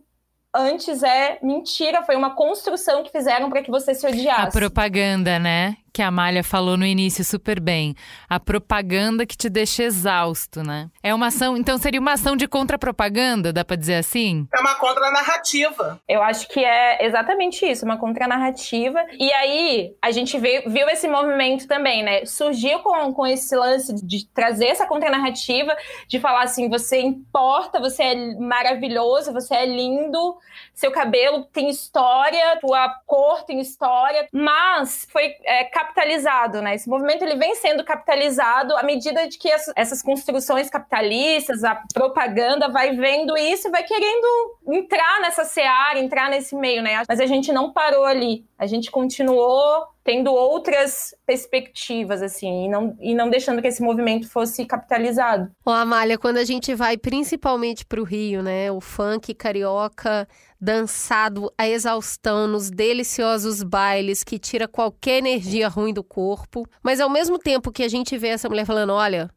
antes 0.55 1.03
é 1.03 1.39
mentira, 1.41 2.03
foi 2.03 2.15
uma 2.15 2.35
construção 2.35 3.03
que 3.03 3.11
fizeram 3.11 3.49
para 3.49 3.61
que 3.61 3.71
você 3.71 3.93
se 3.93 4.05
odiasse. 4.07 4.47
A 4.47 4.51
propaganda, 4.51 5.39
né? 5.39 5.77
Que 5.99 6.03
a 6.03 6.07
Amália 6.07 6.45
falou 6.45 6.77
no 6.77 6.85
início 6.85 7.25
super 7.25 7.59
bem. 7.59 7.93
A 8.29 8.39
propaganda 8.39 9.25
que 9.25 9.35
te 9.35 9.49
deixa 9.49 9.83
exausto, 9.83 10.63
né? 10.63 10.89
É 11.03 11.13
uma 11.13 11.27
ação, 11.27 11.57
então 11.57 11.77
seria 11.77 11.99
uma 11.99 12.13
ação 12.13 12.37
de 12.37 12.47
contra-propaganda, 12.47 13.51
dá 13.51 13.65
pra 13.65 13.75
dizer 13.75 13.95
assim? 13.95 14.47
É 14.55 14.61
uma 14.61 14.75
contra-narrativa. 14.75 15.99
Eu 16.07 16.23
acho 16.23 16.47
que 16.47 16.63
é 16.63 17.05
exatamente 17.05 17.65
isso, 17.65 17.83
uma 17.83 17.97
contra-narrativa. 17.97 19.05
E 19.19 19.29
aí, 19.33 19.93
a 20.01 20.09
gente 20.11 20.39
veio, 20.39 20.69
viu 20.69 20.87
esse 20.87 21.05
movimento 21.05 21.67
também, 21.67 22.01
né? 22.01 22.23
Surgiu 22.23 22.79
com, 22.79 23.13
com 23.13 23.27
esse 23.27 23.53
lance 23.53 23.93
de 23.93 24.25
trazer 24.29 24.67
essa 24.67 24.87
contra-narrativa, 24.87 25.75
de 26.07 26.17
falar 26.17 26.43
assim: 26.43 26.69
você 26.69 27.01
importa, 27.01 27.77
você 27.77 28.03
é 28.03 28.35
maravilhoso, 28.39 29.33
você 29.33 29.53
é 29.53 29.65
lindo, 29.65 30.37
seu 30.73 30.91
cabelo 30.91 31.43
tem 31.51 31.69
história, 31.69 32.57
tua 32.61 32.87
cor 33.05 33.43
tem 33.43 33.59
história, 33.59 34.29
mas 34.31 35.05
foi 35.11 35.35
é, 35.43 35.65
capitalizado, 35.89 36.61
né? 36.61 36.75
Esse 36.75 36.87
movimento 36.87 37.23
ele 37.23 37.35
vem 37.35 37.55
sendo 37.55 37.83
capitalizado 37.83 38.75
à 38.77 38.83
medida 38.83 39.27
de 39.27 39.37
que 39.37 39.51
as, 39.51 39.71
essas 39.75 40.01
construções 40.01 40.69
capitalistas, 40.69 41.63
a 41.63 41.81
propaganda 41.93 42.69
vai 42.69 42.95
vendo 42.95 43.35
isso 43.37 43.67
e 43.67 43.71
vai 43.71 43.83
querendo 43.83 44.57
entrar 44.67 45.21
nessa 45.21 45.43
seara, 45.43 45.99
entrar 45.99 46.29
nesse 46.29 46.55
meio, 46.55 46.81
né? 46.81 47.03
Mas 47.07 47.19
a 47.19 47.25
gente 47.25 47.51
não 47.51 47.73
parou 47.73 48.05
ali. 48.05 48.45
A 48.57 48.67
gente 48.67 48.91
continuou 48.91 49.87
tendo 50.03 50.33
outras 50.33 51.13
perspectivas, 51.25 52.21
assim, 52.21 52.65
e 52.65 52.67
não, 52.67 52.97
e 52.99 53.13
não 53.13 53.29
deixando 53.29 53.61
que 53.61 53.67
esse 53.67 53.81
movimento 53.81 54.27
fosse 54.27 54.65
capitalizado. 54.65 55.51
Ô, 55.63 55.69
Amália, 55.69 56.17
quando 56.17 56.37
a 56.37 56.43
gente 56.43 56.73
vai 56.73 56.97
principalmente 56.97 57.85
para 57.85 58.01
o 58.01 58.03
Rio, 58.03 58.41
né, 58.41 58.71
o 58.71 58.81
funk 58.81 59.33
carioca 59.35 60.27
dançado 60.59 61.51
a 61.57 61.67
exaustão 61.67 62.47
nos 62.47 62.69
deliciosos 62.69 63.63
bailes 63.63 64.23
que 64.23 64.37
tira 64.37 64.67
qualquer 64.67 65.19
energia 65.19 65.69
ruim 65.69 65.93
do 65.93 66.03
corpo, 66.03 66.67
mas 66.83 66.99
ao 66.99 67.09
mesmo 67.09 67.39
tempo 67.39 67.71
que 67.71 67.83
a 67.83 67.87
gente 67.87 68.17
vê 68.17 68.29
essa 68.29 68.49
mulher 68.49 68.65
falando, 68.65 68.93
olha, 68.93 69.29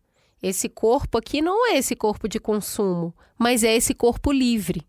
esse 0.42 0.68
corpo 0.68 1.18
aqui 1.18 1.40
não 1.40 1.68
é 1.68 1.78
esse 1.78 1.94
corpo 1.94 2.28
de 2.28 2.40
consumo, 2.40 3.14
mas 3.38 3.62
é 3.62 3.74
esse 3.74 3.94
corpo 3.94 4.32
livre. 4.32 4.82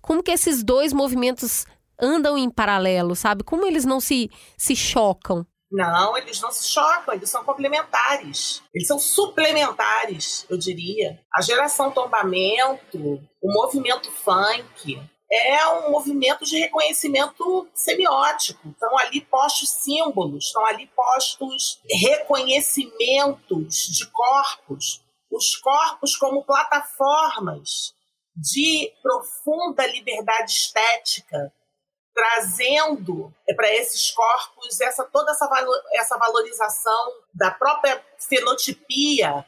Como 0.00 0.22
que 0.22 0.30
esses 0.30 0.64
dois 0.64 0.92
movimentos 0.92 1.66
andam 2.00 2.38
em 2.38 2.48
paralelo, 2.48 3.14
sabe? 3.14 3.44
Como 3.44 3.66
eles 3.66 3.84
não 3.84 4.00
se, 4.00 4.30
se 4.56 4.74
chocam? 4.74 5.46
Não, 5.70 6.16
eles 6.16 6.40
não 6.40 6.50
se 6.50 6.68
chocam, 6.68 7.14
eles 7.14 7.28
são 7.28 7.44
complementares. 7.44 8.62
Eles 8.72 8.86
são 8.86 8.98
suplementares, 8.98 10.46
eu 10.48 10.56
diria. 10.56 11.20
A 11.34 11.42
geração 11.42 11.90
tombamento, 11.90 13.20
o 13.42 13.52
movimento 13.52 14.10
funk, 14.10 14.98
é 15.30 15.66
um 15.68 15.90
movimento 15.90 16.44
de 16.44 16.58
reconhecimento 16.58 17.68
semiótico. 17.74 18.68
Estão 18.68 18.96
ali 18.98 19.20
postos 19.22 19.70
símbolos, 19.70 20.46
estão 20.46 20.64
ali 20.66 20.86
postos 20.88 21.80
reconhecimentos 21.90 23.74
de 23.88 24.06
corpos, 24.10 25.02
os 25.30 25.56
corpos 25.56 26.16
como 26.16 26.44
plataformas 26.44 27.94
de 28.36 28.92
profunda 29.02 29.86
liberdade 29.86 30.52
estética, 30.52 31.52
trazendo 32.14 33.32
para 33.56 33.74
esses 33.74 34.10
corpos 34.10 34.80
essa 34.80 35.04
toda 35.04 35.32
essa, 35.32 35.48
essa 35.94 36.16
valorização 36.18 37.12
da 37.34 37.50
própria 37.50 38.02
fenotipia 38.18 39.44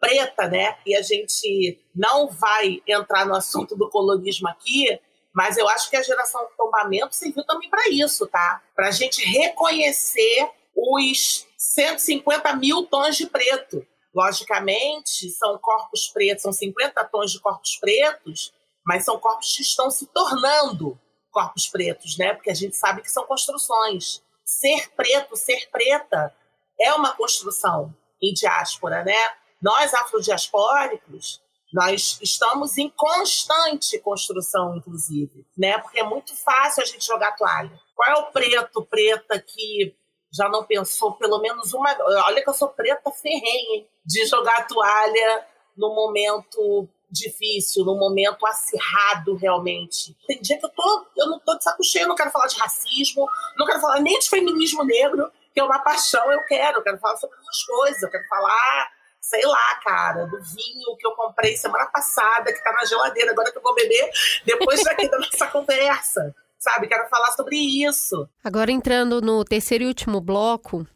preta, 0.00 0.48
né? 0.48 0.78
E 0.86 0.96
a 0.96 1.02
gente 1.02 1.78
não 1.94 2.28
vai 2.28 2.82
entrar 2.86 3.26
no 3.26 3.34
assunto 3.34 3.76
do 3.76 3.88
colorismo 3.90 4.48
aqui, 4.48 4.98
mas 5.34 5.56
eu 5.56 5.68
acho 5.68 5.88
que 5.88 5.96
a 5.96 6.02
geração 6.02 6.42
do 6.42 6.50
tombamento 6.56 7.14
serviu 7.14 7.44
também 7.44 7.70
para 7.70 7.88
isso, 7.88 8.26
tá? 8.26 8.62
Para 8.74 8.88
a 8.88 8.92
gente 8.92 9.24
reconhecer 9.24 10.50
os 10.74 11.46
150 11.56 12.56
mil 12.56 12.86
tons 12.86 13.16
de 13.16 13.26
preto. 13.26 13.86
Logicamente, 14.14 15.30
são 15.30 15.56
corpos 15.58 16.08
pretos, 16.08 16.42
são 16.42 16.52
50 16.52 17.04
tons 17.04 17.30
de 17.30 17.40
corpos 17.40 17.76
pretos, 17.76 18.52
mas 18.84 19.04
são 19.04 19.18
corpos 19.18 19.54
que 19.54 19.62
estão 19.62 19.90
se 19.90 20.06
tornando 20.06 20.98
corpos 21.30 21.68
pretos, 21.68 22.18
né? 22.18 22.34
Porque 22.34 22.50
a 22.50 22.54
gente 22.54 22.76
sabe 22.76 23.02
que 23.02 23.10
são 23.10 23.24
construções. 23.24 24.22
Ser 24.44 24.90
preto, 24.96 25.36
ser 25.36 25.68
preta 25.70 26.34
é 26.80 26.92
uma 26.94 27.14
construção 27.14 27.94
em 28.20 28.32
diáspora, 28.32 29.04
né? 29.04 29.16
Nós 29.62 29.94
afrodiaspóricos, 29.94 31.40
nós 31.72 32.18
estamos 32.20 32.76
em 32.78 32.90
constante 32.90 33.98
construção, 34.00 34.76
inclusive, 34.76 35.46
né? 35.56 35.78
Porque 35.78 36.00
é 36.00 36.04
muito 36.04 36.34
fácil 36.36 36.82
a 36.82 36.86
gente 36.86 37.06
jogar 37.06 37.36
toalha. 37.36 37.78
Qual 37.94 38.08
é 38.08 38.14
o 38.14 38.32
preto, 38.32 38.84
preta 38.84 39.38
que 39.38 39.94
já 40.32 40.48
não 40.48 40.64
pensou 40.64 41.12
pelo 41.12 41.40
menos 41.40 41.72
uma. 41.72 41.96
Olha 42.24 42.42
que 42.42 42.48
eu 42.48 42.54
sou 42.54 42.68
preta 42.68 43.10
ferrenha? 43.10 43.86
De 44.04 44.26
jogar 44.26 44.66
toalha 44.66 45.46
no 45.76 45.94
momento 45.94 46.88
difícil, 47.10 47.84
no 47.84 47.96
momento 47.96 48.46
acirrado 48.46 49.34
realmente. 49.34 50.16
Tem 50.26 50.40
dia 50.40 50.58
que 50.58 50.66
eu 50.66 50.70
tô, 50.70 51.06
eu 51.16 51.26
não 51.26 51.40
tô 51.40 51.56
de 51.56 51.64
saco 51.64 51.82
cheio, 51.82 52.06
não 52.06 52.14
quero 52.14 52.30
falar 52.30 52.46
de 52.46 52.56
racismo, 52.56 53.28
não 53.58 53.66
quero 53.66 53.80
falar 53.80 54.00
nem 54.00 54.18
de 54.18 54.28
feminismo 54.28 54.84
negro, 54.84 55.30
que 55.52 55.58
é 55.58 55.64
uma 55.64 55.80
paixão, 55.80 56.30
eu 56.32 56.44
quero, 56.46 56.78
eu 56.78 56.82
quero 56.82 56.98
falar 56.98 57.16
sobre 57.16 57.36
essas 57.40 57.64
coisas, 57.64 58.02
eu 58.02 58.10
quero 58.10 58.26
falar 58.28 58.92
sei 59.30 59.46
lá, 59.46 59.74
cara, 59.84 60.26
do 60.26 60.42
vinho 60.42 60.96
que 60.98 61.06
eu 61.06 61.12
comprei 61.12 61.56
semana 61.56 61.86
passada, 61.86 62.52
que 62.52 62.62
tá 62.64 62.72
na 62.72 62.84
geladeira, 62.84 63.30
agora 63.30 63.52
que 63.52 63.58
eu 63.58 63.62
vou 63.62 63.74
beber, 63.76 64.10
depois 64.44 64.82
daqui 64.82 65.08
da 65.08 65.18
nossa 65.18 65.46
conversa. 65.48 66.34
Sabe? 66.58 66.88
Quero 66.88 67.08
falar 67.08 67.30
sobre 67.32 67.56
isso. 67.56 68.28
Agora 68.44 68.70
entrando 68.70 69.22
no 69.22 69.44
terceiro 69.44 69.84
e 69.84 69.86
último 69.86 70.20
bloco, 70.20 70.86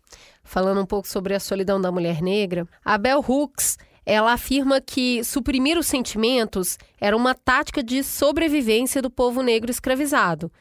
falando 0.43 0.83
um 0.83 0.87
pouco 0.87 1.09
sobre 1.09 1.35
a 1.35 1.41
solidão 1.41 1.81
da 1.81 1.93
mulher 1.93 2.21
negra, 2.21 2.67
a 2.85 2.99
Bell 2.99 3.25
Hooks 3.27 3.79
ela 4.05 4.35
afirma 4.35 4.83
que 4.83 5.25
suprimir 5.25 5.79
os 5.79 5.87
sentimentos 5.87 6.77
era 7.01 7.17
uma 7.17 7.35
tática 7.35 7.83
de 7.83 8.03
sobrevivência 8.05 9.01
do 9.01 9.09
povo 9.09 9.41
negro 9.41 9.71
escravizado. 9.71 10.53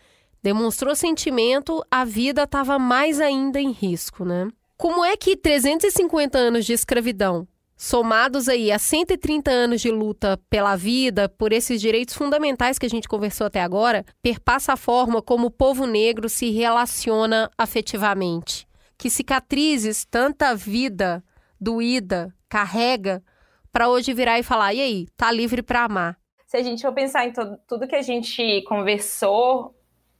Demonstrou 0.41 0.95
sentimento, 0.95 1.83
a 1.91 2.05
vida 2.05 2.43
estava 2.43 2.79
mais 2.79 3.19
ainda 3.19 3.59
em 3.59 3.71
risco, 3.71 4.23
né? 4.23 4.47
Como 4.77 5.03
é 5.03 5.17
que 5.17 5.35
350 5.35 6.37
anos 6.37 6.65
de 6.65 6.71
escravidão 6.71 7.45
somados 7.83 8.47
aí 8.47 8.71
a 8.71 8.79
130 8.79 9.51
anos 9.51 9.81
de 9.81 9.91
luta 9.91 10.39
pela 10.49 10.73
vida, 10.73 11.27
por 11.27 11.51
esses 11.51 11.81
direitos 11.81 12.15
fundamentais 12.15 12.79
que 12.79 12.85
a 12.85 12.89
gente 12.89 13.09
conversou 13.09 13.45
até 13.45 13.61
agora, 13.61 14.05
perpassa 14.21 14.71
a 14.71 14.77
forma 14.77 15.21
como 15.21 15.47
o 15.47 15.51
povo 15.51 15.85
negro 15.85 16.29
se 16.29 16.49
relaciona 16.49 17.51
afetivamente. 17.57 18.65
Que 18.97 19.09
cicatrizes 19.09 20.05
tanta 20.05 20.55
vida 20.55 21.21
doída 21.59 22.33
carrega 22.47 23.21
para 23.69 23.89
hoje 23.89 24.13
virar 24.13 24.39
e 24.39 24.43
falar: 24.43 24.73
e 24.73 24.79
aí, 24.79 25.07
tá 25.17 25.29
livre 25.29 25.61
para 25.61 25.83
amar? 25.83 26.17
Se 26.47 26.55
a 26.55 26.63
gente 26.63 26.81
for 26.81 26.93
pensar 26.93 27.27
em 27.27 27.33
tudo 27.67 27.85
que 27.85 27.95
a 27.95 28.01
gente 28.01 28.61
conversou 28.61 29.75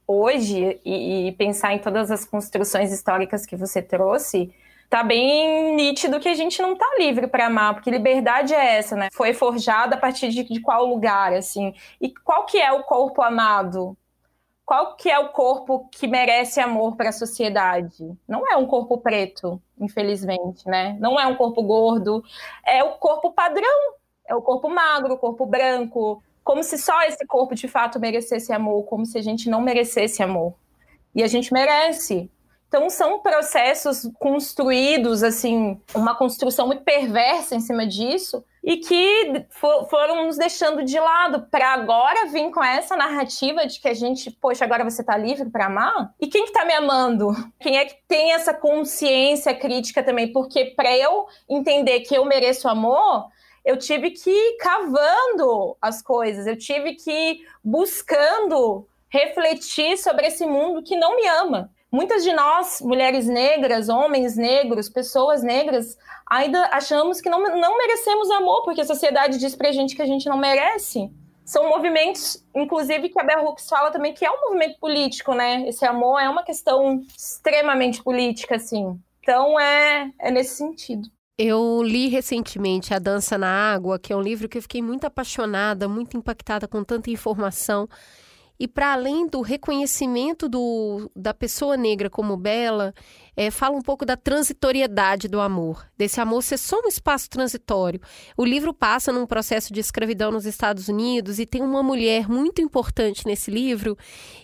hoje 0.06 0.78
e, 0.84 1.28
e 1.28 1.32
pensar 1.32 1.72
em 1.72 1.78
todas 1.78 2.10
as 2.10 2.26
construções 2.26 2.92
históricas 2.92 3.46
que 3.46 3.56
você 3.56 3.80
trouxe, 3.80 4.52
tá 4.94 5.02
bem 5.02 5.74
nítido 5.74 6.20
que 6.20 6.28
a 6.28 6.34
gente 6.34 6.62
não 6.62 6.76
tá 6.76 6.86
livre 6.96 7.26
para 7.26 7.46
amar, 7.46 7.74
porque 7.74 7.90
liberdade 7.90 8.54
é 8.54 8.76
essa, 8.76 8.94
né? 8.94 9.08
Foi 9.12 9.34
forjada 9.34 9.96
a 9.96 9.98
partir 9.98 10.28
de, 10.28 10.44
de 10.44 10.60
qual 10.60 10.86
lugar, 10.86 11.32
assim? 11.32 11.74
E 12.00 12.14
qual 12.14 12.46
que 12.46 12.60
é 12.60 12.70
o 12.70 12.84
corpo 12.84 13.20
amado? 13.20 13.96
Qual 14.64 14.94
que 14.94 15.10
é 15.10 15.18
o 15.18 15.30
corpo 15.30 15.88
que 15.90 16.06
merece 16.06 16.60
amor 16.60 16.94
para 16.94 17.08
a 17.08 17.12
sociedade? 17.12 18.08
Não 18.28 18.48
é 18.48 18.56
um 18.56 18.66
corpo 18.66 18.96
preto, 18.98 19.60
infelizmente, 19.80 20.64
né? 20.68 20.96
Não 21.00 21.18
é 21.18 21.26
um 21.26 21.34
corpo 21.34 21.60
gordo, 21.64 22.22
é 22.64 22.84
o 22.84 22.92
corpo 22.92 23.32
padrão, 23.32 23.94
é 24.24 24.32
o 24.36 24.42
corpo 24.42 24.70
magro, 24.70 25.14
o 25.14 25.18
corpo 25.18 25.44
branco, 25.44 26.22
como 26.44 26.62
se 26.62 26.78
só 26.78 27.02
esse 27.02 27.26
corpo 27.26 27.56
de 27.56 27.66
fato 27.66 27.98
merecesse 27.98 28.52
amor, 28.52 28.84
como 28.84 29.04
se 29.04 29.18
a 29.18 29.22
gente 29.22 29.50
não 29.50 29.60
merecesse 29.60 30.22
amor. 30.22 30.54
E 31.12 31.20
a 31.20 31.26
gente 31.26 31.52
merece. 31.52 32.30
Então 32.74 32.90
são 32.90 33.20
processos 33.20 34.10
construídos 34.18 35.22
assim, 35.22 35.80
uma 35.94 36.12
construção 36.12 36.66
muito 36.66 36.82
perversa 36.82 37.54
em 37.54 37.60
cima 37.60 37.86
disso 37.86 38.44
e 38.64 38.78
que 38.78 39.46
for, 39.48 39.88
foram 39.88 40.26
nos 40.26 40.36
deixando 40.36 40.82
de 40.82 40.98
lado 40.98 41.46
para 41.52 41.72
agora 41.72 42.26
vir 42.26 42.50
com 42.50 42.64
essa 42.64 42.96
narrativa 42.96 43.64
de 43.64 43.80
que 43.80 43.86
a 43.86 43.94
gente, 43.94 44.28
poxa, 44.28 44.64
agora 44.64 44.82
você 44.82 45.02
está 45.02 45.16
livre 45.16 45.48
para 45.50 45.66
amar? 45.66 46.12
E 46.20 46.26
quem 46.26 46.46
que 46.46 46.52
tá 46.52 46.64
me 46.64 46.72
amando? 46.72 47.32
Quem 47.60 47.78
é 47.78 47.84
que 47.84 47.94
tem 48.08 48.32
essa 48.32 48.52
consciência 48.52 49.54
crítica 49.54 50.02
também? 50.02 50.32
Porque 50.32 50.64
para 50.64 50.98
eu 50.98 51.28
entender 51.48 52.00
que 52.00 52.16
eu 52.16 52.24
mereço 52.24 52.66
amor, 52.66 53.28
eu 53.64 53.76
tive 53.76 54.10
que 54.10 54.28
ir 54.28 54.56
cavando 54.56 55.76
as 55.80 56.02
coisas, 56.02 56.44
eu 56.44 56.58
tive 56.58 56.94
que 56.94 57.12
ir 57.12 57.46
buscando 57.62 58.84
refletir 59.08 59.96
sobre 59.96 60.26
esse 60.26 60.44
mundo 60.44 60.82
que 60.82 60.96
não 60.96 61.14
me 61.14 61.24
ama 61.28 61.70
muitas 61.94 62.24
de 62.24 62.32
nós, 62.32 62.80
mulheres 62.80 63.26
negras, 63.26 63.88
homens 63.88 64.36
negros, 64.36 64.88
pessoas 64.88 65.44
negras, 65.44 65.96
ainda 66.28 66.68
achamos 66.72 67.20
que 67.20 67.30
não, 67.30 67.40
não 67.40 67.78
merecemos 67.78 68.28
amor, 68.32 68.64
porque 68.64 68.80
a 68.80 68.86
sociedade 68.86 69.38
diz 69.38 69.54
pra 69.54 69.70
gente 69.70 69.94
que 69.94 70.02
a 70.02 70.06
gente 70.06 70.28
não 70.28 70.36
merece. 70.36 71.08
São 71.44 71.68
movimentos, 71.68 72.44
inclusive, 72.54 73.10
que 73.10 73.20
a 73.20 73.22
Bell 73.22 73.44
Hooks 73.44 73.68
fala 73.68 73.90
também 73.92 74.12
que 74.12 74.24
é 74.24 74.30
um 74.30 74.40
movimento 74.40 74.78
político, 74.80 75.34
né? 75.34 75.68
Esse 75.68 75.84
amor 75.84 76.18
é 76.18 76.28
uma 76.28 76.42
questão 76.42 77.00
extremamente 77.16 78.02
política, 78.02 78.56
assim. 78.56 78.98
Então, 79.20 79.60
é, 79.60 80.10
é 80.18 80.30
nesse 80.30 80.56
sentido. 80.56 81.08
Eu 81.38 81.82
li 81.82 82.08
recentemente 82.08 82.94
A 82.94 82.98
Dança 82.98 83.36
na 83.36 83.72
Água, 83.72 83.98
que 83.98 84.12
é 84.12 84.16
um 84.16 84.22
livro 84.22 84.48
que 84.48 84.58
eu 84.58 84.62
fiquei 84.62 84.80
muito 84.80 85.04
apaixonada, 85.04 85.86
muito 85.86 86.16
impactada 86.16 86.66
com 86.66 86.82
tanta 86.82 87.10
informação. 87.10 87.88
E 88.58 88.68
para 88.68 88.92
além 88.92 89.26
do 89.26 89.40
reconhecimento 89.40 90.48
do, 90.48 91.10
da 91.14 91.34
pessoa 91.34 91.76
negra 91.76 92.08
como 92.08 92.36
bela, 92.36 92.94
é, 93.36 93.50
fala 93.50 93.76
um 93.76 93.82
pouco 93.82 94.06
da 94.06 94.16
transitoriedade 94.16 95.26
do 95.26 95.40
amor, 95.40 95.84
desse 95.96 96.20
amor 96.20 96.42
ser 96.42 96.58
só 96.58 96.80
um 96.84 96.88
espaço 96.88 97.28
transitório. 97.28 98.00
O 98.36 98.44
livro 98.44 98.72
passa 98.72 99.12
num 99.12 99.26
processo 99.26 99.72
de 99.72 99.80
escravidão 99.80 100.30
nos 100.30 100.46
Estados 100.46 100.88
Unidos 100.88 101.38
e 101.38 101.46
tem 101.46 101.62
uma 101.62 101.82
mulher 101.82 102.28
muito 102.28 102.62
importante 102.62 103.26
nesse 103.26 103.50
livro, 103.50 103.98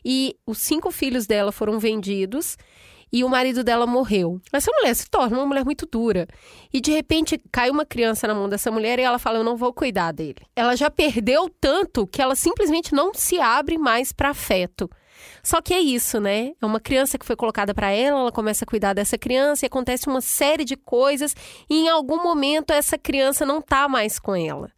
e 0.04 0.36
os 0.44 0.58
cinco 0.58 0.90
filhos 0.90 1.26
dela 1.26 1.52
foram 1.52 1.78
vendidos 1.78 2.56
e 3.12 3.24
o 3.24 3.28
marido 3.28 3.64
dela 3.64 3.86
morreu. 3.86 4.40
Essa 4.52 4.70
mulher 4.72 4.94
se 4.94 5.08
torna 5.08 5.38
uma 5.38 5.46
mulher 5.46 5.64
muito 5.64 5.86
dura. 5.86 6.28
E 6.72 6.80
de 6.80 6.90
repente 6.92 7.40
cai 7.50 7.70
uma 7.70 7.84
criança 7.84 8.26
na 8.26 8.34
mão 8.34 8.48
dessa 8.48 8.70
mulher 8.70 8.98
e 8.98 9.02
ela 9.02 9.18
fala: 9.18 9.38
Eu 9.38 9.44
não 9.44 9.56
vou 9.56 9.72
cuidar 9.72 10.12
dele. 10.12 10.40
Ela 10.54 10.76
já 10.76 10.90
perdeu 10.90 11.48
tanto 11.60 12.06
que 12.06 12.22
ela 12.22 12.34
simplesmente 12.34 12.94
não 12.94 13.12
se 13.14 13.40
abre 13.40 13.78
mais 13.78 14.12
para 14.12 14.30
afeto. 14.30 14.88
Só 15.42 15.60
que 15.60 15.74
é 15.74 15.80
isso, 15.80 16.20
né? 16.20 16.52
É 16.60 16.66
uma 16.66 16.80
criança 16.80 17.18
que 17.18 17.26
foi 17.26 17.36
colocada 17.36 17.74
para 17.74 17.90
ela, 17.90 18.20
ela 18.20 18.32
começa 18.32 18.64
a 18.64 18.68
cuidar 18.68 18.94
dessa 18.94 19.18
criança 19.18 19.64
e 19.64 19.68
acontece 19.68 20.08
uma 20.08 20.20
série 20.20 20.64
de 20.64 20.76
coisas 20.76 21.34
e 21.68 21.84
em 21.84 21.88
algum 21.88 22.22
momento 22.22 22.72
essa 22.72 22.96
criança 22.96 23.44
não 23.44 23.60
tá 23.60 23.88
mais 23.88 24.18
com 24.18 24.34
ela. 24.34 24.70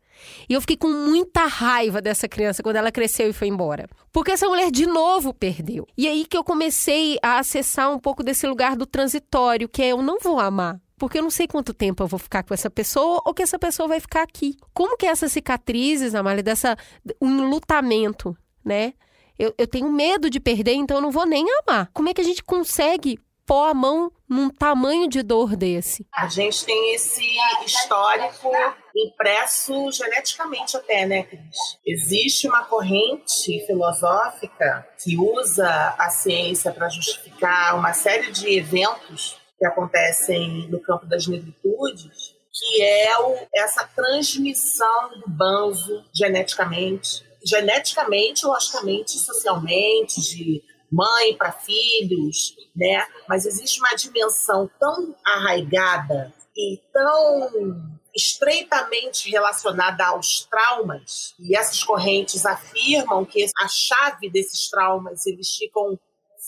E 0.49 0.53
eu 0.53 0.61
fiquei 0.61 0.77
com 0.77 0.89
muita 0.89 1.47
raiva 1.47 2.01
dessa 2.01 2.29
criança 2.29 2.63
quando 2.63 2.77
ela 2.77 2.93
cresceu 2.93 3.29
e 3.29 3.33
foi 3.33 3.49
embora. 3.49 3.89
Porque 4.13 4.33
essa 4.33 4.49
mulher 4.49 4.71
de 4.71 4.87
novo 4.87 5.33
perdeu. 5.33 5.87
E 5.97 6.09
aí 6.09 6.25
que 6.25 6.37
eu 6.37 6.45
comecei 6.45 7.19
a 7.23 7.39
acessar 7.39 7.91
um 7.91 7.99
pouco 7.99 8.23
desse 8.23 8.47
lugar 8.47 8.77
do 8.77 8.87
transitório, 8.87 9.69
que 9.69 9.83
é 9.83 9.89
eu 9.89 10.03
não 10.03 10.19
vou 10.19 10.39
amar 10.39 10.81
porque 11.03 11.19
eu 11.19 11.23
não 11.25 11.31
sei 11.31 11.49
quanto 11.49 11.75
tempo 11.75 12.01
eu 12.01 12.07
vou 12.07 12.19
ficar 12.19 12.45
com 12.45 12.55
essa 12.55 12.71
pessoa 12.71 13.21
ou 13.25 13.35
que 13.35 13.43
essa 13.43 13.59
pessoa 13.59 13.89
vai 13.89 13.99
ficar 13.99 14.23
aqui. 14.23 14.57
Como 14.73 14.97
que 14.97 15.05
essas 15.05 15.33
cicatrizes, 15.33 16.15
Amália, 16.15 16.45
dessa 16.45 16.77
um 17.21 17.51
lutamento, 17.51 18.37
né? 18.65 18.95
Eu, 19.37 19.53
eu 19.59 19.67
tenho 19.67 19.91
medo 19.91 20.31
de 20.31 20.39
perder, 20.39 20.75
então 20.75 20.99
eu 20.99 21.01
não 21.01 21.11
vou 21.11 21.27
nem 21.27 21.45
amar. 21.67 21.91
Como 21.93 22.09
é 22.09 22.15
que 22.15 22.21
a 22.21 22.25
gente 22.25 22.45
consegue 22.45 23.19
pôr 23.45 23.65
a 23.65 23.75
mão 23.75 24.13
num 24.33 24.51
tamanho 24.51 25.09
de 25.09 25.23
dor 25.23 25.55
desse? 25.55 26.07
A 26.13 26.27
gente 26.27 26.65
tem 26.65 26.95
esse 26.95 27.25
histórico 27.65 28.51
impresso 28.97 29.93
geneticamente 29.93 30.77
até, 30.77 31.07
né, 31.07 31.23
Cris? 31.23 31.79
Existe 31.87 32.49
uma 32.49 32.65
corrente 32.65 33.65
filosófica 33.67 34.87
que 35.03 35.17
usa 35.17 35.95
a 35.99 36.11
ciência 36.11 36.73
para 36.73 36.89
justificar 36.89 37.77
uma 37.77 37.93
série 37.93 38.33
de 38.33 38.59
eventos 38.59 39.37
que 39.59 39.67
acontecem 39.67 40.69
no 40.69 40.81
campo 40.81 41.07
das 41.07 41.27
negritudes, 41.27 42.35
que 42.53 42.83
é 42.83 43.19
o, 43.19 43.37
essa 43.55 43.85
transmissão 43.95 45.11
do 45.21 45.31
banzo 45.31 46.05
geneticamente, 46.15 47.25
geneticamente, 47.45 48.45
logicamente, 48.45 49.13
socialmente, 49.19 50.21
de 50.21 50.63
mãe 50.93 51.35
para 51.37 51.53
filhos, 51.53 52.55
né? 52.77 53.07
Mas 53.27 53.47
existe 53.47 53.81
uma 53.81 53.95
dimensão 53.95 54.71
tão 54.79 55.15
arraigada 55.25 56.33
e 56.55 56.79
tão 56.93 58.01
estreitamente 58.15 59.31
relacionada 59.31 60.05
aos 60.05 60.45
traumas, 60.45 61.35
e 61.41 61.57
essas 61.57 61.83
correntes 61.83 62.45
afirmam 62.45 63.25
que 63.25 63.47
a 63.57 63.69
chave 63.69 64.29
desses 64.29 64.69
traumas 64.69 65.25
eles 65.25 65.57
ficam 65.57 65.99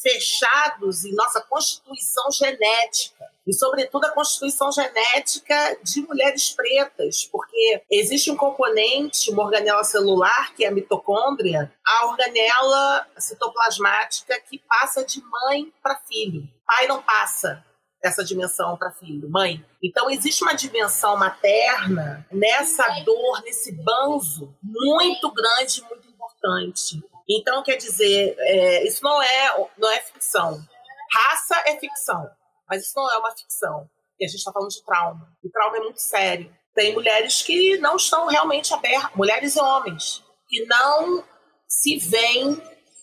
fechados 0.02 1.06
em 1.06 1.14
nossa 1.14 1.40
constituição 1.40 2.30
genética 2.30 3.33
e, 3.46 3.52
sobretudo, 3.52 4.06
a 4.06 4.10
constituição 4.10 4.72
genética 4.72 5.78
de 5.82 6.00
mulheres 6.02 6.50
pretas, 6.50 7.24
porque 7.30 7.82
existe 7.90 8.30
um 8.30 8.36
componente, 8.36 9.30
uma 9.30 9.44
organela 9.44 9.84
celular, 9.84 10.54
que 10.54 10.64
é 10.64 10.68
a 10.68 10.72
mitocôndria, 10.72 11.72
a 11.86 12.06
organela 12.06 13.06
citoplasmática 13.18 14.40
que 14.48 14.58
passa 14.66 15.04
de 15.04 15.22
mãe 15.22 15.72
para 15.82 16.00
filho. 16.06 16.48
Pai 16.66 16.86
não 16.86 17.02
passa 17.02 17.62
essa 18.02 18.22
dimensão 18.22 18.76
para 18.76 18.92
filho, 18.92 19.30
mãe. 19.30 19.64
Então 19.82 20.10
existe 20.10 20.42
uma 20.42 20.54
dimensão 20.54 21.16
materna 21.16 22.26
nessa 22.30 22.86
dor, 23.00 23.42
nesse 23.42 23.72
banzo 23.72 24.54
muito 24.62 25.30
grande, 25.32 25.82
muito 25.88 26.08
importante. 26.08 27.02
Então 27.28 27.62
quer 27.62 27.76
dizer, 27.76 28.36
é, 28.38 28.86
isso 28.86 29.02
não 29.02 29.22
é 29.22 29.68
não 29.78 29.90
é 29.90 30.00
ficção. 30.00 30.62
Raça 31.10 31.62
é 31.66 31.78
ficção. 31.78 32.30
Mas 32.68 32.82
isso 32.82 32.92
não 32.96 33.10
é 33.12 33.18
uma 33.18 33.36
ficção. 33.36 33.88
E 34.18 34.24
a 34.24 34.28
gente 34.28 34.38
está 34.38 34.52
falando 34.52 34.70
de 34.70 34.84
trauma. 34.84 35.36
O 35.42 35.50
trauma 35.50 35.76
é 35.76 35.80
muito 35.80 36.00
sério. 36.00 36.54
Tem 36.74 36.92
mulheres 36.94 37.42
que 37.42 37.78
não 37.78 37.96
estão 37.96 38.26
realmente 38.26 38.72
abertas, 38.74 39.14
mulheres 39.14 39.56
e 39.56 39.60
homens, 39.60 40.24
que 40.48 40.64
não 40.66 41.24
se 41.68 41.98
veem 41.98 42.60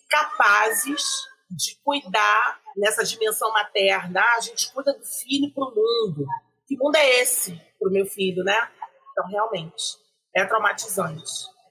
capazes 0.09 1.01
de 1.49 1.76
cuidar 1.84 2.62
nessa 2.76 3.03
dimensão 3.03 3.51
materna. 3.51 4.22
Ah, 4.22 4.38
a 4.38 4.41
gente 4.41 4.72
cuida 4.72 4.93
do 4.93 5.05
filho 5.05 5.53
para 5.53 5.66
o 5.66 5.76
mundo. 5.76 6.26
Que 6.68 6.78
mundo 6.78 6.95
é 6.95 7.22
esse 7.22 7.53
para 7.80 7.89
o 7.89 7.91
meu 7.91 8.05
filho, 8.05 8.43
né? 8.43 8.70
Então, 9.12 9.28
realmente, 9.28 9.97
é 10.34 10.45
traumatizante. 10.45 11.24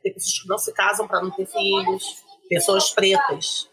Tem 0.03 0.13
pessoas 0.13 0.39
que 0.39 0.49
não 0.49 0.59
se 0.59 0.73
casam 0.73 1.07
para 1.07 1.23
não 1.23 1.31
ter 1.31 1.47
filhos, 1.47 2.25
pessoas 2.49 2.91
pretas 2.91 3.70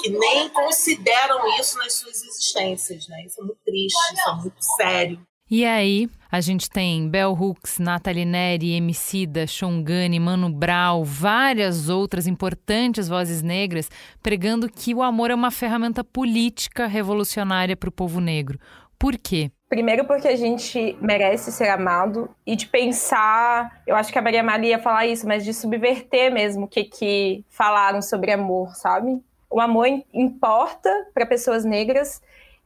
que 0.00 0.10
nem 0.10 0.48
consideram 0.48 1.58
isso 1.58 1.78
nas 1.78 1.94
suas 1.94 2.22
existências, 2.22 3.08
né? 3.08 3.24
Isso 3.24 3.40
é 3.40 3.44
muito 3.44 3.58
triste, 3.64 4.14
isso 4.14 4.28
é 4.28 4.34
muito 4.34 4.62
sério. 4.76 5.20
E 5.50 5.66
aí, 5.66 6.08
a 6.30 6.40
gente 6.40 6.70
tem 6.70 7.08
Bell 7.08 7.32
Hooks, 7.32 7.80
Nathalie 7.80 8.24
Neri, 8.24 8.76
Emicida, 8.76 9.48
Shongani, 9.48 10.20
Mano 10.20 10.48
Brown, 10.48 11.02
várias 11.02 11.88
outras 11.88 12.28
importantes 12.28 13.08
vozes 13.08 13.42
negras 13.42 13.90
pregando 14.22 14.70
que 14.70 14.94
o 14.94 15.02
amor 15.02 15.32
é 15.32 15.34
uma 15.34 15.50
ferramenta 15.50 16.04
política 16.04 16.86
revolucionária 16.86 17.76
para 17.76 17.88
o 17.88 17.92
povo 17.92 18.20
negro. 18.20 18.60
Por 18.96 19.18
quê? 19.18 19.50
Primeiro 19.68 20.04
porque 20.04 20.28
a 20.28 20.36
gente 20.36 20.96
merece 21.00 21.50
ser 21.50 21.68
amado 21.68 22.30
e 22.46 22.54
de 22.54 22.68
pensar, 22.68 23.82
eu 23.86 23.96
acho 23.96 24.12
que 24.12 24.18
a 24.18 24.22
Maria 24.22 24.44
Maria 24.44 24.70
ia 24.70 24.78
falar 24.78 25.06
isso, 25.06 25.26
mas 25.26 25.44
de 25.44 25.52
subverter 25.52 26.32
mesmo 26.32 26.66
o 26.66 26.68
que 26.68 26.84
que 26.84 27.44
falaram 27.48 28.00
sobre 28.02 28.30
amor, 28.30 28.74
sabe? 28.76 29.20
O 29.50 29.60
amor 29.60 29.86
importa 30.14 31.08
para 31.12 31.26
pessoas 31.26 31.64
negras 31.64 32.22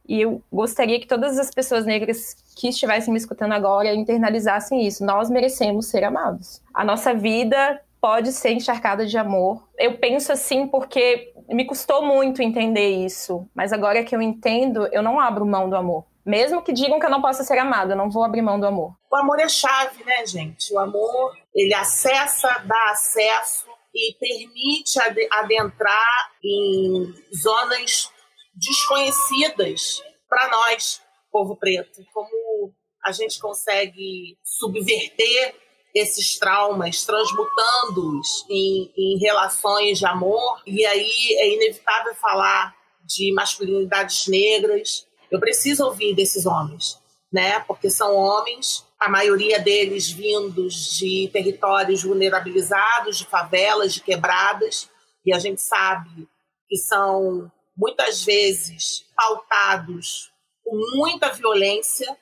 e 0.07 0.21
eu 0.21 0.41
gostaria 0.53 0.99
que 0.99 1.07
todas 1.07 1.39
as 1.39 1.49
pessoas 1.49 1.83
negras 1.85 2.35
que 2.55 2.69
estivessem 2.69 3.11
me 3.11 3.17
escutando 3.17 3.53
agora 3.53 3.93
internalizassem 3.93 4.85
isso. 4.85 5.03
Nós 5.03 5.29
merecemos 5.29 5.87
ser 5.87 6.03
amados. 6.03 6.61
A 6.73 6.85
nossa 6.85 7.13
vida 7.13 7.81
pode 7.99 8.31
ser 8.31 8.51
encharcada 8.51 9.05
de 9.05 9.17
amor. 9.17 9.67
Eu 9.79 9.97
penso 9.97 10.31
assim 10.31 10.67
porque 10.67 11.33
me 11.49 11.65
custou 11.65 12.05
muito 12.05 12.43
entender 12.43 13.03
isso, 13.03 13.47
mas 13.55 13.73
agora 13.73 14.03
que 14.03 14.15
eu 14.15 14.21
entendo, 14.21 14.87
eu 14.91 15.01
não 15.01 15.19
abro 15.19 15.45
mão 15.45 15.67
do 15.67 15.75
amor. 15.75 16.05
Mesmo 16.23 16.61
que 16.61 16.73
digam 16.73 16.99
que 16.99 17.05
eu 17.05 17.09
não 17.09 17.21
possa 17.21 17.43
ser 17.43 17.57
amada, 17.57 17.93
eu 17.93 17.97
não 17.97 18.09
vou 18.09 18.23
abrir 18.23 18.41
mão 18.41 18.59
do 18.59 18.65
amor. 18.65 18.95
O 19.11 19.15
amor 19.15 19.39
é 19.39 19.47
chave, 19.47 20.03
né, 20.03 20.25
gente? 20.25 20.73
O 20.73 20.79
amor, 20.79 21.33
ele 21.53 21.73
acessa, 21.73 22.47
dá 22.65 22.91
acesso 22.91 23.65
e 23.95 24.13
permite 24.19 24.99
adentrar 25.31 26.31
em 26.43 27.13
zonas 27.33 28.11
desconhecidas 28.53 30.03
para 30.27 30.49
nós, 30.49 31.01
povo 31.31 31.55
preto. 31.55 32.05
Como 32.13 32.73
a 33.05 33.11
gente 33.11 33.39
consegue 33.39 34.37
subverter 34.43 35.55
esses 35.95 36.37
traumas, 36.37 37.05
transmutando-os 37.05 38.45
em, 38.49 38.91
em 38.97 39.17
relações 39.19 39.99
de 39.99 40.05
amor. 40.05 40.61
E 40.67 40.85
aí 40.85 41.35
é 41.37 41.53
inevitável 41.53 42.13
falar 42.15 42.75
de 43.05 43.31
masculinidades 43.33 44.27
negras. 44.27 45.07
Eu 45.31 45.39
preciso 45.39 45.85
ouvir 45.85 46.13
desses 46.13 46.45
homens, 46.45 46.99
né? 47.31 47.61
Porque 47.61 47.89
são 47.89 48.13
homens 48.13 48.84
a 48.99 49.09
maioria 49.09 49.59
deles 49.59 50.09
vindos 50.09 50.95
de 50.97 51.29
territórios 51.31 52.03
vulnerabilizados, 52.03 53.17
de 53.17 53.25
favelas, 53.25 53.93
de 53.93 54.01
quebradas, 54.01 54.89
e 55.25 55.33
a 55.33 55.39
gente 55.39 55.61
sabe 55.61 56.27
que 56.67 56.77
são 56.77 57.51
muitas 57.75 58.23
vezes 58.23 59.05
pautados 59.15 60.31
com 60.63 60.75
muita 60.95 61.31
violência. 61.33 62.17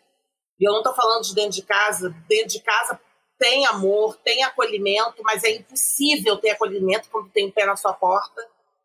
E 0.60 0.68
eu 0.68 0.72
não 0.72 0.80
estou 0.80 0.96
falando 0.96 1.24
de 1.24 1.36
dentro 1.36 1.52
de 1.52 1.62
casa, 1.62 2.10
dentro 2.28 2.50
de 2.50 2.62
casa 2.62 3.00
tem 3.38 3.66
amor, 3.66 4.16
tem 4.24 4.44
acolhimento, 4.44 5.22
mas 5.24 5.44
é 5.44 5.52
impossível 5.52 6.38
ter 6.38 6.52
acolhimento 6.52 7.10
quando 7.12 7.30
tem 7.30 7.48
um 7.48 7.52
pé 7.52 7.66
na 7.66 7.76
sua 7.76 7.94
porta. 7.94 8.42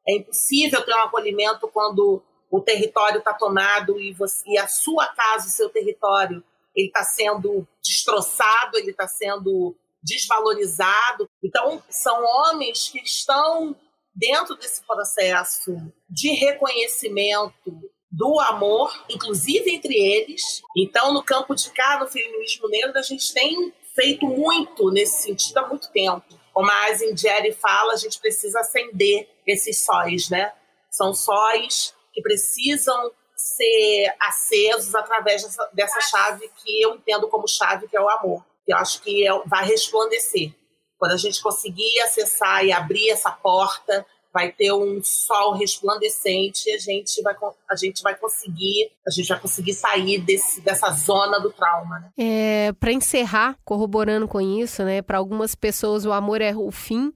É 0.09 0.16
impossível 0.16 0.84
ter 0.84 0.95
um 0.95 1.03
acolhimento 1.03 1.68
quando 1.68 2.22
o 2.51 2.61
território 2.61 3.18
está 3.18 3.32
tomado 3.34 4.01
e, 4.01 4.12
você, 4.12 4.43
e 4.49 4.59
a 4.59 4.66
sua 4.66 5.07
casa, 5.07 5.47
o 5.47 5.51
seu 5.51 5.68
território, 5.68 6.43
ele 6.74 6.88
está 6.88 7.02
sendo 7.04 7.66
destroçado, 7.82 8.76
ele 8.76 8.90
está 8.90 9.06
sendo 9.06 9.76
desvalorizado. 10.02 11.28
Então, 11.42 11.82
são 11.88 12.24
homens 12.24 12.88
que 12.88 13.00
estão 13.00 13.76
dentro 14.14 14.56
desse 14.56 14.84
processo 14.84 15.76
de 16.08 16.30
reconhecimento 16.32 17.72
do 18.10 18.40
amor, 18.40 18.92
inclusive 19.08 19.70
entre 19.70 19.94
eles. 19.94 20.42
Então, 20.76 21.12
no 21.12 21.22
campo 21.22 21.54
de 21.54 21.70
cá, 21.70 21.98
no 22.00 22.08
feminismo 22.08 22.68
negro, 22.68 22.98
a 22.98 23.02
gente 23.02 23.32
tem 23.32 23.72
feito 23.94 24.26
muito 24.26 24.90
nesse 24.90 25.22
sentido 25.22 25.58
há 25.58 25.68
muito 25.68 25.90
tempo. 25.90 26.24
Como 26.52 26.70
a 26.70 26.86
Azindieri 26.86 27.52
fala, 27.52 27.92
a 27.92 27.96
gente 27.96 28.18
precisa 28.18 28.60
acender 28.60 29.28
esses 29.46 29.84
sóis, 29.84 30.28
né? 30.28 30.52
São 30.90 31.14
sóis 31.14 31.94
que 32.12 32.22
precisam 32.22 33.12
ser 33.39 34.12
acesos 34.20 34.95
através 34.95 35.43
dessa, 35.43 35.70
dessa 35.72 36.01
chave 36.01 36.51
que 36.57 36.82
eu 36.82 36.97
entendo 36.97 37.28
como 37.28 37.47
chave, 37.47 37.86
que 37.86 37.97
é 37.97 38.01
o 38.01 38.09
amor. 38.09 38.45
Eu 38.66 38.76
acho 38.76 39.01
que 39.01 39.26
é, 39.26 39.30
vai 39.47 39.64
resplandecer. 39.64 40.53
Quando 40.99 41.12
a 41.12 41.16
gente 41.16 41.41
conseguir 41.41 42.01
acessar 42.01 42.64
e 42.64 42.72
abrir 42.72 43.11
essa 43.11 43.30
porta, 43.30 44.05
vai 44.32 44.53
ter 44.53 44.72
um 44.72 45.01
sol 45.03 45.55
resplandecente 45.55 46.68
e 46.68 46.74
a 46.74 46.78
gente 46.78 47.22
vai, 47.22 47.34
a 47.70 47.76
gente 47.76 48.03
vai 48.03 48.14
conseguir 48.16 48.91
a 49.07 49.11
gente 49.11 49.28
vai 49.28 49.41
conseguir 49.41 49.74
sair 49.74 50.18
desse, 50.18 50.61
dessa 50.61 50.91
zona 50.91 51.41
do 51.41 51.51
trauma. 51.51 51.99
Né? 52.01 52.11
É, 52.18 52.72
para 52.72 52.93
encerrar, 52.93 53.57
corroborando 53.64 54.28
com 54.28 54.41
isso, 54.41 54.82
né? 54.84 55.01
Para 55.01 55.18
algumas 55.18 55.55
pessoas 55.55 56.05
o 56.05 56.12
amor 56.12 56.43
é 56.43 56.55
o 56.55 56.70
fim, 56.70 57.12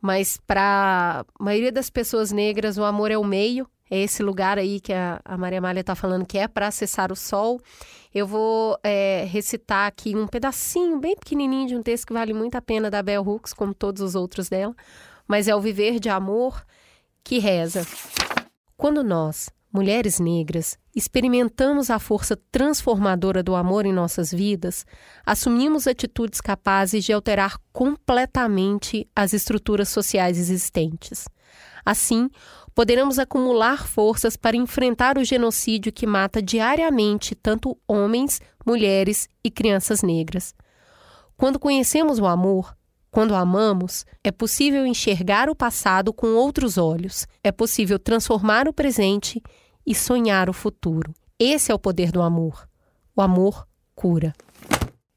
mas 0.00 0.38
para 0.46 1.24
a 1.38 1.42
maioria 1.42 1.72
das 1.72 1.90
pessoas 1.90 2.30
negras 2.30 2.78
o 2.78 2.84
amor 2.84 3.10
é 3.10 3.18
o 3.18 3.24
meio. 3.24 3.68
É 3.90 3.98
esse 4.00 4.22
lugar 4.22 4.58
aí 4.58 4.80
que 4.80 4.92
a, 4.92 5.20
a 5.24 5.36
Maria 5.36 5.58
Amália 5.58 5.80
está 5.80 5.94
falando 5.94 6.24
que 6.24 6.38
é 6.38 6.48
para 6.48 6.68
acessar 6.68 7.12
o 7.12 7.16
sol. 7.16 7.60
Eu 8.14 8.26
vou 8.26 8.78
é, 8.82 9.24
recitar 9.28 9.86
aqui 9.86 10.16
um 10.16 10.26
pedacinho 10.26 10.98
bem 10.98 11.16
pequenininho 11.16 11.68
de 11.68 11.76
um 11.76 11.82
texto 11.82 12.06
que 12.06 12.12
vale 12.12 12.32
muito 12.32 12.54
a 12.54 12.62
pena 12.62 12.90
da 12.90 13.02
Bell 13.02 13.22
Hooks, 13.22 13.52
como 13.52 13.74
todos 13.74 14.00
os 14.00 14.14
outros 14.14 14.48
dela, 14.48 14.74
mas 15.26 15.48
é 15.48 15.54
o 15.54 15.60
viver 15.60 15.98
de 15.98 16.08
amor 16.08 16.64
que 17.22 17.38
reza. 17.38 17.86
Quando 18.76 19.02
nós, 19.02 19.50
mulheres 19.72 20.20
negras, 20.20 20.78
experimentamos 20.94 21.90
a 21.90 21.98
força 21.98 22.38
transformadora 22.52 23.42
do 23.42 23.54
amor 23.54 23.84
em 23.84 23.92
nossas 23.92 24.30
vidas, 24.30 24.86
assumimos 25.26 25.86
atitudes 25.86 26.40
capazes 26.40 27.04
de 27.04 27.12
alterar 27.12 27.58
completamente 27.72 29.08
as 29.14 29.32
estruturas 29.32 29.88
sociais 29.88 30.38
existentes. 30.38 31.26
Assim, 31.84 32.30
poderemos 32.74 33.18
acumular 33.18 33.86
forças 33.86 34.36
para 34.36 34.56
enfrentar 34.56 35.16
o 35.16 35.24
genocídio 35.24 35.92
que 35.92 36.06
mata 36.06 36.42
diariamente 36.42 37.34
tanto 37.34 37.78
homens, 37.86 38.40
mulheres 38.66 39.28
e 39.42 39.50
crianças 39.50 40.02
negras. 40.02 40.54
Quando 41.36 41.58
conhecemos 41.58 42.18
o 42.18 42.26
amor, 42.26 42.76
quando 43.10 43.34
amamos, 43.34 44.04
é 44.24 44.32
possível 44.32 44.84
enxergar 44.84 45.48
o 45.48 45.54
passado 45.54 46.12
com 46.12 46.34
outros 46.34 46.76
olhos, 46.76 47.26
é 47.44 47.52
possível 47.52 47.98
transformar 47.98 48.66
o 48.66 48.72
presente 48.72 49.40
e 49.86 49.94
sonhar 49.94 50.50
o 50.50 50.52
futuro. 50.52 51.14
Esse 51.38 51.70
é 51.70 51.74
o 51.74 51.78
poder 51.78 52.10
do 52.10 52.22
amor. 52.22 52.68
O 53.14 53.22
amor 53.22 53.66
cura. 53.94 54.34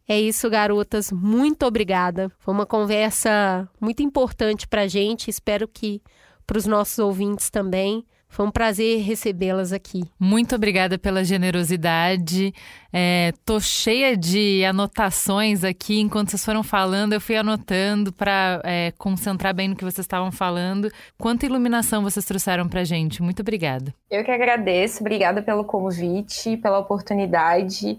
É 0.08 0.20
isso, 0.20 0.49
garotas. 0.49 1.12
Muito 1.12 1.66
obrigada. 1.66 2.32
Foi 2.39 2.53
uma 2.53 2.66
conversa 2.66 3.68
muito 3.80 4.01
importante 4.03 4.68
para 4.68 4.88
gente. 4.88 5.30
Espero 5.30 5.68
que 5.68 6.01
para 6.48 6.58
os 6.58 6.66
nossos 6.66 6.98
ouvintes 6.98 7.50
também. 7.50 8.06
Foi 8.30 8.45
um 8.45 8.52
prazer 8.52 9.02
recebê-las 9.02 9.72
aqui. 9.72 10.04
Muito 10.20 10.54
obrigada 10.54 10.98
pela 10.98 11.24
generosidade. 11.24 12.54
É, 12.91 13.32
tô 13.45 13.60
cheia 13.60 14.18
de 14.18 14.64
anotações 14.66 15.64
aqui. 15.64 16.00
Enquanto 16.00 16.30
vocês 16.30 16.43
foram 16.43 16.62
falando, 16.62 17.14
eu 17.14 17.22
fui 17.22 17.38
anotando 17.38 18.12
para 18.12 18.62
é, 18.64 18.91
concentrar 18.98 19.56
bem 19.56 19.70
no 19.70 19.76
que 19.76 19.84
vocês 19.84 20.04
estavam 20.04 20.32
falando. 20.32 20.91
Quanta 21.18 21.45
iluminação 21.45 22.04
vocês 22.04 22.26
trouxeram 22.26 22.68
para 22.68 22.84
gente. 22.84 23.22
Muito 23.24 23.39
obrigada. 23.41 23.93
Eu 24.12 24.24
que 24.24 24.32
agradeço. 24.32 25.00
Obrigada 25.02 25.41
pelo 25.41 25.64
convite, 25.64 26.58
pela 26.58 26.80
oportunidade. 26.80 27.98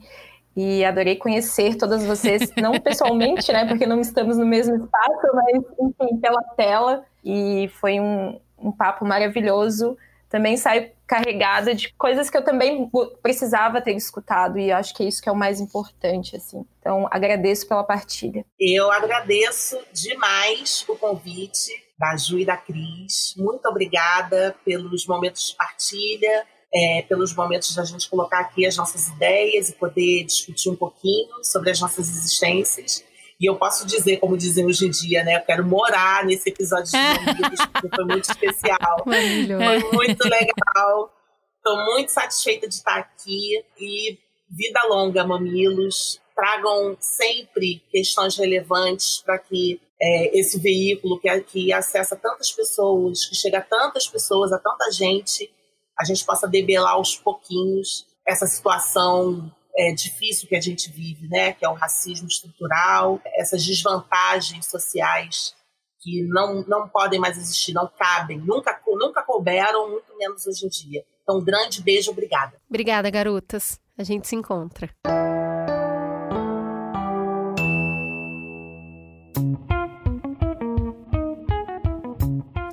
E 0.55 0.85
adorei 0.85 1.17
conhecer 1.17 1.77
todas 1.77 2.05
vocês, 2.05 2.53
não 2.61 2.73
pessoalmente, 2.81 3.51
né? 3.53 3.65
Porque 3.65 3.87
não 3.87 4.01
estamos 4.01 4.37
no 4.37 4.45
mesmo 4.45 4.75
espaço, 4.75 5.27
mas 5.35 5.65
enfim, 5.81 6.17
pela 6.21 6.43
tela. 6.57 7.05
E 7.31 7.69
foi 7.69 8.01
um, 8.01 8.41
um 8.59 8.73
papo 8.73 9.05
maravilhoso 9.05 9.97
também 10.29 10.57
saio 10.57 10.91
carregada 11.07 11.75
de 11.75 11.93
coisas 11.95 12.29
que 12.29 12.37
eu 12.37 12.45
também 12.45 12.91
precisava 13.23 13.81
ter 13.81 13.95
escutado 13.97 14.59
e 14.59 14.71
acho 14.71 14.95
que 14.95 15.03
é 15.03 15.07
isso 15.07 15.23
que 15.23 15.29
é 15.29 15.33
o 15.33 15.37
mais 15.37 15.59
importante 15.59 16.37
assim. 16.37 16.65
Então, 16.79 17.09
agradeço 17.11 17.67
pela 17.67 17.83
partilha. 17.83 18.45
Eu 18.61 18.91
agradeço 18.91 19.79
demais 19.93 20.85
o 20.87 20.97
convite 20.97 21.73
da 21.99 22.15
Ju 22.17 22.39
e 22.39 22.45
da 22.45 22.57
Cris. 22.57 23.35
Muito 23.39 23.67
obrigada 23.67 24.55
pelos 24.65 25.07
momentos 25.07 25.51
de 25.51 25.57
partilha, 25.57 26.47
é, 26.73 27.03
pelos 27.09 27.35
momentos 27.35 27.75
da 27.75 27.85
gente 27.85 28.09
colocar 28.09 28.41
aqui 28.41 28.67
as 28.67 28.77
nossas 28.77 29.09
ideias 29.09 29.71
e 29.71 29.73
poder 29.73 30.25
discutir 30.25 30.69
um 30.69 30.77
pouquinho 30.77 31.43
sobre 31.43 31.71
as 31.71 31.81
nossas 31.81 32.07
existências. 32.07 33.03
E 33.41 33.49
eu 33.49 33.57
posso 33.57 33.87
dizer, 33.87 34.19
como 34.19 34.37
dizem 34.37 34.67
hoje 34.67 34.87
em 34.87 34.91
dia, 34.91 35.23
né? 35.23 35.37
Eu 35.37 35.43
quero 35.43 35.65
morar 35.65 36.25
nesse 36.25 36.49
episódio 36.49 36.91
de 36.91 36.97
Mamilos, 37.25 37.67
porque 37.73 37.89
foi 37.95 38.05
muito 38.05 38.31
especial. 38.31 39.05
Foi 39.05 39.93
muito 39.93 40.25
legal. 40.25 41.15
Estou 41.57 41.85
muito 41.85 42.11
satisfeita 42.11 42.67
de 42.67 42.75
estar 42.75 42.99
aqui. 42.99 43.65
E 43.79 44.19
vida 44.51 44.81
longa, 44.89 45.25
Mamilos. 45.25 46.21
Tragam 46.35 46.97
sempre 47.01 47.81
questões 47.91 48.37
relevantes 48.37 49.19
para 49.25 49.39
que 49.39 49.81
é, 50.01 50.39
esse 50.39 50.59
veículo 50.59 51.21
que, 51.21 51.41
que 51.43 51.73
acessa 51.73 52.17
tantas 52.17 52.51
pessoas, 52.51 53.25
que 53.27 53.37
chega 53.37 53.59
a 53.59 53.63
tantas 53.63 54.07
pessoas, 54.07 54.53
a 54.53 54.59
tanta 54.59 54.91
gente, 54.93 55.51
a 55.99 56.05
gente 56.05 56.25
possa 56.25 56.47
debelar 56.47 56.93
aos 56.93 57.17
pouquinhos 57.17 58.07
essa 58.27 58.47
situação 58.47 59.51
é, 59.79 59.93
difícil 59.93 60.49
que 60.49 60.57
a 60.57 60.61
gente 60.61 60.91
vive, 60.91 61.29
né? 61.29 61.53
que 61.53 61.65
é 61.65 61.69
o 61.69 61.75
racismo 61.75 62.27
estrutural, 62.27 63.21
essas 63.37 63.65
desvantagens 63.65 64.67
sociais 64.67 65.55
que 66.01 66.23
não, 66.25 66.65
não 66.67 66.89
podem 66.89 67.19
mais 67.19 67.37
existir, 67.37 67.73
não 67.73 67.89
cabem, 67.99 68.39
nunca, 68.39 68.81
nunca 68.87 69.23
couberam, 69.23 69.91
muito 69.91 70.17
menos 70.17 70.47
hoje 70.47 70.67
em 70.67 70.69
dia. 70.69 71.05
Então, 71.23 71.39
um 71.39 71.45
grande 71.45 71.83
beijo, 71.83 72.11
obrigada. 72.11 72.57
Obrigada, 72.69 73.11
garotas. 73.11 73.81
A 73.97 74.05
gente 74.05 74.29
se 74.29 74.37
encontra. 74.37 74.89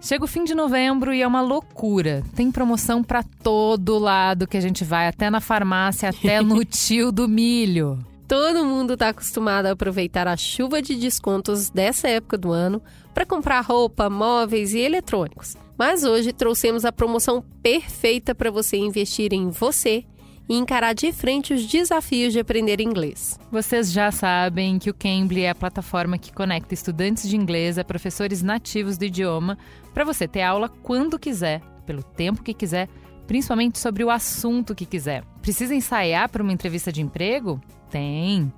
Chega 0.05 0.23
o 0.23 0.27
fim 0.27 0.43
de 0.43 0.53
novembro 0.53 1.11
e 1.15 1.23
é 1.23 1.27
uma 1.27 1.41
loucura. 1.41 2.21
Tem 2.35 2.51
promoção 2.51 3.03
para 3.03 3.23
todo 3.23 3.97
lado 3.97 4.45
que 4.45 4.55
a 4.55 4.61
gente 4.61 4.83
vai, 4.83 5.07
até 5.07 5.31
na 5.31 5.41
farmácia, 5.41 6.09
até 6.09 6.41
no 6.45 6.63
tio 6.63 7.11
do 7.11 7.27
milho. 7.27 7.97
Todo 8.27 8.63
mundo 8.63 8.93
está 8.93 9.09
acostumado 9.09 9.65
a 9.65 9.71
aproveitar 9.71 10.27
a 10.27 10.37
chuva 10.37 10.79
de 10.79 10.93
descontos 10.93 11.71
dessa 11.71 12.07
época 12.07 12.37
do 12.37 12.51
ano 12.51 12.83
para 13.15 13.25
comprar 13.25 13.61
roupa, 13.61 14.07
móveis 14.07 14.75
e 14.75 14.79
eletrônicos. 14.79 15.57
Mas 15.75 16.03
hoje 16.03 16.31
trouxemos 16.31 16.85
a 16.85 16.91
promoção 16.91 17.43
perfeita 17.63 18.35
para 18.35 18.51
você 18.51 18.77
investir 18.77 19.33
em 19.33 19.49
você 19.49 20.05
e 20.47 20.55
encarar 20.55 20.93
de 20.93 21.11
frente 21.11 21.53
os 21.53 21.65
desafios 21.65 22.33
de 22.33 22.39
aprender 22.39 22.79
inglês. 22.79 23.39
Vocês 23.51 23.91
já 23.91 24.11
sabem 24.11 24.77
que 24.77 24.89
o 24.89 24.93
Cambly 24.93 25.43
é 25.43 25.49
a 25.49 25.55
plataforma 25.55 26.17
que 26.17 26.31
conecta 26.31 26.73
estudantes 26.73 27.27
de 27.27 27.35
inglês 27.35 27.77
a 27.77 27.83
professores 27.83 28.41
nativos 28.41 28.97
do 28.97 29.05
idioma 29.05 29.57
para 29.93 30.03
você 30.03 30.27
ter 30.27 30.41
aula 30.41 30.69
quando 30.69 31.19
quiser, 31.19 31.61
pelo 31.85 32.03
tempo 32.03 32.43
que 32.43 32.53
quiser, 32.53 32.87
principalmente 33.25 33.79
sobre 33.79 34.03
o 34.03 34.09
assunto 34.09 34.75
que 34.75 34.85
quiser. 34.85 35.23
Precisa 35.41 35.73
ensaiar 35.73 36.29
para 36.29 36.43
uma 36.43 36.53
entrevista 36.53 36.91
de 36.91 37.01
emprego? 37.01 37.59
Tem. 37.89 38.51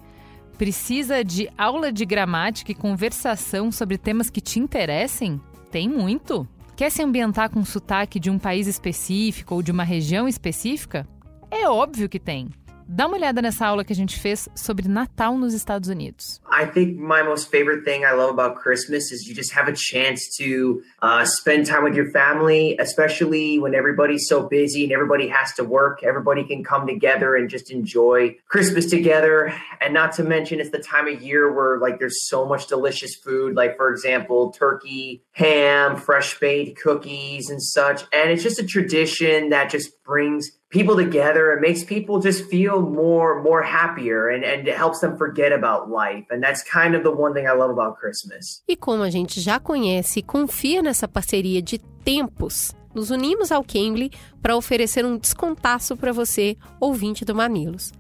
Precisa 0.57 1.23
de 1.23 1.49
aula 1.57 1.91
de 1.91 2.05
gramática 2.05 2.71
e 2.71 2.75
conversação 2.75 3.71
sobre 3.71 3.97
temas 3.97 4.29
que 4.29 4.41
te 4.41 4.59
interessem? 4.59 5.39
Tem 5.71 5.88
muito. 5.88 6.47
Quer 6.75 6.91
se 6.91 7.01
ambientar 7.01 7.49
com 7.49 7.63
sotaque 7.63 8.19
de 8.19 8.29
um 8.29 8.38
país 8.38 8.67
específico 8.67 9.55
ou 9.55 9.61
de 9.61 9.71
uma 9.71 9.83
região 9.83 10.27
específica? 10.27 11.07
É 11.49 11.67
óbvio 11.67 12.09
que 12.09 12.19
tem. 12.19 12.49
Dá 12.89 13.05
uma 13.05 13.17
olhada 13.17 13.41
nessa 13.41 13.65
aula 13.67 13.83
que 13.83 13.91
a 13.91 13.95
gente 13.95 14.17
fez 14.17 14.47
sobre 14.55 14.87
Natal 14.87 15.37
nos 15.37 15.53
Estados 15.53 15.89
Unidos. 15.89 16.39
I 16.49 16.65
think 16.65 16.97
my 16.97 17.21
most 17.21 17.51
favorite 17.51 17.83
thing 17.83 18.05
I 18.05 18.13
love 18.13 18.29
about 18.31 18.55
Christmas 18.55 19.11
is 19.11 19.27
you 19.27 19.35
just 19.35 19.53
have 19.53 19.69
a 19.69 19.73
chance 19.75 20.37
to 20.37 20.81
uh, 21.01 21.25
spend 21.25 21.65
time 21.65 21.83
with 21.83 21.95
your 21.95 22.09
family, 22.11 22.77
especially 22.79 23.59
when 23.59 23.75
everybody's 23.75 24.25
so 24.29 24.47
busy 24.47 24.85
and 24.85 24.93
everybody 24.93 25.27
has 25.27 25.53
to 25.55 25.65
work. 25.65 26.01
Everybody 26.01 26.45
can 26.45 26.63
come 26.63 26.87
together 26.87 27.35
and 27.35 27.49
just 27.49 27.71
enjoy 27.71 28.37
Christmas 28.47 28.85
together. 28.89 29.53
And 29.81 29.93
not 29.93 30.13
to 30.13 30.23
mention, 30.23 30.61
it's 30.61 30.71
the 30.71 30.79
time 30.79 31.09
of 31.09 31.21
year 31.21 31.51
where 31.51 31.79
like 31.79 31.99
there's 31.99 32.25
so 32.29 32.45
much 32.45 32.67
delicious 32.67 33.15
food, 33.15 33.53
like 33.53 33.75
for 33.75 33.91
example, 33.91 34.51
turkey, 34.51 35.23
ham, 35.33 35.97
fresh 35.97 36.39
baked 36.39 36.79
cookies, 36.81 37.49
and 37.49 37.61
such. 37.61 38.03
And 38.13 38.31
it's 38.31 38.43
just 38.43 38.59
a 38.59 38.65
tradition 38.65 39.49
that 39.49 39.69
just 39.69 39.91
brings 40.05 40.57
people 40.70 40.95
together 40.95 41.53
and 41.53 41.61
makes 41.61 41.84
people 41.84 42.20
just 42.20 42.49
feel 42.49 42.82
more 42.82 43.41
more 43.41 43.63
happier 43.63 44.30
and, 44.30 44.43
and 44.43 44.68
it 44.68 44.76
helps 44.76 44.99
them 44.99 45.18
forget 45.18 45.51
about 45.51 45.89
life. 45.89 46.26
And 46.30 46.41
that's 46.41 46.63
kind 46.63 46.95
of 46.95 47.03
the 47.03 47.11
one 47.11 47.34
thing 47.34 47.47
I 47.47 47.53
love 47.53 47.72
about 47.72 47.97
Christmas. 47.97 48.61
E 48.68 48.76
como 48.76 49.03
a 49.03 49.09
gente 49.09 49.39
já 49.39 49.59
conhece 49.59 50.20
e 50.20 50.24
confia 50.24 50.82
nessa 50.82 51.07
parceria 51.07 51.61
de 51.61 51.80
tempos, 52.03 52.74
nos 52.93 53.11
unimos 53.11 53.51
ao 53.51 53.63
Cambly 53.63 54.11
para 54.41 54.55
oferecer 54.55 55.05
um 55.05 55.18
descontaço 55.18 55.95
para 55.95 56.11
você, 56.11 56.57
ouvinte 56.80 57.24
do 57.24 57.36
Mamilos. 57.36 57.91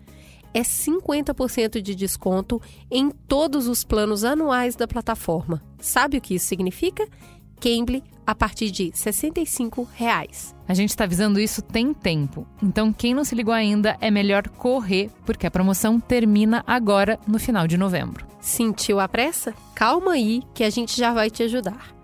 É 0.53 0.61
50% 0.61 1.81
de 1.81 1.93
desconto 1.93 2.59
em 2.89 3.11
todos 3.11 3.67
os 3.67 3.83
planos 3.83 4.23
anuais 4.23 4.75
da 4.75 4.87
plataforma. 4.87 5.61
Sabe 5.77 6.17
o 6.17 6.21
que 6.21 6.35
isso 6.35 6.47
significa? 6.47 7.07
Cambly 7.59 8.03
a 8.25 8.35
partir 8.35 8.69
de 8.71 8.91
65 8.93 9.87
reais. 9.93 10.53
A 10.67 10.73
gente 10.73 10.89
está 10.89 11.05
avisando 11.05 11.39
isso 11.39 11.61
tem 11.61 11.93
tempo. 11.93 12.45
Então, 12.61 12.91
quem 12.91 13.13
não 13.13 13.23
se 13.23 13.33
ligou 13.33 13.53
ainda, 13.53 13.97
é 14.01 14.11
melhor 14.11 14.49
correr, 14.49 15.09
porque 15.25 15.47
a 15.47 15.51
promoção 15.51 15.97
termina 15.97 16.61
agora, 16.67 17.17
no 17.25 17.39
final 17.39 17.65
de 17.65 17.77
novembro. 17.77 18.27
Sentiu 18.41 18.99
a 18.99 19.07
pressa? 19.07 19.53
Calma 19.73 20.11
aí, 20.11 20.43
que 20.53 20.65
a 20.65 20.69
gente 20.69 20.97
já 20.97 21.13
vai 21.13 21.29
te 21.29 21.41
ajudar. 21.43 21.95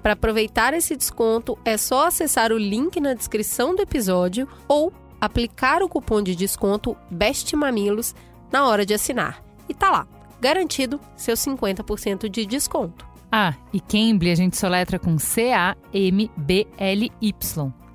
Para 0.00 0.12
aproveitar 0.12 0.72
esse 0.72 0.96
desconto, 0.96 1.58
é 1.64 1.76
só 1.76 2.06
acessar 2.06 2.52
o 2.52 2.58
link 2.58 3.00
na 3.00 3.14
descrição 3.14 3.74
do 3.74 3.82
episódio 3.82 4.48
ou 4.68 4.92
aplicar 5.20 5.82
o 5.82 5.88
cupom 5.88 6.22
de 6.22 6.36
desconto 6.36 6.96
Best 7.10 7.54
Mamilos 7.56 8.14
na 8.52 8.66
hora 8.66 8.86
de 8.86 8.94
assinar. 8.94 9.42
E 9.68 9.74
tá 9.74 9.90
lá, 9.90 10.06
garantido 10.40 11.00
seu 11.16 11.34
50% 11.34 12.28
de 12.28 12.44
desconto. 12.46 13.11
Ah, 13.34 13.54
e 13.72 13.80
Cambly 13.80 14.30
a 14.30 14.34
gente 14.34 14.58
soletra 14.58 14.98
com 14.98 15.18
C-A-M-B-L-Y. 15.18 15.72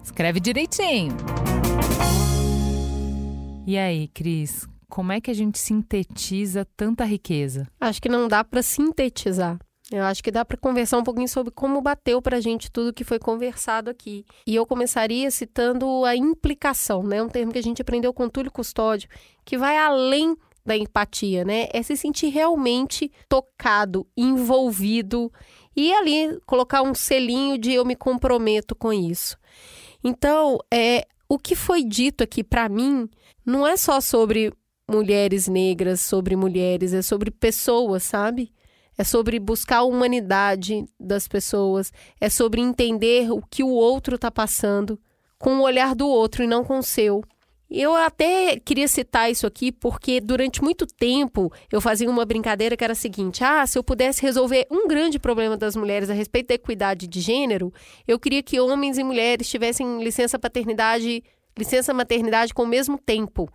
Escreve 0.04 0.40
direitinho. 0.40 1.16
E 3.68 3.78
aí, 3.78 4.08
Cris, 4.08 4.68
como 4.90 5.12
é 5.12 5.22
que 5.22 5.30
a 5.30 5.36
gente 5.36 5.60
sintetiza 5.60 6.66
tanta 6.76 7.06
riqueza? 7.06 7.68
Acho 7.80 8.02
que 8.02 8.10
não 8.10 8.28
dá 8.28 8.44
para 8.44 8.64
sintetizar. 8.64 9.60
Eu 9.92 10.04
acho 10.06 10.24
que 10.24 10.32
dá 10.32 10.44
para 10.44 10.58
conversar 10.58 10.98
um 10.98 11.04
pouquinho 11.04 11.28
sobre 11.28 11.52
como 11.52 11.84
bateu 11.84 12.20
para 12.20 12.38
a 12.38 12.42
gente 12.42 12.72
tudo 12.72 12.92
que 12.92 13.04
foi 13.04 13.20
conversado 13.20 13.92
aqui. 13.92 14.26
E 14.46 14.56
eu 14.56 14.66
começaria 14.66 15.30
citando 15.30 16.04
a 16.04 16.16
implicação, 16.16 17.04
né? 17.04 17.22
Um 17.22 17.30
termo 17.30 17.52
que 17.52 17.60
a 17.60 17.64
gente 17.64 17.80
aprendeu 17.80 18.12
com 18.12 18.28
Túlio 18.28 18.52
Custódio, 18.52 19.08
que 19.46 19.56
vai 19.56 19.78
além 19.78 20.36
da 20.68 20.78
empatia, 20.78 21.46
né? 21.46 21.68
É 21.72 21.82
se 21.82 21.96
sentir 21.96 22.28
realmente 22.28 23.10
tocado, 23.30 24.06
envolvido 24.16 25.32
e 25.76 25.94
ali 25.94 26.38
colocar 26.46 26.82
um 26.82 26.94
selinho 26.94 27.58
de 27.58 27.72
eu 27.72 27.86
me 27.86 27.96
comprometo 27.96 28.76
com 28.76 28.92
isso. 28.92 29.38
Então, 30.04 30.60
é 30.72 31.08
o 31.30 31.40
que 31.40 31.56
foi 31.56 31.84
dito 31.84 32.24
aqui 32.24 32.44
para 32.44 32.68
mim 32.68 33.10
não 33.46 33.66
é 33.66 33.78
só 33.78 34.02
sobre 34.02 34.54
mulheres 34.90 35.48
negras, 35.48 36.02
sobre 36.02 36.36
mulheres, 36.36 36.94
é 36.94 37.02
sobre 37.02 37.32
pessoas, 37.32 38.04
sabe? 38.04 38.52
É 38.98 39.04
sobre 39.04 39.40
buscar 39.40 39.78
a 39.78 39.84
humanidade 39.84 40.86
das 41.00 41.28
pessoas, 41.28 41.94
é 42.20 42.30
sobre 42.30 42.60
entender 42.60 43.32
o 43.32 43.42
que 43.42 43.64
o 43.64 43.70
outro 43.70 44.16
está 44.16 44.30
passando 44.30 45.00
com 45.38 45.58
o 45.58 45.62
olhar 45.62 45.96
do 45.96 46.08
outro 46.08 46.44
e 46.44 46.48
não 46.48 46.64
com 46.64 46.80
o 46.80 46.84
seu. 46.84 47.24
Eu 47.70 47.94
até 47.96 48.58
queria 48.60 48.88
citar 48.88 49.30
isso 49.30 49.46
aqui 49.46 49.74
porque 49.74 50.22
durante 50.22 50.64
muito 50.64 50.88
tempo 50.88 51.52
eu 51.70 51.82
fazia 51.82 52.10
uma 52.10 52.26
brincadeira 52.26 52.78
que 52.78 52.84
era 52.84 52.94
a 52.94 52.96
seguinte: 52.96 53.44
ah, 53.44 53.68
se 53.68 53.78
eu 53.78 53.84
pudesse 53.84 54.22
resolver 54.22 54.66
um 54.72 54.88
grande 54.88 55.20
problema 55.20 55.58
das 55.58 55.76
mulheres 55.76 56.10
a 56.10 56.14
respeito 56.14 56.48
da 56.48 56.56
equidade 56.56 57.08
de 57.08 57.20
gênero, 57.20 57.74
eu 58.08 58.18
queria 58.18 58.42
que 58.42 58.60
homens 58.60 58.98
e 58.98 59.04
mulheres 59.04 59.50
tivessem 59.50 60.02
licença 60.02 60.40
paternidade, 60.40 61.22
licença 61.58 61.94
maternidade 61.94 62.54
com 62.54 62.64
o 62.64 62.68
mesmo 62.68 62.98
tempo. 62.98 63.52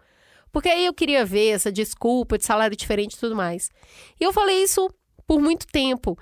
Porque 0.52 0.68
aí 0.68 0.84
eu 0.84 0.92
queria 0.92 1.24
ver 1.24 1.48
essa 1.48 1.72
desculpa 1.72 2.36
de 2.36 2.44
salário 2.44 2.76
diferente 2.76 3.14
e 3.14 3.18
tudo 3.18 3.34
mais. 3.34 3.70
E 4.20 4.24
eu 4.24 4.32
falei 4.32 4.62
isso 4.62 4.90
por 5.26 5.40
muito 5.40 5.66
tempo. 5.66 6.18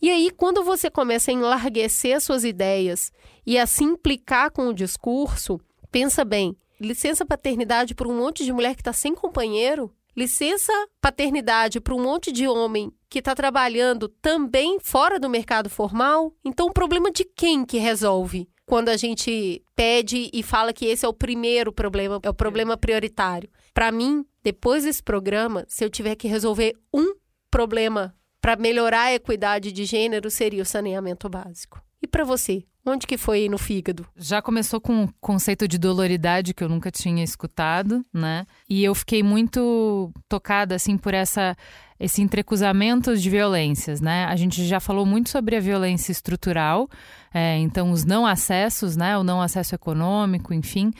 E 0.00 0.08
aí, 0.10 0.30
quando 0.30 0.62
você 0.62 0.88
começa 0.90 1.30
a 1.30 1.34
enlarguecer 1.34 2.20
suas 2.20 2.44
ideias 2.44 3.12
e 3.44 3.58
a 3.58 3.66
se 3.66 3.82
implicar 3.82 4.50
com 4.52 4.68
o 4.68 4.74
discurso, 4.74 5.60
pensa 5.90 6.24
bem, 6.24 6.56
licença 6.82 7.24
paternidade 7.24 7.94
para 7.94 8.08
um 8.08 8.16
monte 8.16 8.44
de 8.44 8.52
mulher 8.52 8.74
que 8.74 8.80
está 8.80 8.92
sem 8.92 9.14
companheiro, 9.14 9.90
licença 10.16 10.72
paternidade 11.00 11.80
para 11.80 11.94
um 11.94 12.02
monte 12.02 12.30
de 12.30 12.46
homem 12.46 12.92
que 13.08 13.18
está 13.18 13.34
trabalhando 13.34 14.08
também 14.08 14.78
fora 14.80 15.18
do 15.18 15.28
mercado 15.28 15.68
formal. 15.70 16.34
Então, 16.44 16.66
o 16.66 16.72
problema 16.72 17.10
de 17.10 17.24
quem 17.24 17.64
que 17.64 17.78
resolve? 17.78 18.48
Quando 18.64 18.88
a 18.88 18.96
gente 18.96 19.62
pede 19.74 20.30
e 20.32 20.42
fala 20.42 20.72
que 20.72 20.86
esse 20.86 21.04
é 21.04 21.08
o 21.08 21.12
primeiro 21.12 21.72
problema, 21.72 22.20
é 22.22 22.30
o 22.30 22.34
problema 22.34 22.76
prioritário. 22.76 23.50
Para 23.74 23.90
mim, 23.90 24.24
depois 24.42 24.84
desse 24.84 25.02
programa, 25.02 25.64
se 25.68 25.84
eu 25.84 25.90
tiver 25.90 26.14
que 26.14 26.28
resolver 26.28 26.74
um 26.92 27.14
problema 27.50 28.14
para 28.40 28.56
melhorar 28.56 29.02
a 29.02 29.14
equidade 29.14 29.70
de 29.72 29.84
gênero, 29.84 30.30
seria 30.30 30.62
o 30.62 30.66
saneamento 30.66 31.28
básico. 31.28 31.82
E 32.02 32.06
para 32.06 32.24
você, 32.24 32.64
onde 32.84 33.06
que 33.06 33.16
foi 33.16 33.48
no 33.48 33.56
fígado? 33.56 34.04
Já 34.16 34.42
começou 34.42 34.80
com 34.80 35.04
o 35.04 35.08
conceito 35.20 35.68
de 35.68 35.78
doloridade 35.78 36.52
que 36.52 36.64
eu 36.64 36.68
nunca 36.68 36.90
tinha 36.90 37.22
escutado, 37.22 38.04
né? 38.12 38.44
E 38.68 38.82
eu 38.82 38.94
fiquei 38.94 39.22
muito 39.22 40.12
tocada 40.28 40.74
assim 40.74 40.98
por 40.98 41.14
essa 41.14 41.56
esse 42.00 42.20
entrecruzamento 42.20 43.16
de 43.16 43.30
violências, 43.30 44.00
né? 44.00 44.24
A 44.24 44.34
gente 44.34 44.66
já 44.66 44.80
falou 44.80 45.06
muito 45.06 45.30
sobre 45.30 45.54
a 45.54 45.60
violência 45.60 46.10
estrutural, 46.10 46.88
é, 47.32 47.58
então 47.58 47.92
os 47.92 48.04
não 48.04 48.26
acessos, 48.26 48.96
né? 48.96 49.16
O 49.16 49.22
não 49.22 49.40
acesso 49.40 49.76
econômico, 49.76 50.52
enfim. 50.52 50.90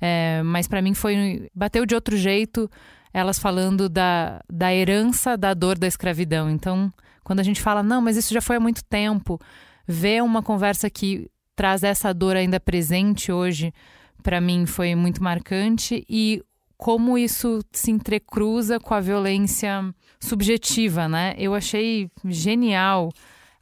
É, 0.00 0.40
mas 0.44 0.68
para 0.68 0.80
mim 0.80 0.94
foi 0.94 1.50
bateu 1.52 1.84
de 1.84 1.96
outro 1.96 2.16
jeito 2.16 2.70
elas 3.12 3.38
falando 3.38 3.88
da, 3.88 4.40
da 4.50 4.74
herança 4.74 5.36
da 5.36 5.52
dor 5.52 5.78
da 5.78 5.86
escravidão. 5.86 6.48
Então, 6.48 6.92
quando 7.22 7.40
a 7.40 7.42
gente 7.42 7.60
fala, 7.60 7.82
não, 7.82 8.00
mas 8.00 8.16
isso 8.16 8.32
já 8.32 8.40
foi 8.40 8.56
há 8.56 8.60
muito 8.60 8.82
tempo, 8.84 9.38
ver 9.86 10.22
uma 10.22 10.42
conversa 10.42 10.88
que 10.88 11.28
traz 11.54 11.82
essa 11.82 12.12
dor 12.12 12.36
ainda 12.36 12.58
presente 12.58 13.30
hoje, 13.30 13.72
para 14.22 14.40
mim 14.40 14.66
foi 14.66 14.94
muito 14.94 15.22
marcante 15.22 16.04
e 16.08 16.42
como 16.76 17.16
isso 17.16 17.60
se 17.72 17.90
entrecruza 17.90 18.80
com 18.80 18.94
a 18.94 19.00
violência 19.00 19.94
subjetiva, 20.18 21.08
né? 21.08 21.34
Eu 21.38 21.54
achei 21.54 22.10
genial 22.24 23.10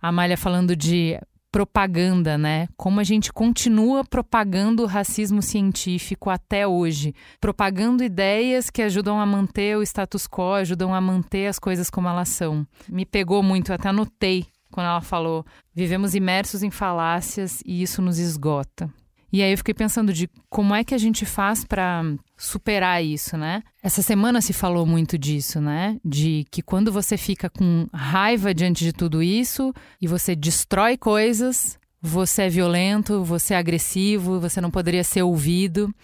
a 0.01 0.09
Amália 0.09 0.39
falando 0.39 0.75
de 0.75 1.19
propaganda, 1.53 2.39
né? 2.39 2.69
Como 2.77 3.01
a 3.01 3.05
gente 3.05 3.33
continua 3.33 4.05
propagando 4.05 4.85
o 4.85 4.87
racismo 4.87 5.43
científico 5.43 6.31
até 6.31 6.67
hoje, 6.67 7.15
propagando 7.41 8.05
ideias 8.05 8.71
que 8.71 8.83
ajudam 8.83 9.21
a 9.21 9.27
manter 9.27 9.77
o 9.77 9.83
status 9.83 10.27
quo, 10.27 10.55
ajudam 10.55 10.95
a 10.95 11.01
manter 11.01 11.49
as 11.49 11.59
coisas 11.59 11.91
como 11.91 12.09
elas 12.09 12.29
são. 12.29 12.67
Me 12.89 13.05
pegou 13.05 13.43
muito, 13.43 13.73
até 13.73 13.89
anotei 13.89 14.47
quando 14.71 14.87
ela 14.87 15.01
falou: 15.01 15.45
vivemos 15.75 16.15
imersos 16.15 16.63
em 16.63 16.71
falácias 16.71 17.63
e 17.65 17.83
isso 17.83 18.01
nos 18.01 18.19
esgota. 18.19 18.91
E 19.33 19.43
aí 19.43 19.53
eu 19.53 19.59
fiquei 19.59 19.75
pensando 19.75 20.13
de 20.13 20.29
como 20.49 20.75
é 20.75 20.83
que 20.83 20.95
a 20.95 20.99
gente 20.99 21.25
faz 21.25 21.65
para 21.65 22.03
superar 22.37 23.05
isso, 23.05 23.37
né? 23.37 23.63
Essa 23.81 24.03
semana 24.03 24.41
se 24.41 24.53
falou 24.53 24.85
muito 24.85 25.17
disso, 25.17 25.61
né? 25.61 25.99
De 26.05 26.45
que 26.51 26.63
quando 26.63 26.91
você 26.91 27.17
fica 27.17 27.49
com 27.49 27.87
raiva 27.93 28.53
diante 28.53 28.85
de 28.85 28.93
tudo 28.93 29.23
isso 29.23 29.73
e 30.01 30.09
você 30.09 30.35
destrói 30.35 30.97
coisas, 30.97 31.79
você 32.03 32.43
é 32.43 32.49
violento, 32.49 33.23
você 33.23 33.55
é 33.55 33.59
agressivo, 33.59 34.41
você 34.41 34.61
não 34.61 34.71
poderia 34.71 35.05
ser 35.05 35.23
ouvido 35.23 35.95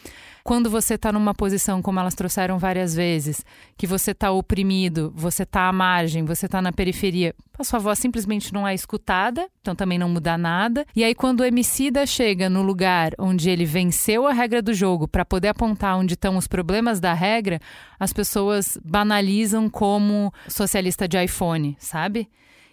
quando 0.47 0.71
você 0.71 0.95
está 0.95 1.11
numa 1.11 1.35
posição, 1.35 1.83
como 1.83 1.99
elas 1.99 2.15
trouxeram 2.15 2.57
várias 2.57 2.95
vezes, 2.95 3.45
que 3.77 3.85
você 3.85 4.13
está 4.13 4.31
oprimido, 4.31 5.13
você 5.13 5.43
está 5.43 5.69
à 5.69 5.73
margem, 5.73 6.25
você 6.25 6.47
está 6.47 6.63
na 6.63 6.71
periferia, 6.71 7.35
a 7.59 7.65
sua 7.65 7.81
voz 7.81 7.99
simplesmente 7.99 8.55
não 8.55 8.67
é 8.67 8.73
escutada, 8.73 9.49
então 9.61 9.75
também 9.75 9.99
não 9.99 10.09
muda 10.09 10.39
nada. 10.39 10.87
E 10.95 11.03
aí, 11.03 11.17
quando 11.17 11.41
o 11.41 11.45
Emicida 11.45 12.07
chega 12.07 12.49
no 12.49 12.63
lugar 12.63 13.11
onde 13.19 13.51
ele 13.51 13.65
venceu 13.65 14.25
a 14.25 14.33
regra 14.33 14.63
do 14.63 14.73
jogo 14.73 15.09
para 15.09 15.25
poder 15.25 15.49
apontar 15.49 15.99
onde 15.99 16.15
estão 16.15 16.37
os 16.37 16.47
problemas 16.47 17.01
da 17.01 17.13
regra, 17.13 17.61
as 17.99 18.13
pessoas 18.13 18.79
banalizam 18.85 19.69
como 19.69 20.33
socialista 20.47 21.09
de 21.09 21.21
iPhone, 21.21 21.77
sabe? 21.81 22.31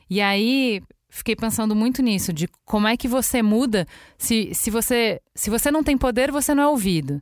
E 0.08 0.22
aí, 0.22 0.80
fiquei 1.10 1.36
pensando 1.36 1.76
muito 1.76 2.04
nisso, 2.04 2.32
de 2.32 2.48
como 2.66 2.88
é 2.88 2.96
que 2.96 3.08
você 3.08 3.42
muda 3.42 3.88
se, 4.16 4.54
se 4.54 4.70
você 4.70 5.20
se 5.34 5.50
você 5.50 5.72
não 5.72 5.84
tem 5.84 5.98
poder, 5.98 6.32
você 6.32 6.54
não 6.54 6.62
é 6.62 6.68
ouvido. 6.68 7.20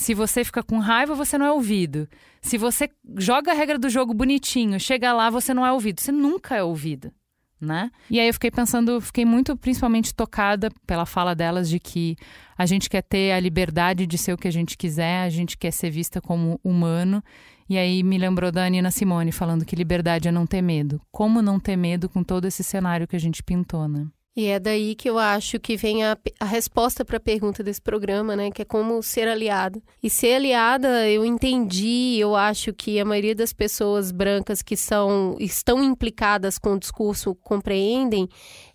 Se 0.00 0.14
você 0.14 0.42
fica 0.42 0.62
com 0.62 0.78
raiva, 0.78 1.14
você 1.14 1.36
não 1.36 1.44
é 1.44 1.52
ouvido. 1.52 2.08
Se 2.40 2.56
você 2.56 2.88
joga 3.18 3.52
a 3.52 3.54
regra 3.54 3.78
do 3.78 3.90
jogo 3.90 4.14
bonitinho, 4.14 4.80
chega 4.80 5.12
lá, 5.12 5.28
você 5.28 5.52
não 5.52 5.64
é 5.64 5.70
ouvido. 5.70 6.00
Você 6.00 6.10
nunca 6.10 6.56
é 6.56 6.62
ouvido 6.62 7.12
né? 7.60 7.90
E 8.08 8.18
aí 8.18 8.26
eu 8.26 8.32
fiquei 8.32 8.50
pensando, 8.50 8.98
fiquei 9.02 9.26
muito 9.26 9.54
principalmente 9.54 10.14
tocada 10.14 10.70
pela 10.86 11.04
fala 11.04 11.34
delas 11.34 11.68
de 11.68 11.78
que 11.78 12.16
a 12.56 12.64
gente 12.64 12.88
quer 12.88 13.02
ter 13.02 13.32
a 13.32 13.38
liberdade 13.38 14.06
de 14.06 14.16
ser 14.16 14.32
o 14.32 14.38
que 14.38 14.48
a 14.48 14.50
gente 14.50 14.78
quiser, 14.78 15.24
a 15.24 15.28
gente 15.28 15.58
quer 15.58 15.70
ser 15.70 15.90
vista 15.90 16.22
como 16.22 16.58
humano. 16.64 17.22
E 17.68 17.76
aí 17.76 18.02
me 18.02 18.16
lembrou 18.16 18.50
da 18.50 18.66
Nina 18.66 18.90
Simone 18.90 19.30
falando 19.30 19.66
que 19.66 19.76
liberdade 19.76 20.26
é 20.26 20.32
não 20.32 20.46
ter 20.46 20.62
medo. 20.62 21.02
Como 21.12 21.42
não 21.42 21.60
ter 21.60 21.76
medo 21.76 22.08
com 22.08 22.24
todo 22.24 22.46
esse 22.46 22.64
cenário 22.64 23.06
que 23.06 23.14
a 23.14 23.20
gente 23.20 23.42
pintou, 23.42 23.86
né? 23.86 24.06
E 24.36 24.46
é 24.46 24.60
daí 24.60 24.94
que 24.94 25.10
eu 25.10 25.18
acho 25.18 25.58
que 25.58 25.76
vem 25.76 26.04
a, 26.04 26.16
a 26.38 26.44
resposta 26.44 27.04
para 27.04 27.16
a 27.16 27.20
pergunta 27.20 27.64
desse 27.64 27.82
programa, 27.82 28.36
né? 28.36 28.50
Que 28.50 28.62
é 28.62 28.64
como 28.64 29.02
ser 29.02 29.26
aliada. 29.26 29.82
E 30.00 30.08
ser 30.08 30.34
aliada, 30.34 31.08
eu 31.08 31.24
entendi, 31.24 32.16
eu 32.18 32.36
acho 32.36 32.72
que 32.72 33.00
a 33.00 33.04
maioria 33.04 33.34
das 33.34 33.52
pessoas 33.52 34.12
brancas 34.12 34.62
que 34.62 34.76
são, 34.76 35.36
estão 35.40 35.82
implicadas 35.82 36.58
com 36.58 36.74
o 36.74 36.78
discurso 36.78 37.34
compreendem, 37.34 38.28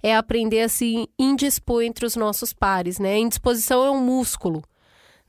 é 0.04 0.14
aprender 0.16 0.62
a 0.62 0.70
se 0.70 1.08
indispor 1.18 1.84
entre 1.84 2.06
os 2.06 2.18
nossos 2.18 2.52
pares, 2.52 3.00
né? 3.00 3.18
Indisposição 3.18 3.86
é 3.86 3.90
um 3.90 4.02
músculo, 4.02 4.62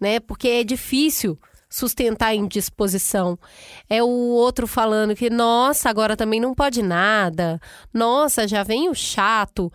né? 0.01 0.19
Porque 0.19 0.49
é 0.49 0.65
difícil 0.65 1.39
sustentar 1.69 2.29
a 2.29 2.35
indisposição. 2.35 3.39
É 3.89 4.03
o 4.03 4.09
outro 4.09 4.67
falando 4.67 5.15
que, 5.15 5.31
nossa, 5.31 5.89
agora 5.89 6.17
também 6.17 6.41
não 6.41 6.53
pode 6.53 6.83
nada. 6.83 7.61
Nossa, 7.95 8.49
já 8.49 8.65
vem 8.65 8.89
o 8.89 8.95
chato. 8.95 9.73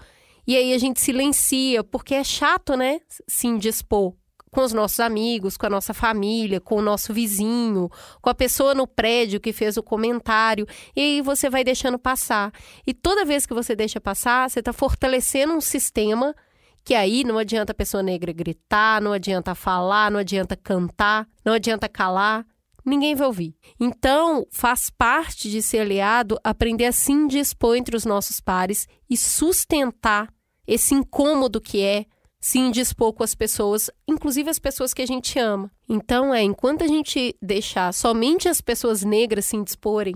E 0.51 0.57
aí 0.57 0.73
a 0.73 0.77
gente 0.77 0.99
silencia, 0.99 1.81
porque 1.81 2.13
é 2.13 2.25
chato, 2.25 2.75
né? 2.75 2.99
Se 3.25 3.47
indispor 3.47 4.13
com 4.51 4.59
os 4.59 4.73
nossos 4.73 4.99
amigos, 4.99 5.55
com 5.55 5.65
a 5.65 5.69
nossa 5.69 5.93
família, 5.93 6.59
com 6.59 6.75
o 6.75 6.81
nosso 6.81 7.13
vizinho, 7.13 7.89
com 8.21 8.29
a 8.29 8.35
pessoa 8.35 8.75
no 8.75 8.85
prédio 8.85 9.39
que 9.39 9.53
fez 9.53 9.77
o 9.77 9.81
comentário. 9.81 10.67
E 10.93 10.99
aí 10.99 11.21
você 11.21 11.49
vai 11.49 11.63
deixando 11.63 11.97
passar. 11.97 12.51
E 12.85 12.93
toda 12.93 13.23
vez 13.23 13.45
que 13.45 13.53
você 13.53 13.77
deixa 13.77 14.01
passar, 14.01 14.49
você 14.49 14.59
está 14.59 14.73
fortalecendo 14.73 15.53
um 15.53 15.61
sistema 15.61 16.35
que 16.83 16.95
aí 16.95 17.23
não 17.23 17.37
adianta 17.37 17.71
a 17.71 17.73
pessoa 17.73 18.03
negra 18.03 18.33
gritar, 18.33 19.01
não 19.01 19.13
adianta 19.13 19.55
falar, 19.55 20.11
não 20.11 20.19
adianta 20.19 20.57
cantar, 20.57 21.29
não 21.45 21.53
adianta 21.53 21.87
calar. 21.87 22.45
Ninguém 22.85 23.15
vai 23.15 23.27
ouvir. 23.27 23.55
Então, 23.79 24.45
faz 24.51 24.89
parte 24.89 25.49
de 25.49 25.61
ser 25.61 25.79
aliado 25.79 26.37
aprender 26.43 26.87
a 26.87 26.91
se 26.91 27.13
indispor 27.13 27.77
entre 27.77 27.95
os 27.95 28.03
nossos 28.03 28.41
pares 28.41 28.85
e 29.09 29.15
sustentar 29.15 30.27
esse 30.73 30.93
incômodo 30.93 31.59
que 31.59 31.81
é 31.81 32.05
se 32.39 32.57
indispor 32.57 33.11
com 33.11 33.23
as 33.23 33.35
pessoas, 33.35 33.89
inclusive 34.07 34.49
as 34.49 34.57
pessoas 34.57 34.93
que 34.93 35.01
a 35.01 35.05
gente 35.05 35.37
ama. 35.37 35.69
Então, 35.87 36.33
é 36.33 36.41
enquanto 36.41 36.81
a 36.81 36.87
gente 36.87 37.35
deixar 37.41 37.93
somente 37.93 38.47
as 38.47 38.61
pessoas 38.61 39.03
negras 39.03 39.45
se 39.45 39.57
indisporem, 39.57 40.15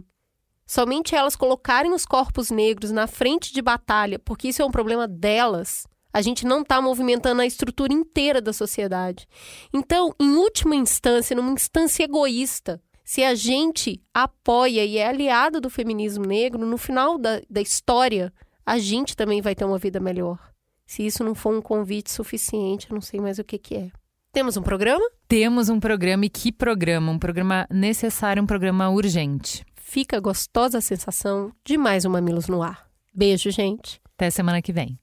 somente 0.65 1.14
elas 1.14 1.36
colocarem 1.36 1.94
os 1.94 2.06
corpos 2.06 2.52
negros 2.52 2.90
na 2.90 3.06
frente 3.06 3.53
de 3.53 3.61
batalha, 3.61 4.18
porque 4.18 4.48
isso 4.48 4.61
é 4.61 4.65
um 4.65 4.72
problema 4.72 5.06
delas, 5.06 5.86
a 6.14 6.22
gente 6.22 6.45
não 6.45 6.61
está 6.61 6.82
movimentando 6.82 7.41
a 7.41 7.45
estrutura 7.45 7.91
inteira 7.91 8.41
da 8.41 8.53
sociedade. 8.53 9.27
Então, 9.73 10.15
em 10.18 10.36
última 10.36 10.73
instância, 10.73 11.36
numa 11.36 11.52
instância 11.52 12.06
egoísta, 12.06 12.82
se 13.03 13.26
a 13.26 13.36
gente 13.36 14.02
apoia 14.14 14.86
e 14.86 14.98
é 14.98 15.06
aliado 15.06 15.60
do 15.60 15.69
feminismo 15.69 16.26
negro, 16.26 16.65
no 16.65 16.77
final 16.77 17.18
da, 17.18 17.41
da 17.49 17.61
história, 17.61 18.34
a 18.66 18.80
gente 18.80 19.16
também 19.16 19.42
vai 19.42 19.54
ter 19.54 19.64
uma 19.64 19.78
vida 19.78 20.00
melhor. 20.00 20.40
Se 20.88 21.06
isso 21.06 21.24
não 21.24 21.36
for 21.36 21.54
um 21.54 21.62
convite 21.62 22.12
suficiente, 22.12 22.88
eu 22.90 22.96
não 22.96 23.02
sei 23.02 23.20
mais 23.20 23.38
o 23.38 23.44
que, 23.44 23.58
que 23.58 23.76
é. 23.76 23.92
Temos 24.34 24.58
um 24.58 24.64
programa? 24.64 25.06
Temos 25.28 25.70
um 25.70 25.80
programa 25.80 26.26
e 26.26 26.30
que 26.30 26.52
programa? 26.52 27.12
Um 27.12 27.20
programa 27.20 27.68
necessário, 27.70 28.42
um 28.42 28.46
programa 28.46 28.90
urgente. 28.90 29.64
Fica 29.76 30.20
gostosa 30.20 30.80
a 30.80 30.82
sensação 30.82 31.52
de 31.64 31.78
mais 31.78 32.06
um 32.06 32.10
Mamilos 32.10 32.48
no 32.48 32.62
ar. 32.62 32.88
Beijo, 33.14 33.50
gente. 33.52 34.02
Até 34.16 34.30
semana 34.30 34.62
que 34.62 34.74
vem. 34.74 35.00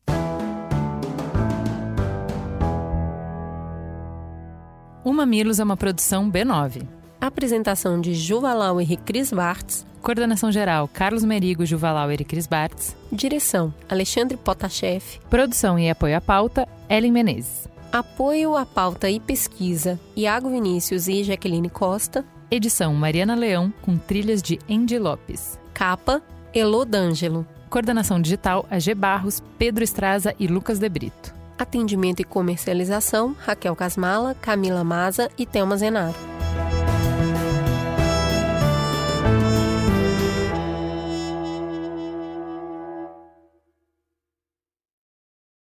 O 5.04 5.12
Mamilos 5.12 5.58
é 5.58 5.64
uma 5.64 5.76
produção 5.76 6.30
B9. 6.30 7.01
Apresentação 7.22 8.00
de 8.00 8.16
Juvalau 8.16 8.80
e 8.80 8.96
Cris 8.96 9.30
Bartz. 9.30 9.86
Coordenação 10.00 10.50
geral 10.50 10.88
Carlos 10.92 11.22
Merigo, 11.22 11.64
Juvalau 11.64 12.10
e 12.10 12.16
Cris 12.24 12.48
Bartz. 12.48 12.96
Direção 13.12 13.72
Alexandre 13.88 14.36
Potashev. 14.36 15.20
Produção 15.30 15.78
e 15.78 15.88
apoio 15.88 16.16
à 16.16 16.20
pauta 16.20 16.66
Ellen 16.90 17.12
Menezes. 17.12 17.68
Apoio 17.92 18.56
à 18.56 18.66
pauta 18.66 19.08
e 19.08 19.20
pesquisa 19.20 20.00
Iago 20.16 20.50
Vinícius 20.50 21.06
e 21.06 21.22
Jaqueline 21.22 21.70
Costa. 21.70 22.24
Edição 22.50 22.92
Mariana 22.92 23.36
Leão 23.36 23.72
com 23.82 23.96
trilhas 23.96 24.42
de 24.42 24.58
Andy 24.68 24.98
Lopes. 24.98 25.60
Capa 25.72 26.20
Elô 26.52 26.84
D'Angelo. 26.84 27.46
Coordenação 27.70 28.20
digital 28.20 28.66
AG 28.68 28.96
Barros, 28.96 29.40
Pedro 29.56 29.84
Estraza 29.84 30.34
e 30.40 30.48
Lucas 30.48 30.80
De 30.80 30.88
Brito. 30.88 31.32
Atendimento 31.56 32.18
e 32.18 32.24
comercialização, 32.24 33.36
Raquel 33.38 33.76
Casmala, 33.76 34.34
Camila 34.34 34.82
Maza 34.82 35.30
e 35.38 35.46
Thelma 35.46 35.76
Zenaro. 35.76 36.41